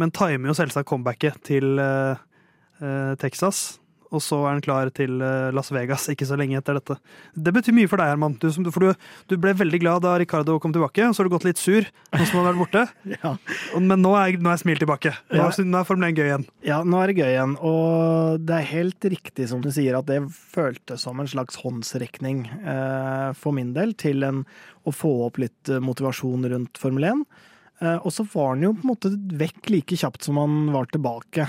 Men 0.00 0.14
timer 0.14 0.50
jo 0.50 0.56
selvsagt 0.58 0.88
comebacket 0.90 1.36
til 1.46 1.76
Texas. 3.20 3.76
Og 4.14 4.22
så 4.22 4.38
er 4.44 4.52
han 4.54 4.62
klar 4.64 4.90
til 4.94 5.18
eh, 5.24 5.48
Las 5.56 5.72
Vegas 5.74 6.06
ikke 6.12 6.26
så 6.28 6.36
lenge 6.38 6.56
etter 6.60 6.78
dette. 6.78 6.96
Det 7.34 7.52
betyr 7.56 7.74
mye 7.74 7.90
for 7.90 7.98
deg, 8.00 8.12
Herman. 8.14 8.36
Du, 8.38 8.46
for 8.70 8.86
du, 8.86 9.06
du 9.32 9.36
ble 9.42 9.54
veldig 9.58 9.80
glad 9.82 10.04
da 10.06 10.14
Ricardo 10.22 10.56
kom 10.62 10.74
tilbake, 10.74 11.08
så 11.10 11.22
har 11.22 11.28
du 11.28 11.34
gått 11.34 11.46
litt 11.48 11.60
sur 11.60 11.82
nå 12.14 12.22
som 12.28 12.38
han 12.40 12.46
har 12.46 12.52
vært 12.54 12.62
borte. 12.62 12.84
ja. 13.18 13.34
Men 13.82 14.04
nå 14.04 14.14
er, 14.20 14.38
nå 14.38 14.52
er 14.54 14.60
smil 14.62 14.78
tilbake. 14.80 15.14
Nå 15.34 15.40
Ja. 15.42 15.50
nå 15.64 15.80
er 15.82 15.88
Formel 15.88 16.12
1 16.12 16.18
gøy 16.20 16.28
igjen. 16.30 16.46
ja, 16.66 16.80
nå 16.86 17.00
er 17.02 17.10
det 17.12 17.18
gøy 17.20 17.32
igjen. 17.32 17.56
Og 17.66 18.44
det 18.46 18.60
er 18.60 18.70
helt 18.70 19.08
riktig 19.16 19.48
som 19.50 19.64
du 19.64 19.70
sier, 19.74 19.98
at 19.98 20.06
det 20.10 20.20
føltes 20.30 21.02
som 21.04 21.18
en 21.20 21.28
slags 21.30 21.58
håndsrekning 21.64 22.44
eh, 22.62 23.32
for 23.38 23.56
min 23.56 23.72
del 23.76 23.96
til 23.98 24.22
en, 24.26 24.44
å 24.86 24.92
få 24.94 25.10
opp 25.26 25.40
litt 25.42 25.68
eh, 25.72 25.82
motivasjon 25.82 26.46
rundt 26.54 26.78
Formel 26.80 27.08
1. 27.10 27.24
Eh, 27.82 27.96
og 28.06 28.12
så 28.14 28.22
var 28.32 28.52
han 28.54 28.62
jo 28.68 28.72
på 28.76 28.84
en 28.86 28.92
måte 28.92 29.10
vekk 29.40 29.72
like 29.74 29.98
kjapt 29.98 30.28
som 30.28 30.38
han 30.38 30.68
var 30.74 30.86
tilbake. 30.94 31.46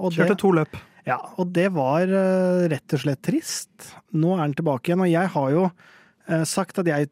Og 0.00 0.10
Kjørte 0.16 0.34
det, 0.34 0.40
to 0.42 0.50
løp. 0.56 0.74
Ja, 1.04 1.18
og 1.36 1.50
det 1.52 1.68
var 1.76 2.08
eh, 2.08 2.64
rett 2.72 2.96
og 2.96 3.02
slett 3.02 3.20
trist. 3.26 3.90
Nå 4.16 4.34
er 4.36 4.46
han 4.46 4.54
tilbake 4.56 4.90
igjen, 4.90 5.04
og 5.04 5.10
jeg 5.12 5.32
har 5.34 5.50
jo 5.52 5.64
eh, 5.68 6.44
sagt 6.48 6.80
at 6.80 6.88
jeg 6.88 7.10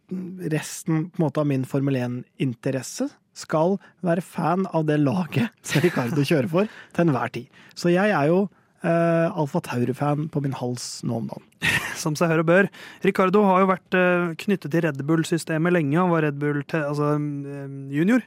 resten 0.53 1.11
måte 1.21 1.43
av 1.43 1.51
min 1.51 1.67
Formel 1.69 1.99
1-interesse 2.01 3.11
skal 3.37 3.79
være 4.05 4.25
fan 4.25 4.65
av 4.77 4.87
det 4.89 4.99
laget 5.01 5.53
som 5.67 5.85
Ricardo 5.85 6.25
kjører 6.25 6.51
for, 6.53 6.73
til 6.93 7.07
enhver 7.07 7.33
tid. 7.37 7.63
Så 7.77 7.93
jeg 7.93 8.13
er 8.13 8.33
jo 8.33 8.47
eh, 8.83 9.39
Alfa 9.39 9.63
Tauri-fan 9.65 10.29
på 10.33 10.43
min 10.45 10.57
hals 10.59 11.01
nå 11.07 11.23
om 11.23 11.31
dagen. 11.31 11.49
som 12.03 12.17
seg 12.19 12.31
hør 12.33 12.43
og 12.43 12.49
bør. 12.49 12.69
Ricardo 13.07 13.45
har 13.47 13.63
jo 13.63 13.71
vært 13.71 13.97
uh, 13.97 14.33
knyttet 14.41 14.73
til 14.73 14.85
Red 14.85 15.01
Bull-systemet 15.07 15.75
lenge. 15.75 15.99
Han 15.99 16.13
var 16.13 16.25
Red 16.27 16.39
Bull 16.43 16.63
te- 16.69 16.83
altså, 16.83 17.15
eh, 17.17 17.77
junior. 17.95 18.25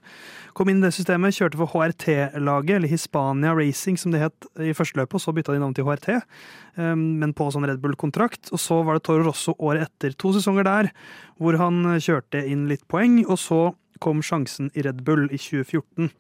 Kom 0.55 0.71
inn 0.71 0.79
i 0.79 0.85
det 0.85 0.93
systemet, 0.95 1.35
kjørte 1.35 1.59
for 1.59 1.71
HRT-laget, 1.73 2.77
eller 2.77 2.91
Hispania 2.91 3.55
Racing 3.57 3.99
som 3.99 4.13
det 4.15 4.23
het 4.23 4.49
i 4.63 4.75
første 4.77 4.99
løpet, 5.01 5.17
og 5.17 5.23
så 5.23 5.35
bytta 5.35 5.55
de 5.55 5.63
navn 5.63 5.75
til 5.75 5.87
HRT, 5.87 6.21
um, 6.79 7.03
men 7.21 7.35
på 7.35 7.49
sånn 7.51 7.67
Red 7.67 7.81
Bull-kontrakt. 7.83 8.53
Og 8.55 8.61
så 8.61 8.79
var 8.87 8.97
det 8.97 9.05
Toro 9.07 9.27
Rosso 9.27 9.55
året 9.59 9.89
etter. 9.89 10.15
To 10.21 10.31
sesonger 10.35 10.67
der 10.67 10.93
hvor 11.41 11.59
han 11.59 11.97
kjørte 11.99 12.45
inn 12.47 12.69
litt 12.71 12.85
poeng, 12.91 13.19
og 13.27 13.41
så 13.41 13.59
kom 14.03 14.23
sjansen 14.23 14.71
i 14.75 14.83
Red 14.85 15.03
Bull 15.07 15.27
i 15.31 15.39
2014 15.39 16.07
eh, 16.07 16.15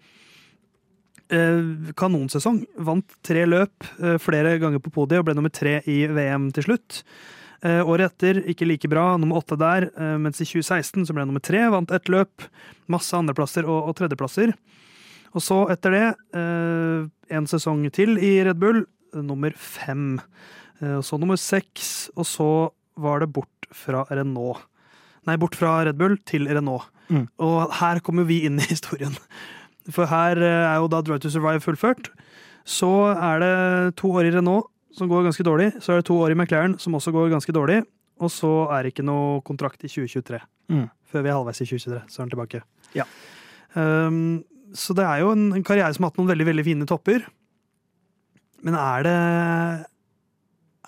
kanonsesong. 1.29 2.59
Vant 2.85 3.15
tre 3.25 3.45
løp, 3.49 3.87
eh, 3.99 4.17
flere 4.21 4.57
ganger 4.61 4.79
på 4.79 4.93
podiet 4.93 5.19
og 5.19 5.25
ble 5.25 5.35
nummer 5.35 5.53
tre 5.53 5.81
i 5.89 6.05
VM 6.07 6.51
til 6.53 6.63
slutt. 6.67 7.03
Eh, 7.65 7.81
året 7.81 8.13
etter 8.13 8.43
ikke 8.45 8.67
like 8.67 8.89
bra, 8.91 9.17
nummer 9.17 9.39
åtte 9.41 9.57
der, 9.57 9.89
eh, 9.97 10.17
mens 10.21 10.41
i 10.41 10.45
2016 10.45 11.07
så 11.07 11.13
ble 11.13 11.23
han 11.23 11.31
nummer 11.31 11.41
tre, 11.41 11.63
vant 11.69 11.91
ett 11.91 12.05
løp. 12.05 12.45
Masse 12.87 13.15
andreplasser 13.17 13.65
og, 13.65 13.89
og 13.89 13.95
tredjeplasser. 13.95 14.53
Og 15.33 15.41
så 15.41 15.65
etter 15.73 15.91
det, 15.91 16.05
eh, 16.37 17.07
en 17.35 17.47
sesong 17.49 17.89
til 17.91 18.17
i 18.17 18.43
Red 18.45 18.59
Bull, 18.59 18.85
eh, 19.13 19.21
nummer 19.21 19.51
fem. 19.57 20.21
Eh, 20.81 20.97
og 20.99 21.03
så 21.03 21.19
nummer 21.19 21.37
seks, 21.37 22.09
og 22.15 22.25
så 22.25 22.71
var 22.97 23.19
det 23.19 23.33
bort 23.33 23.49
fra 23.73 24.05
Renault. 24.11 24.61
Nei, 25.25 25.37
bort 25.37 25.55
fra 25.55 25.83
Red 25.83 25.97
Bull 25.97 26.17
til 26.17 26.47
Renault. 26.47 26.85
Mm. 27.09 27.27
Og 27.39 27.71
her 27.81 27.99
kommer 27.99 28.25
vi 28.25 28.45
inn 28.45 28.59
i 28.59 28.69
historien. 28.69 29.15
For 29.93 30.09
her 30.09 30.39
eh, 30.41 30.63
er 30.65 30.79
jo 30.81 30.89
da 30.91 31.01
Drive 31.05 31.21
to 31.23 31.31
Survive 31.33 31.61
fullført. 31.63 32.09
Så 32.65 32.89
er 33.13 33.43
det 33.43 33.53
to 34.01 34.09
år 34.09 34.29
i 34.29 34.33
Renault 34.33 34.71
som 34.95 35.09
går 35.11 35.27
ganske 35.27 35.45
dårlig. 35.45 35.69
Så 35.83 35.93
er 35.93 36.01
det 36.01 36.07
to 36.09 36.17
år 36.17 36.33
i 36.33 36.37
McLaren 36.37 36.77
som 36.81 36.95
også 36.97 37.13
går 37.13 37.33
ganske 37.33 37.53
dårlig. 37.53 37.83
Og 38.23 38.31
så 38.31 38.51
er 38.71 38.83
det 38.83 38.93
ikke 38.93 39.05
noe 39.05 39.41
kontrakt 39.45 39.83
i 39.83 39.91
2023. 39.91 40.39
Mm. 40.71 40.85
Før 41.11 41.25
vi 41.25 41.31
er 41.31 41.35
halvveis 41.37 41.61
i 41.61 41.67
2023, 41.67 42.03
så 42.09 42.19
er 42.19 42.23
han 42.23 42.31
tilbake. 42.31 42.61
Ja. 42.95 43.05
Um, 43.75 44.45
så 44.75 44.95
det 44.95 45.03
er 45.05 45.21
jo 45.21 45.33
en, 45.35 45.49
en 45.55 45.65
karriere 45.67 45.91
som 45.95 46.05
har 46.05 46.13
hatt 46.13 46.21
noen 46.21 46.31
veldig, 46.31 46.47
veldig 46.47 46.65
fine 46.67 46.87
topper. 46.89 47.27
Men 48.65 48.77
er 48.79 49.05
det 49.05 49.19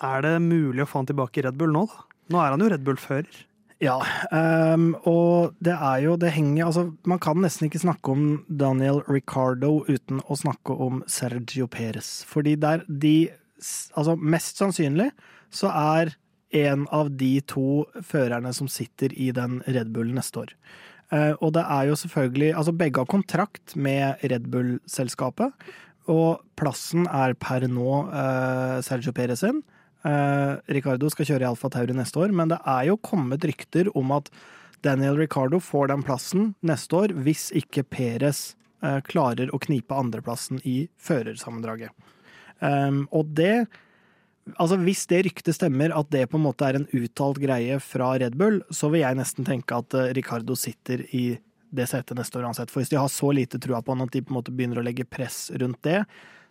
Er 0.08 0.22
det 0.24 0.34
mulig 0.42 0.82
å 0.82 0.88
få 0.88 1.02
han 1.02 1.10
tilbake 1.10 1.40
i 1.40 1.44
Red 1.46 1.58
Bull 1.58 1.74
nå, 1.74 1.84
da? 1.90 2.06
Nå 2.32 2.40
er 2.42 2.52
han 2.52 2.62
jo 2.62 2.68
Red 2.70 2.84
Bull-fører. 2.86 3.44
Ja, 3.78 4.00
um, 4.34 4.90
og 5.06 5.54
det 5.62 5.74
er 5.76 6.00
jo 6.02 6.16
Det 6.18 6.32
henger 6.34 6.66
Altså, 6.66 6.88
man 7.06 7.20
kan 7.22 7.38
nesten 7.38 7.68
ikke 7.68 7.82
snakke 7.84 8.10
om 8.10 8.24
Daniel 8.50 9.04
Ricardo 9.06 9.84
uten 9.86 10.18
å 10.26 10.38
snakke 10.38 10.74
om 10.74 11.04
Sergio 11.06 11.68
Perez. 11.70 12.24
Fordi 12.26 12.56
der 12.58 12.82
de 12.88 13.30
Altså, 13.58 14.16
mest 14.18 14.58
sannsynlig 14.58 15.12
så 15.50 15.70
er 15.70 16.12
en 16.54 16.84
av 16.94 17.10
de 17.20 17.38
to 17.46 17.86
førerne 18.04 18.50
som 18.56 18.68
sitter 18.70 19.12
i 19.14 19.30
den 19.36 19.58
Red 19.66 19.90
Bull 19.94 20.10
neste 20.16 20.44
år. 20.44 20.52
Uh, 21.12 21.34
og 21.40 21.54
det 21.56 21.64
er 21.64 21.88
jo 21.88 21.96
selvfølgelig 22.02 22.52
Altså, 22.54 22.74
begge 22.74 23.02
har 23.02 23.10
kontrakt 23.10 23.76
med 23.76 24.22
Red 24.22 24.50
Bull-selskapet. 24.50 25.54
Og 26.08 26.42
plassen 26.58 27.06
er 27.06 27.34
per 27.38 27.66
nå 27.70 27.90
uh, 28.10 28.78
Sergio 28.82 29.14
Perez 29.14 29.42
sin. 29.44 29.62
Eh, 30.06 30.52
Ricardo 30.76 31.10
skal 31.10 31.26
kjøre 31.26 31.46
i 31.46 31.48
Alfa 31.48 31.70
Tauri 31.72 31.96
neste 31.96 32.20
år, 32.22 32.34
men 32.34 32.52
det 32.52 32.60
er 32.62 32.86
jo 32.90 33.00
kommet 33.02 33.44
rykter 33.48 33.90
om 33.98 34.14
at 34.14 34.30
Daniel 34.86 35.18
Ricardo 35.18 35.58
får 35.58 35.90
den 35.90 36.04
plassen 36.06 36.52
neste 36.62 36.94
år 36.94 37.16
hvis 37.18 37.48
ikke 37.58 37.82
Perez 37.90 38.52
eh, 38.84 39.00
klarer 39.08 39.50
å 39.50 39.60
knipe 39.62 39.96
andreplassen 39.96 40.62
i 40.62 40.84
førersammendraget. 41.02 41.90
Um, 42.58 43.06
og 43.14 43.36
det 43.38 43.68
Altså 44.56 44.78
Hvis 44.80 45.02
det 45.10 45.18
ryktet 45.26 45.58
stemmer, 45.58 45.92
at 45.92 46.08
det 46.08 46.22
på 46.32 46.38
en 46.38 46.46
måte 46.46 46.64
er 46.64 46.78
en 46.78 46.86
uttalt 46.96 47.36
greie 47.36 47.74
fra 47.84 48.14
Red 48.16 48.32
Bull, 48.40 48.62
så 48.72 48.88
vil 48.88 49.02
jeg 49.02 49.18
nesten 49.18 49.44
tenke 49.44 49.76
at 49.76 49.92
eh, 49.92 50.14
Ricardo 50.16 50.56
sitter 50.56 51.02
i 51.12 51.36
det 51.68 51.84
setet 51.90 52.16
neste 52.16 52.40
år 52.40 52.46
uansett. 52.48 52.72
For 52.72 52.80
hvis 52.80 52.88
de 52.88 52.96
har 52.96 53.10
så 53.12 53.28
lite 53.36 53.60
trua 53.60 53.82
på 53.84 53.92
han 53.92 54.06
at 54.06 54.14
de 54.14 54.22
på 54.24 54.32
en 54.32 54.38
måte 54.38 54.54
begynner 54.56 54.80
å 54.80 54.86
legge 54.86 55.04
press 55.04 55.50
rundt 55.60 55.82
det, 55.84 56.00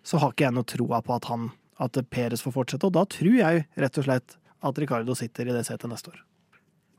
så 0.06 0.22
har 0.22 0.30
ikke 0.30 0.46
jeg 0.46 0.56
noe 0.60 0.70
troa 0.70 1.02
på 1.02 1.16
at 1.18 1.26
han 1.32 1.50
at 1.80 1.98
Peres 2.10 2.42
får 2.46 2.56
fortsette. 2.56 2.88
Og 2.90 2.94
da 2.96 3.04
tror 3.06 3.36
jeg 3.38 3.66
rett 3.78 3.98
og 4.02 4.08
slett 4.08 4.38
at 4.66 4.80
Ricardo 4.82 5.14
sitter 5.18 5.48
i 5.50 5.54
det 5.56 5.66
setet 5.68 5.90
neste 5.92 6.10
år. 6.14 6.22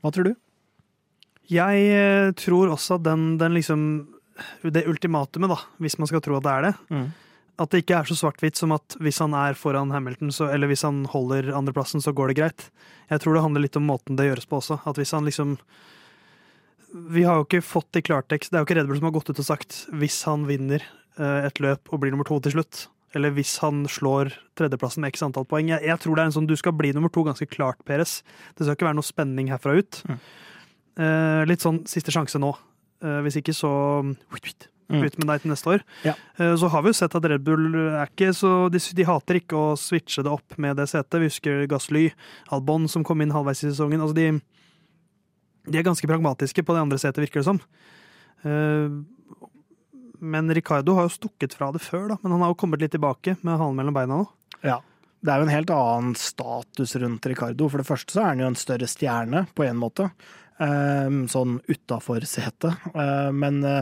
Hva 0.03 0.11
tror 0.15 0.29
du? 0.29 0.35
Jeg 1.49 1.87
eh, 1.91 2.29
tror 2.37 2.69
også 2.75 2.99
at 2.99 3.03
den, 3.07 3.33
den 3.41 3.55
liksom 3.57 3.81
Det 4.71 4.85
ultimatumet, 4.87 5.49
da, 5.51 5.57
hvis 5.83 5.97
man 5.99 6.07
skal 6.07 6.21
tro 6.23 6.37
at 6.37 6.45
det 6.45 6.51
er 6.53 6.61
det, 6.69 6.73
Mm. 6.93 7.07
at 7.59 7.69
det 7.73 7.81
ikke 7.83 7.97
er 7.99 8.07
så 8.07 8.15
svart-hvitt 8.15 8.55
som 8.55 8.71
at 8.71 8.95
hvis 9.03 9.19
han 9.19 9.33
er 9.35 9.57
foran 9.59 9.91
Hamilton, 9.91 10.31
så, 10.31 10.47
eller 10.53 10.67
hvis 10.71 10.85
han 10.87 11.01
holder 11.11 11.49
andreplassen, 11.51 11.99
så 11.99 12.13
går 12.15 12.31
det 12.31 12.37
greit. 12.39 12.69
Jeg 13.11 13.19
tror 13.19 13.33
det 13.35 13.41
handler 13.43 13.65
litt 13.65 13.75
om 13.75 13.83
måten 13.89 14.15
det 14.15 14.29
gjøres 14.29 14.47
på 14.47 14.61
også. 14.61 14.79
At 14.87 14.95
hvis 14.95 15.11
han 15.11 15.25
liksom 15.27 15.57
Vi 17.11 17.23
har 17.27 17.35
jo 17.37 17.43
ikke 17.45 17.61
fått 17.61 17.99
i 17.99 18.01
klartekst 18.01 18.49
Det 18.49 18.57
er 18.57 18.63
jo 18.63 18.65
ikke 18.65 18.77
Red 18.79 18.87
Bull 18.87 18.97
som 18.97 19.09
har 19.09 19.13
gått 19.19 19.29
ut 19.29 19.39
og 19.43 19.45
sagt 19.45 19.75
hvis 19.93 20.23
han 20.25 20.47
vinner 20.49 20.81
eh, 21.19 21.45
et 21.45 21.59
løp 21.61 21.91
og 21.93 21.99
blir 22.01 22.09
nummer 22.15 22.25
to 22.25 22.39
til 22.39 22.55
slutt, 22.55 22.87
eller 23.15 23.31
hvis 23.35 23.57
han 23.63 23.85
slår 23.89 24.31
tredjeplassen 24.59 25.01
med 25.01 25.13
x 25.13 25.23
antall 25.25 25.45
poeng. 25.49 25.69
Jeg, 25.71 25.81
jeg 25.87 25.99
tror 25.99 26.15
det 26.15 26.21
er 26.23 26.29
en 26.29 26.35
sånn 26.37 26.47
du 26.49 26.55
skal 26.59 26.73
bli 26.77 26.91
nummer 26.93 27.09
to 27.09 27.23
ganske 27.25 27.47
klart, 27.49 27.79
Peres. 27.85 28.19
Det 28.55 28.65
skal 28.67 28.75
ikke 28.77 28.89
være 28.89 28.99
noe 28.99 29.07
spenning 29.07 29.49
herfra 29.49 29.77
ut. 29.79 30.01
Mm. 30.07 30.19
Eh, 30.99 31.43
litt 31.49 31.63
sånn 31.63 31.81
siste 31.89 32.11
sjanse 32.13 32.39
nå. 32.41 32.51
Eh, 33.01 33.21
hvis 33.25 33.39
ikke, 33.41 33.55
så 33.55 33.71
Mm. 34.89 35.03
ut 35.05 35.17
med 35.19 35.27
deg 35.29 35.41
til 35.43 35.51
neste 35.51 35.69
år. 35.69 35.81
Ja. 36.03 36.15
Eh, 36.39 36.55
Så 36.57 36.67
har 36.67 36.81
vi 36.81 36.89
jo 36.89 36.93
sett 36.97 37.13
at 37.13 37.23
Red 37.23 37.43
Bull 37.43 37.75
er 37.75 38.07
ikke 38.09 38.33
så 38.33 38.71
De, 38.71 38.79
de 38.79 39.03
hater 39.05 39.35
ikke 39.37 39.53
å 39.53 39.77
switche 39.77 40.23
det 40.23 40.31
opp 40.31 40.57
med 40.57 40.77
det 40.77 40.87
setet. 40.89 41.19
Vi 41.21 41.27
husker 41.29 41.67
Gasly, 41.69 42.11
Albon 42.51 42.87
som 42.89 43.03
kom 43.03 43.21
inn 43.21 43.29
halvveis 43.29 43.61
i 43.63 43.69
sesongen. 43.69 44.01
Altså 44.01 44.15
de, 44.15 44.41
de 45.69 45.77
er 45.77 45.83
ganske 45.85 46.07
pragmatiske 46.09 46.65
på 46.65 46.73
det 46.73 46.81
andre 46.81 46.97
setet, 46.97 47.21
virker 47.21 47.43
det 47.43 47.45
som. 47.45 47.61
Eh, 50.19 50.25
Men 50.25 50.53
Ricardo 50.53 50.95
har 50.97 51.07
jo 51.07 51.15
stukket 51.15 51.55
fra 51.57 51.71
det 51.71 51.79
før, 51.79 52.09
da. 52.09 52.17
Men 52.21 52.31
han 52.35 52.41
har 52.41 52.53
jo 52.53 52.59
kommet 52.59 52.81
litt 52.81 52.91
tilbake 52.91 53.37
med 53.41 53.59
halen 53.59 53.79
mellom 53.79 53.93
beina 53.97 54.19
nå. 54.19 54.27
Ja. 54.61 54.81
Det 55.19 55.31
er 55.33 55.41
jo 55.41 55.47
en 55.49 55.51
helt 55.51 55.71
annen 55.75 56.13
status 56.15 56.95
rundt 56.95 57.25
Ricardo. 57.27 57.67
For 57.67 57.81
det 57.81 57.87
første 57.89 58.15
så 58.15 58.21
er 58.21 58.29
han 58.33 58.43
jo 58.43 58.51
en 58.51 58.59
større 58.59 58.87
stjerne, 58.87 59.47
på 59.55 59.65
en 59.67 59.79
måte. 59.81 60.11
Um, 60.59 61.21
sånn 61.31 61.61
utafor 61.71 62.25
setet. 62.27 62.75
Uh, 62.91 63.31
men 63.31 63.61
uh, 63.63 63.79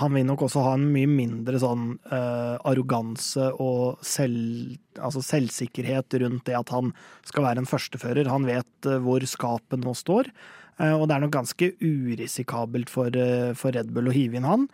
han 0.00 0.14
vil 0.16 0.24
nok 0.24 0.46
også 0.46 0.62
ha 0.64 0.70
en 0.78 0.86
mye 0.94 1.10
mindre 1.10 1.60
sånn 1.60 1.98
uh, 2.08 2.56
arroganse 2.64 3.50
og 3.60 4.00
selv, 4.00 4.78
altså 4.96 5.20
selvsikkerhet 5.20 6.16
rundt 6.22 6.46
det 6.48 6.56
at 6.56 6.72
han 6.72 6.94
skal 7.28 7.44
være 7.44 7.60
en 7.60 7.68
førstefører. 7.68 8.32
Han 8.32 8.48
vet 8.48 8.88
uh, 8.88 8.96
hvor 9.04 9.28
skapet 9.28 9.84
nå 9.84 9.92
står, 9.92 10.32
og 10.74 11.04
det 11.06 11.14
er 11.14 11.20
nok 11.22 11.36
ganske 11.36 11.66
urisikabelt 11.84 12.88
for 12.90 13.06
Red 13.14 13.92
Bull 13.94 14.08
å 14.10 14.14
hive 14.16 14.40
inn 14.40 14.48
han. 14.48 14.64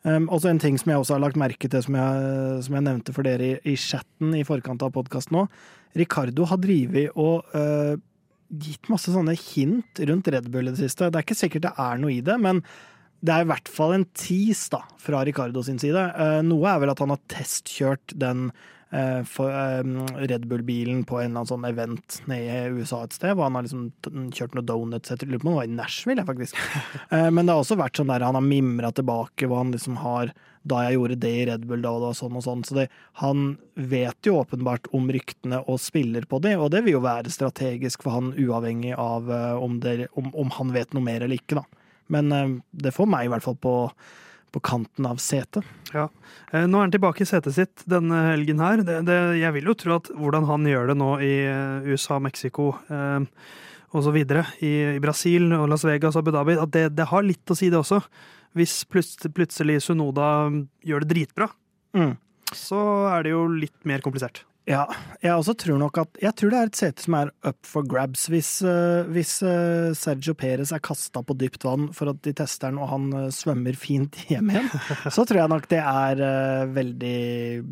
Um, 0.00 0.30
også 0.32 0.48
en 0.48 0.60
ting 0.62 0.78
som 0.80 0.88
jeg 0.88 1.02
også 1.02 1.16
har 1.18 1.24
lagt 1.26 1.40
merke 1.40 1.68
til, 1.68 1.82
som 1.84 1.96
jeg, 1.98 2.60
som 2.64 2.76
jeg 2.76 2.86
nevnte 2.86 3.12
for 3.12 3.26
dere 3.26 3.50
i, 3.50 3.56
i 3.68 3.74
chatten 3.76 4.32
i 4.38 4.46
forkant 4.48 4.80
av 4.86 4.94
podkasten 4.94 5.36
nå. 5.36 5.42
Ricardo 6.00 6.46
har 6.48 6.60
drevet 6.62 7.12
og 7.20 7.50
uh, 7.52 7.98
gitt 8.50 8.88
masse 8.88 9.12
sånne 9.12 9.34
hint 9.36 10.00
rundt 10.08 10.30
Red 10.32 10.48
Bull 10.52 10.70
i 10.70 10.72
det 10.72 10.80
siste. 10.80 11.10
Det 11.10 11.20
er 11.20 11.26
ikke 11.26 11.38
sikkert 11.42 11.66
det 11.68 11.74
er 11.84 12.00
noe 12.00 12.14
i 12.14 12.24
det, 12.24 12.38
men 12.40 12.62
det 13.20 13.34
er 13.34 13.44
i 13.44 13.50
hvert 13.50 13.68
fall 13.68 13.92
en 13.98 14.08
tease 14.16 14.72
da, 14.72 14.80
fra 15.02 15.20
Ricardo 15.28 15.60
sin 15.66 15.80
side. 15.82 16.06
Uh, 16.16 16.40
noe 16.48 16.70
er 16.70 16.80
vel 16.80 16.94
at 16.94 17.04
han 17.04 17.12
har 17.12 17.20
testkjørt 17.28 18.16
den 18.16 18.48
Red 18.92 20.48
Bull-bilen 20.50 21.04
på 21.06 21.20
en 21.20 21.30
eller 21.30 21.40
annen 21.40 21.50
sånn 21.50 21.66
event 21.68 22.16
nede 22.26 22.56
i 22.58 22.72
USA 22.74 23.04
et 23.04 23.14
sted, 23.14 23.36
hvor 23.36 23.46
han 23.46 23.54
har 23.58 23.66
liksom 23.66 24.30
kjørt 24.34 24.56
noen 24.58 24.66
donuts 24.66 25.12
etter 25.14 25.30
lurer 25.30 25.42
på 25.42 25.46
om 25.46 25.52
han 25.52 25.60
var 25.60 25.68
i 25.70 25.76
Nashville, 25.78 26.24
faktisk. 26.26 26.58
Eh, 27.10 27.30
Men 27.30 27.46
det 27.46 27.54
har 27.54 27.62
også 27.62 27.78
vært 27.78 27.98
sånn 27.98 28.10
der 28.10 28.22
han 28.22 28.36
har 28.38 28.44
mimra 28.44 28.90
tilbake 28.94 29.46
hvor 29.48 29.62
han 29.62 29.72
liksom 29.74 29.96
har 30.02 30.30
Da 30.68 30.82
jeg 30.84 30.98
gjorde 30.98 31.16
det 31.22 31.30
i 31.34 31.44
Red 31.48 31.64
Bull, 31.66 31.80
da 31.82 31.90
og 31.96 32.02
da 32.04 32.10
sånn 32.14 32.36
og 32.36 32.44
sånn. 32.44 32.62
Så 32.68 32.76
det, 32.76 32.88
han 33.22 33.56
vet 33.74 34.28
jo 34.28 34.36
åpenbart 34.42 34.90
om 34.96 35.08
ryktene 35.10 35.62
og 35.64 35.80
spiller 35.80 36.26
på 36.28 36.38
de, 36.44 36.52
og 36.60 36.70
det 36.74 36.82
vil 36.84 36.98
jo 36.98 37.04
være 37.06 37.32
strategisk 37.32 38.04
for 38.04 38.18
han 38.18 38.34
uavhengig 38.36 38.92
av 38.98 39.30
eh, 39.32 39.54
om, 39.56 39.78
det, 39.80 40.10
om, 40.20 40.28
om 40.36 40.52
han 40.58 40.74
vet 40.76 40.92
noe 40.92 41.06
mer 41.06 41.24
eller 41.24 41.40
ikke, 41.40 41.62
da. 41.62 41.64
Men 42.12 42.32
eh, 42.36 42.56
det 42.84 42.92
får 42.94 43.08
meg 43.08 43.26
i 43.26 43.32
hvert 43.32 43.46
fall 43.46 43.56
på, 43.56 43.74
på 44.52 44.62
kanten 44.66 45.08
av 45.08 45.22
setet. 45.22 45.64
Ja. 45.94 46.06
Eh, 46.52 46.66
Nå 46.70 46.78
er 46.78 46.86
han 46.86 46.92
tilbake 46.94 47.24
i 47.24 47.28
setet 47.28 47.56
sitt 47.56 47.82
denne 47.90 48.20
helgen 48.32 48.60
her. 48.62 48.82
Det, 48.86 49.00
det, 49.08 49.18
jeg 49.40 49.54
vil 49.56 49.70
jo 49.72 49.74
tro 49.78 49.96
at 49.98 50.10
hvordan 50.14 50.46
han 50.50 50.68
gjør 50.70 50.92
det 50.92 50.96
nå 51.00 51.10
i 51.24 51.32
eh, 51.50 51.88
USA, 51.90 52.20
Mexico 52.22 52.72
eh, 52.90 53.26
videre, 54.14 54.44
i, 54.62 54.70
i 54.96 55.00
Brasil 55.02 55.48
og 55.56 55.68
Las 55.72 55.82
Vegas 55.84 56.14
og 56.14 56.22
Abu 56.22 56.30
Dhabi, 56.36 56.54
at 56.62 56.70
det, 56.76 56.84
det 56.94 57.08
har 57.10 57.26
litt 57.26 57.50
å 57.50 57.56
si, 57.58 57.70
det 57.72 57.80
også. 57.80 57.98
Hvis 58.54 58.84
plutselig, 58.90 59.32
plutselig 59.34 59.80
Sunoda 59.86 60.50
gjør 60.86 61.06
det 61.06 61.12
dritbra, 61.14 61.50
Mm. 61.90 62.12
så 62.54 62.78
er 63.10 63.24
det 63.26 63.32
jo 63.32 63.48
litt 63.50 63.74
mer 63.82 63.98
komplisert. 63.98 64.44
Ja, 64.70 64.84
jeg 65.18 65.34
også 65.34 65.56
tror 65.58 65.80
nok 65.80 65.98
at 65.98 66.20
Jeg 66.22 66.36
tror 66.38 66.52
det 66.52 66.58
er 66.60 66.68
et 66.68 66.78
sete 66.78 67.02
som 67.02 67.16
er 67.18 67.32
up 67.46 67.58
for 67.66 67.86
grabs. 67.86 68.28
Hvis, 68.30 68.50
eh, 68.62 69.08
hvis 69.10 69.40
eh, 69.46 69.90
Sergio 69.98 70.36
Perez 70.38 70.70
er 70.74 70.82
kasta 70.84 71.24
på 71.26 71.34
dypt 71.38 71.66
vann 71.66 71.88
for 71.96 72.12
at 72.12 72.20
de 72.22 72.34
tester 72.38 72.70
han, 72.70 72.78
og 72.78 72.90
han 72.92 73.08
eh, 73.24 73.32
svømmer 73.34 73.78
fint 73.78 74.20
hjem 74.30 74.52
igjen, 74.52 74.70
så 75.10 75.26
tror 75.26 75.42
jeg 75.42 75.52
nok 75.54 75.68
det 75.72 75.82
er 75.82 76.24
veldig 76.70 77.18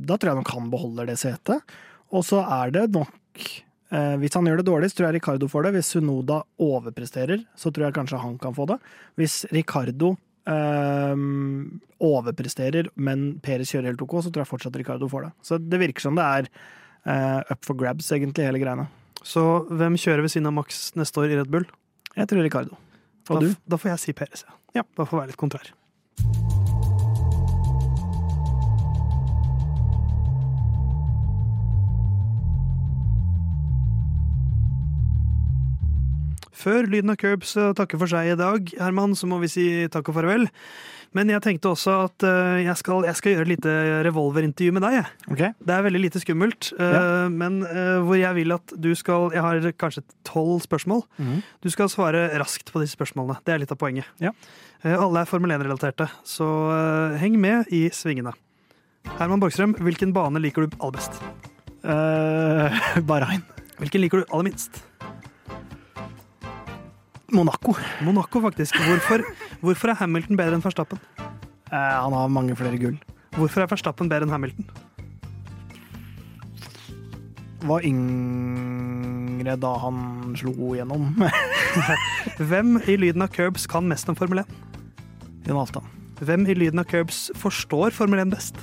Da 0.08 0.18
tror 0.18 0.32
jeg 0.32 0.40
nok 0.42 0.54
han 0.56 0.70
beholder 0.74 1.12
det 1.12 1.18
setet. 1.22 1.78
Og 2.10 2.24
så 2.26 2.42
er 2.42 2.74
det 2.74 2.88
nok 2.96 3.16
Hvis 3.88 4.34
han 4.36 4.44
gjør 4.48 4.58
det 4.60 4.66
dårlig, 4.68 4.88
så 4.90 4.98
tror 4.98 5.06
jeg 5.08 5.16
Ricardo 5.16 5.46
får 5.48 5.64
det. 5.64 5.70
Hvis 5.78 5.90
Sunoda 5.94 6.42
overpresterer, 6.60 7.44
så 7.56 7.70
tror 7.72 7.86
jeg 7.86 7.96
kanskje 7.96 8.20
han 8.20 8.34
kan 8.40 8.56
få 8.56 8.66
det. 8.68 8.76
Hvis 9.16 9.44
Ricardo 9.54 10.16
eh, 10.48 11.14
overpresterer, 12.04 12.90
men 13.00 13.30
Perez 13.44 13.72
kjører 13.72 13.92
helt 13.92 14.04
OK, 14.04 14.18
så 14.24 14.32
tror 14.32 14.44
jeg 14.44 14.52
fortsatt 14.52 14.76
Ricardo 14.80 15.08
får 15.10 15.28
det. 15.28 15.32
Så 15.44 15.60
det 15.62 15.80
virker 15.82 16.04
som 16.04 16.18
det 16.18 16.26
er 16.26 16.50
up 17.06 17.64
for 17.66 17.78
grabs, 17.78 18.10
egentlig, 18.12 18.46
hele 18.48 18.60
greiene. 18.62 18.88
Så 19.26 19.42
hvem 19.68 19.96
kjører 19.98 20.24
ved 20.24 20.32
siden 20.32 20.48
av 20.50 20.54
Max 20.56 20.88
neste 20.98 21.20
år 21.22 21.32
i 21.32 21.38
Red 21.40 21.50
Bull? 21.52 21.66
Jeg 22.16 22.30
tror 22.30 22.44
Ricardo. 22.44 22.78
Da, 23.28 23.40
du? 23.42 23.50
da 23.68 23.78
får 23.80 23.92
jeg 23.92 24.02
si 24.02 24.14
Perez, 24.16 24.44
ja. 24.46 24.54
Ja. 24.80 24.84
Da 24.96 25.04
får 25.04 25.16
jeg 25.16 25.20
være 25.22 25.32
litt 25.32 25.40
kontrær. 25.40 25.70
Før 36.68 36.84
lyden 36.84 37.14
av 37.14 37.16
curbs 37.16 37.56
eh, 37.56 37.72
takker 37.76 38.00
for 38.00 38.10
seg 38.12 38.34
i 38.34 38.36
dag, 38.36 38.68
Herman, 38.76 39.14
så 39.16 39.28
må 39.30 39.40
vi 39.40 39.48
si 39.48 39.66
takk 39.88 40.10
og 40.12 40.18
farvel. 40.18 40.44
Men 41.16 41.30
jeg 41.32 41.40
tenkte 41.40 41.70
også 41.70 41.94
at 42.04 42.24
eh, 42.28 42.66
jeg 42.66 42.76
skal, 42.76 43.06
jeg 43.08 43.16
skal 43.16 43.32
gjøre 43.32 43.46
et 43.46 43.52
lite 43.54 43.76
revolverintervju 44.04 44.74
med 44.76 44.84
deg. 44.84 44.98
Okay. 45.32 45.54
Det 45.56 45.72
er 45.72 45.86
veldig 45.86 46.02
lite 46.02 46.20
skummelt, 46.20 46.68
ja. 46.76 47.28
men 47.32 47.62
eh, 47.64 47.94
hvor 48.04 48.18
jeg 48.20 48.36
vil 48.36 48.52
at 48.52 48.74
du 48.76 48.90
skal 48.98 49.32
Jeg 49.32 49.44
har 49.44 49.70
kanskje 49.80 50.04
tolv 50.28 50.60
spørsmål. 50.66 51.06
Mm. 51.16 51.38
Du 51.64 51.70
skal 51.72 51.88
svare 51.88 52.26
raskt 52.36 52.74
på 52.74 52.82
disse 52.82 52.98
spørsmålene. 52.98 53.40
Det 53.46 53.54
er 53.54 53.62
litt 53.64 53.72
av 53.72 53.80
poenget. 53.80 54.10
Ja. 54.20 54.34
Eh, 54.82 54.92
Alle 54.92 55.24
er 55.24 55.30
Formel 55.30 55.56
1-relaterte, 55.56 56.10
så 56.28 56.50
eh, 56.74 57.16
heng 57.22 57.40
med 57.40 57.72
i 57.72 57.86
svingene. 57.94 58.34
Herman 59.16 59.40
Borgstrøm, 59.40 59.78
hvilken 59.80 60.12
bane 60.12 60.42
liker 60.44 60.66
du 60.66 60.76
aller 60.76 60.98
best? 60.98 61.16
Uh, 61.80 62.68
Bahrain. 63.08 63.46
Hvilken 63.78 64.04
liker 64.04 64.20
du 64.20 64.28
aller 64.28 64.50
minst? 64.50 64.82
Monaco. 67.32 67.74
Monaco, 68.00 68.40
faktisk. 68.40 68.76
Hvorfor, 68.86 69.24
hvorfor 69.60 69.92
er 69.92 69.98
Hamilton 70.00 70.38
bedre 70.38 70.56
enn 70.56 70.64
Verstappen? 70.64 71.00
Eh, 71.20 71.76
han 71.76 72.14
har 72.16 72.30
mange 72.32 72.56
flere 72.56 72.78
gull. 72.80 72.96
Hvorfor 73.36 73.64
er 73.64 73.68
Verstappen 73.68 74.08
bedre 74.08 74.24
enn 74.24 74.32
Hamilton? 74.32 74.64
Var 77.68 77.84
yngre 77.84 79.58
da 79.60 79.74
han 79.82 80.32
slo 80.40 80.72
gjennom. 80.78 81.10
Hvem 82.50 82.78
i 82.86 82.96
lyden 82.96 83.26
av 83.26 83.32
Curbs 83.34 83.68
kan 83.68 83.88
mest 83.90 84.08
om 84.08 84.16
Formel 84.16 84.44
1? 84.46 84.58
Jon 85.48 85.60
Alta. 85.60 85.84
Hvem 86.24 86.48
i 86.48 86.56
lyden 86.56 86.80
av 86.80 86.88
Curbs 86.88 87.26
forstår 87.38 87.92
Formel 87.94 88.24
1 88.24 88.32
best? 88.32 88.56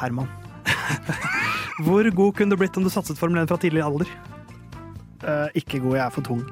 Herman. 0.00 0.30
Hvor 1.84 2.06
god 2.10 2.38
kunne 2.38 2.54
du 2.54 2.58
blitt 2.58 2.76
om 2.80 2.86
du 2.86 2.90
satset 2.90 3.18
Formel 3.20 3.44
1 3.44 3.52
fra 3.52 3.60
tidlig 3.60 3.84
alder? 3.84 4.08
Eh, 5.24 5.60
ikke 5.60 5.80
god, 5.84 5.98
jeg 5.98 6.06
er 6.06 6.14
for 6.14 6.26
tung. 6.26 6.42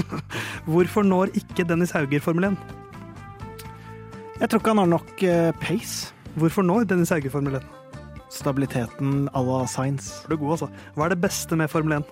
Hvorfor 0.72 1.06
når 1.06 1.32
ikke 1.38 1.66
Dennis 1.68 1.92
Hauger 1.96 2.20
Formel 2.24 2.50
1? 2.52 2.56
Jeg 4.40 4.50
tror 4.50 4.58
ikke 4.58 4.74
han 4.74 4.82
har 4.82 4.90
nok 4.90 5.22
eh, 5.22 5.52
pace. 5.62 6.12
Hvorfor 6.34 6.66
når 6.66 6.88
Dennis 6.90 7.12
Hauger 7.14 7.30
Formel 7.30 7.54
1? 7.60 7.66
Stabiliteten 8.32 9.28
à 9.34 9.42
la 9.44 9.66
science. 9.66 10.24
Er 10.24 10.32
du 10.32 10.36
god, 10.40 10.56
altså? 10.56 10.68
Hva 10.96 11.06
er 11.06 11.14
det 11.14 11.20
beste 11.22 11.56
med 11.56 11.68
Formel 11.70 11.98
1? 12.00 12.04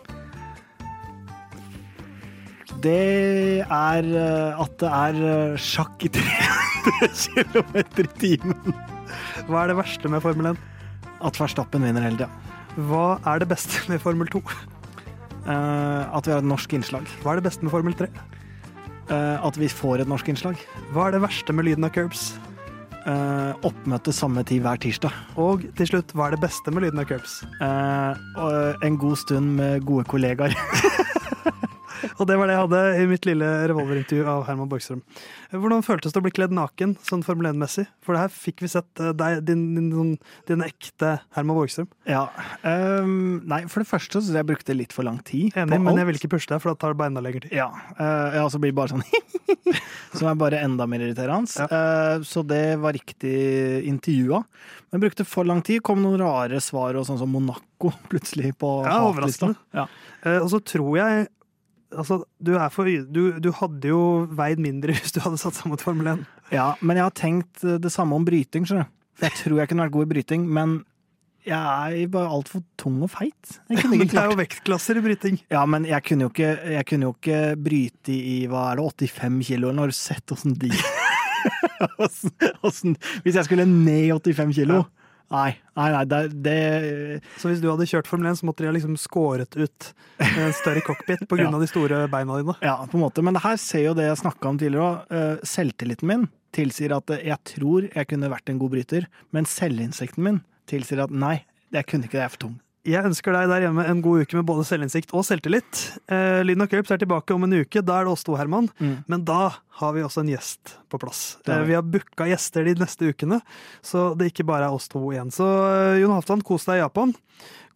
Det 2.85 3.61
er 3.67 4.07
eh, 4.09 4.61
at 4.63 4.77
det 4.81 4.91
er 4.91 5.23
eh, 5.31 5.57
sjakk 5.61 6.07
i 6.07 6.13
300 6.15 7.45
km 7.53 8.05
i 8.05 8.07
timen. 8.21 8.77
Hva 9.49 9.65
er 9.65 9.73
det 9.73 9.81
verste 9.81 10.13
med 10.13 10.23
Formel 10.25 10.53
1? 10.53 10.61
At 11.27 11.41
Verstappen 11.41 11.85
vinner 11.85 12.05
hele 12.05 12.23
tida. 12.23 12.31
Hva 12.89 13.19
er 13.27 13.43
det 13.43 13.51
beste 13.51 13.83
med 13.91 14.01
Formel 14.01 14.31
2? 14.33 14.45
Eh, 15.47 16.17
at 16.17 16.27
vi 16.27 16.35
har 16.35 16.43
et 16.43 16.51
norsk 16.51 16.75
innslag. 16.77 17.09
Hva 17.23 17.33
er 17.33 17.41
det 17.41 17.49
beste 17.49 17.65
med 17.65 17.73
Formel 17.73 17.97
3? 17.97 18.11
Eh, 19.11 19.47
at 19.47 19.59
vi 19.59 19.71
får 19.73 20.05
et 20.05 20.11
norsk 20.11 20.29
innslag. 20.33 20.61
Hva 20.95 21.09
er 21.09 21.17
det 21.17 21.25
verste 21.25 21.57
med 21.57 21.69
lyden 21.69 21.87
av 21.89 21.95
curbs? 21.97 22.33
Uh, 23.01 23.57
oppmøte 23.65 24.13
samme 24.13 24.43
tid 24.45 24.61
hver 24.61 24.77
tirsdag. 24.77 25.15
Og 25.41 25.63
til 25.79 25.89
slutt, 25.89 26.13
hva 26.13 26.27
er 26.29 26.35
det 26.35 26.43
beste 26.43 26.69
med 26.69 26.85
lyden 26.85 27.01
av 27.01 27.07
curbs? 27.09 27.39
Uh, 27.57 28.77
en 28.85 28.99
god 29.01 29.17
stund 29.23 29.57
med 29.57 29.87
gode 29.89 30.05
kollegaer. 30.13 30.53
Og 32.21 32.29
det 32.29 32.37
var 32.37 32.51
det 32.51 32.57
jeg 32.57 32.65
hadde 32.67 32.81
i 33.01 33.05
mitt 33.09 33.27
lille 33.29 33.47
revolverintervju 33.71 34.27
av 34.29 34.43
Herman 34.45 34.69
Borgstrøm. 34.69 35.01
Hvordan 35.55 35.85
føltes 35.87 36.13
det 36.13 36.21
å 36.21 36.25
bli 36.27 36.33
kledd 36.37 36.53
naken, 36.53 36.93
sånn 37.07 37.25
Formel 37.25 37.49
1-messig? 37.49 37.87
For 38.05 38.13
det 38.13 38.27
her 38.27 38.35
fikk 38.35 38.61
vi 38.61 38.69
sett 38.69 39.01
eh, 39.01 39.15
deg, 39.17 39.41
din, 39.49 39.63
din, 39.79 40.13
din, 40.51 40.65
ekte 40.67 41.15
Herman 41.37 41.57
Borgstrøm. 41.57 41.89
Ja. 42.11 42.27
Um, 42.61 43.41
nei, 43.49 43.63
for 43.73 43.81
det 43.81 43.89
første 43.89 44.19
så 44.19 44.23
synes 44.27 44.37
jeg 44.37 44.45
jeg 44.45 44.51
brukte 44.53 44.77
litt 44.77 44.93
for 44.97 45.09
lang 45.09 45.17
tid. 45.25 45.57
Enig, 45.57 45.81
men 45.81 46.03
jeg 46.03 46.11
vil 46.11 46.21
ikke 46.21 46.33
pushe 46.37 46.53
deg, 46.53 46.61
for 46.61 46.75
da 46.75 46.83
tar 46.83 46.93
det 46.93 47.01
bare 47.01 47.15
enda 47.15 47.25
lengre 47.25 47.47
tid. 47.47 47.57
Ja, 47.57 47.71
uh, 47.97 48.37
ja, 48.37 48.45
så 48.53 48.61
blir 48.61 48.75
det 48.75 48.81
bare 48.83 48.93
sånn 48.93 49.07
Som 50.19 50.29
er 50.29 50.39
bare 50.39 50.61
enda 50.65 50.87
mer 50.91 51.05
irriterende. 51.05 51.67
Eh, 51.71 52.23
så 52.27 52.43
det 52.47 52.77
var 52.83 52.95
riktig 52.97 53.35
intervjua. 53.89 54.43
Men 54.91 55.05
brukte 55.05 55.25
for 55.25 55.47
lang 55.47 55.63
tid. 55.63 55.83
Kom 55.87 56.03
noen 56.03 56.21
rare 56.23 56.61
svar, 56.63 56.99
og 56.99 57.07
sånn 57.07 57.21
som 57.21 57.31
Monaco 57.31 57.93
plutselig 58.11 58.57
på 58.61 58.81
Ja, 58.87 58.99
hatlista. 59.07 59.53
Ja. 59.77 59.87
Uh, 60.25 60.41
Og 60.43 60.51
så 60.53 60.61
tror 60.75 60.99
jeg 60.99 61.29
Altså, 61.91 62.21
du, 62.39 62.53
for, 62.71 62.87
du, 63.11 63.23
du 63.43 63.51
hadde 63.57 63.91
jo 63.91 64.03
veid 64.39 64.61
mindre 64.63 64.95
hvis 64.97 65.17
du 65.17 65.21
hadde 65.25 65.41
satt 65.41 65.59
sammen 65.59 65.75
mot 65.75 65.83
Formel 65.83 66.13
1. 66.13 66.23
ja, 66.55 66.71
men 66.81 67.01
jeg 67.01 67.09
har 67.09 67.17
tenkt 67.19 67.65
eh, 67.67 67.81
det 67.83 67.91
samme 67.95 68.19
om 68.19 68.27
bryting, 68.27 68.69
skjønner. 68.69 68.91
Jeg 69.21 69.37
tror 69.37 69.59
jeg 69.61 69.69
kunne 69.69 69.85
vært 69.85 69.97
god 69.97 70.07
i 70.07 70.11
bryting, 70.15 70.47
men 70.49 70.79
jeg 71.47 72.05
er 72.05 72.13
bare 72.13 72.29
altfor 72.29 72.63
tung 72.81 72.99
og 73.05 73.11
feit. 73.15 73.61
Jeg 73.71 73.81
kunne 73.81 73.97
Men 73.97 74.05
ikke 74.05 74.15
det 74.17 74.23
er 74.23 74.33
jo 74.33 74.41
vektklasser 74.41 75.01
i 75.01 75.05
bryting. 75.05 75.41
Ja, 75.53 75.65
men 75.69 75.87
jeg 75.89 76.05
kunne 76.07 76.27
jo 76.27 76.33
ikke, 76.33 76.51
jeg 76.77 76.89
kunne 76.89 77.09
jo 77.09 77.15
ikke 77.17 77.41
bryte 77.69 78.17
i 78.17 78.37
hva 78.51 78.67
er 78.73 78.83
det, 78.83 79.11
85 79.11 79.47
kilo. 79.49 79.73
Nå 79.73 79.87
har 79.87 79.93
du 79.93 79.97
sett 79.97 80.37
åssen 80.37 80.57
de 80.61 80.73
Hvis 83.25 83.37
jeg 83.39 83.47
skulle 83.47 83.65
ned 83.65 84.03
i 84.05 84.13
85 84.13 84.59
kilo 84.61 84.83
Nei, 85.31 85.53
nei, 85.79 85.89
nei, 85.95 86.03
det, 86.11 86.21
det 86.43 86.55
Så 87.39 87.53
hvis 87.53 87.61
du 87.63 87.69
hadde 87.71 87.87
kjørt 87.87 88.09
Formel 88.11 88.33
1, 88.33 88.41
så 88.41 88.49
måtte 88.49 88.65
de 88.65 88.71
ha 88.71 88.75
liksom 88.75 88.97
skåret 88.99 89.55
ut 89.55 89.91
en 90.19 90.55
større 90.59 90.83
cockpit 90.87 91.23
pga. 91.31 91.39
Ja. 91.45 91.53
av 91.55 91.63
de 91.63 91.69
store 91.71 92.01
beina 92.11 92.41
dine. 92.41 92.57
Ja, 92.67 92.75
på 92.91 92.99
en 92.99 93.05
måte. 93.05 93.23
Men 93.23 93.39
det 93.39 93.45
her 93.45 93.61
ser 93.63 93.85
jo 93.87 93.95
det 93.95 94.09
jeg 94.09 94.19
snakka 94.25 94.51
om 94.51 94.59
tidligere 94.59 94.89
òg. 94.91 95.45
Selvtilliten 95.47 96.11
min 96.11 96.27
tilsier 96.57 96.95
at 96.97 97.11
eh, 97.15 97.29
jeg 97.31 97.39
tror 97.55 97.87
jeg 97.89 98.09
kunne 98.11 98.31
vært 98.33 98.51
en 98.51 98.59
god 98.61 98.75
bryter, 98.75 99.07
men 99.35 99.47
selvinnsikten 99.49 100.27
min 100.27 100.43
tilsier 100.71 101.05
at 101.05 101.15
nei, 101.15 101.37
jeg 101.75 101.87
kunne 101.87 102.07
ikke 102.09 102.19
det, 102.19 102.25
jeg 102.25 102.31
er 102.31 102.35
for 102.35 102.45
tung. 102.49 102.59
Jeg 102.89 103.05
ønsker 103.05 103.35
deg 103.37 103.51
der 103.51 103.67
hjemme 103.67 103.85
en 103.85 103.99
god 104.01 104.25
uke 104.25 104.39
med 104.39 104.47
både 104.49 104.65
selvinnsikt 104.65 105.11
og 105.13 105.25
selvtillit. 105.29 105.81
Eh, 106.09 106.41
Lyden 106.47 106.65
av 106.65 106.71
Curbs 106.73 106.93
er 106.95 107.01
tilbake 107.03 107.35
om 107.37 107.45
en 107.45 107.59
uke. 107.61 107.83
Da 107.85 107.99
er 107.99 108.07
det 108.09 108.15
oss 108.15 108.25
to, 108.25 108.33
Herman. 108.41 108.71
Mm. 108.81 108.95
Men 109.11 109.25
da 109.29 109.51
har 109.83 109.93
vi 109.93 110.05
også 110.07 110.23
en 110.23 110.31
gjest 110.33 110.79
på 110.89 111.01
plass. 111.03 111.37
Eh, 111.45 111.61
vi. 111.69 111.77
har 111.77 111.85
booka 111.85 112.25
gjester 112.31 112.65
de 112.65 112.79
neste 112.81 113.11
ukene, 113.13 113.43
så 113.85 114.15
det 114.17 114.31
ikke 114.31 114.49
bare 114.49 114.71
er 114.71 114.77
oss 114.77 114.89
to 114.89 115.03
igjen. 115.13 115.29
Så 115.35 115.45
eh, 115.45 116.01
Jon 116.01 116.15
Halvdan, 116.17 116.45
kos 116.47 116.65
deg 116.71 116.81
i 116.81 116.85
Japan. 116.85 117.13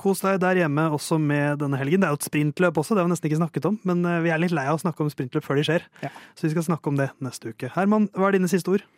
Kos 0.00 0.24
deg 0.24 0.40
der 0.40 0.62
hjemme 0.62 0.86
også 0.96 1.20
med 1.20 1.60
denne 1.60 1.78
helgen. 1.80 2.00
Det 2.00 2.08
er 2.08 2.16
jo 2.16 2.20
et 2.22 2.30
sprintløp 2.30 2.80
også, 2.80 2.96
det 2.96 3.04
har 3.04 3.10
vi 3.10 3.14
nesten 3.14 3.28
ikke 3.28 3.42
snakket 3.42 3.68
om. 3.68 3.78
Men 3.84 4.00
eh, 4.08 4.22
vi 4.24 4.32
er 4.32 4.40
litt 4.40 4.56
lei 4.56 4.64
av 4.70 4.80
å 4.80 4.82
snakke 4.86 5.04
om 5.04 5.12
sprintløp 5.12 5.44
før 5.44 5.60
de 5.60 5.66
skjer. 5.68 5.84
Ja. 6.06 6.14
Så 6.32 6.48
vi 6.48 6.54
skal 6.56 6.64
snakke 6.70 6.88
om 6.88 6.96
det 7.02 7.12
neste 7.24 7.52
uke. 7.52 7.68
Herman, 7.76 8.08
hva 8.16 8.32
er 8.32 8.38
dine 8.38 8.48
siste 8.48 8.72
ord? 8.72 8.88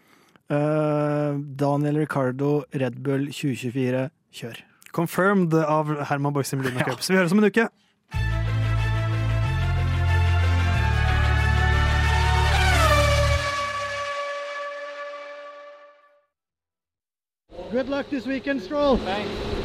Uh, 0.47 1.35
Daniel 1.59 1.99
Ricardo, 1.99 2.61
Red 2.71 3.03
Bull 3.03 3.27
2024, 3.35 4.07
kjør. 4.39 4.63
Confirmed 4.97 5.55
av 5.55 5.91
Herman 6.09 6.33
Lyden 6.63 6.79
av 6.81 6.89
Ja. 6.89 6.95
Curbs. 6.95 7.11
Vi 7.11 7.17
høres 7.17 7.33
om 7.33 7.39
en 7.39 7.45
uke. 7.45 7.69
Good 17.73 17.89
luck 17.91 18.09
this 18.09 18.27
weekend, 18.27 18.63
Stroll. 18.63 18.97
Thanks. 18.97 19.56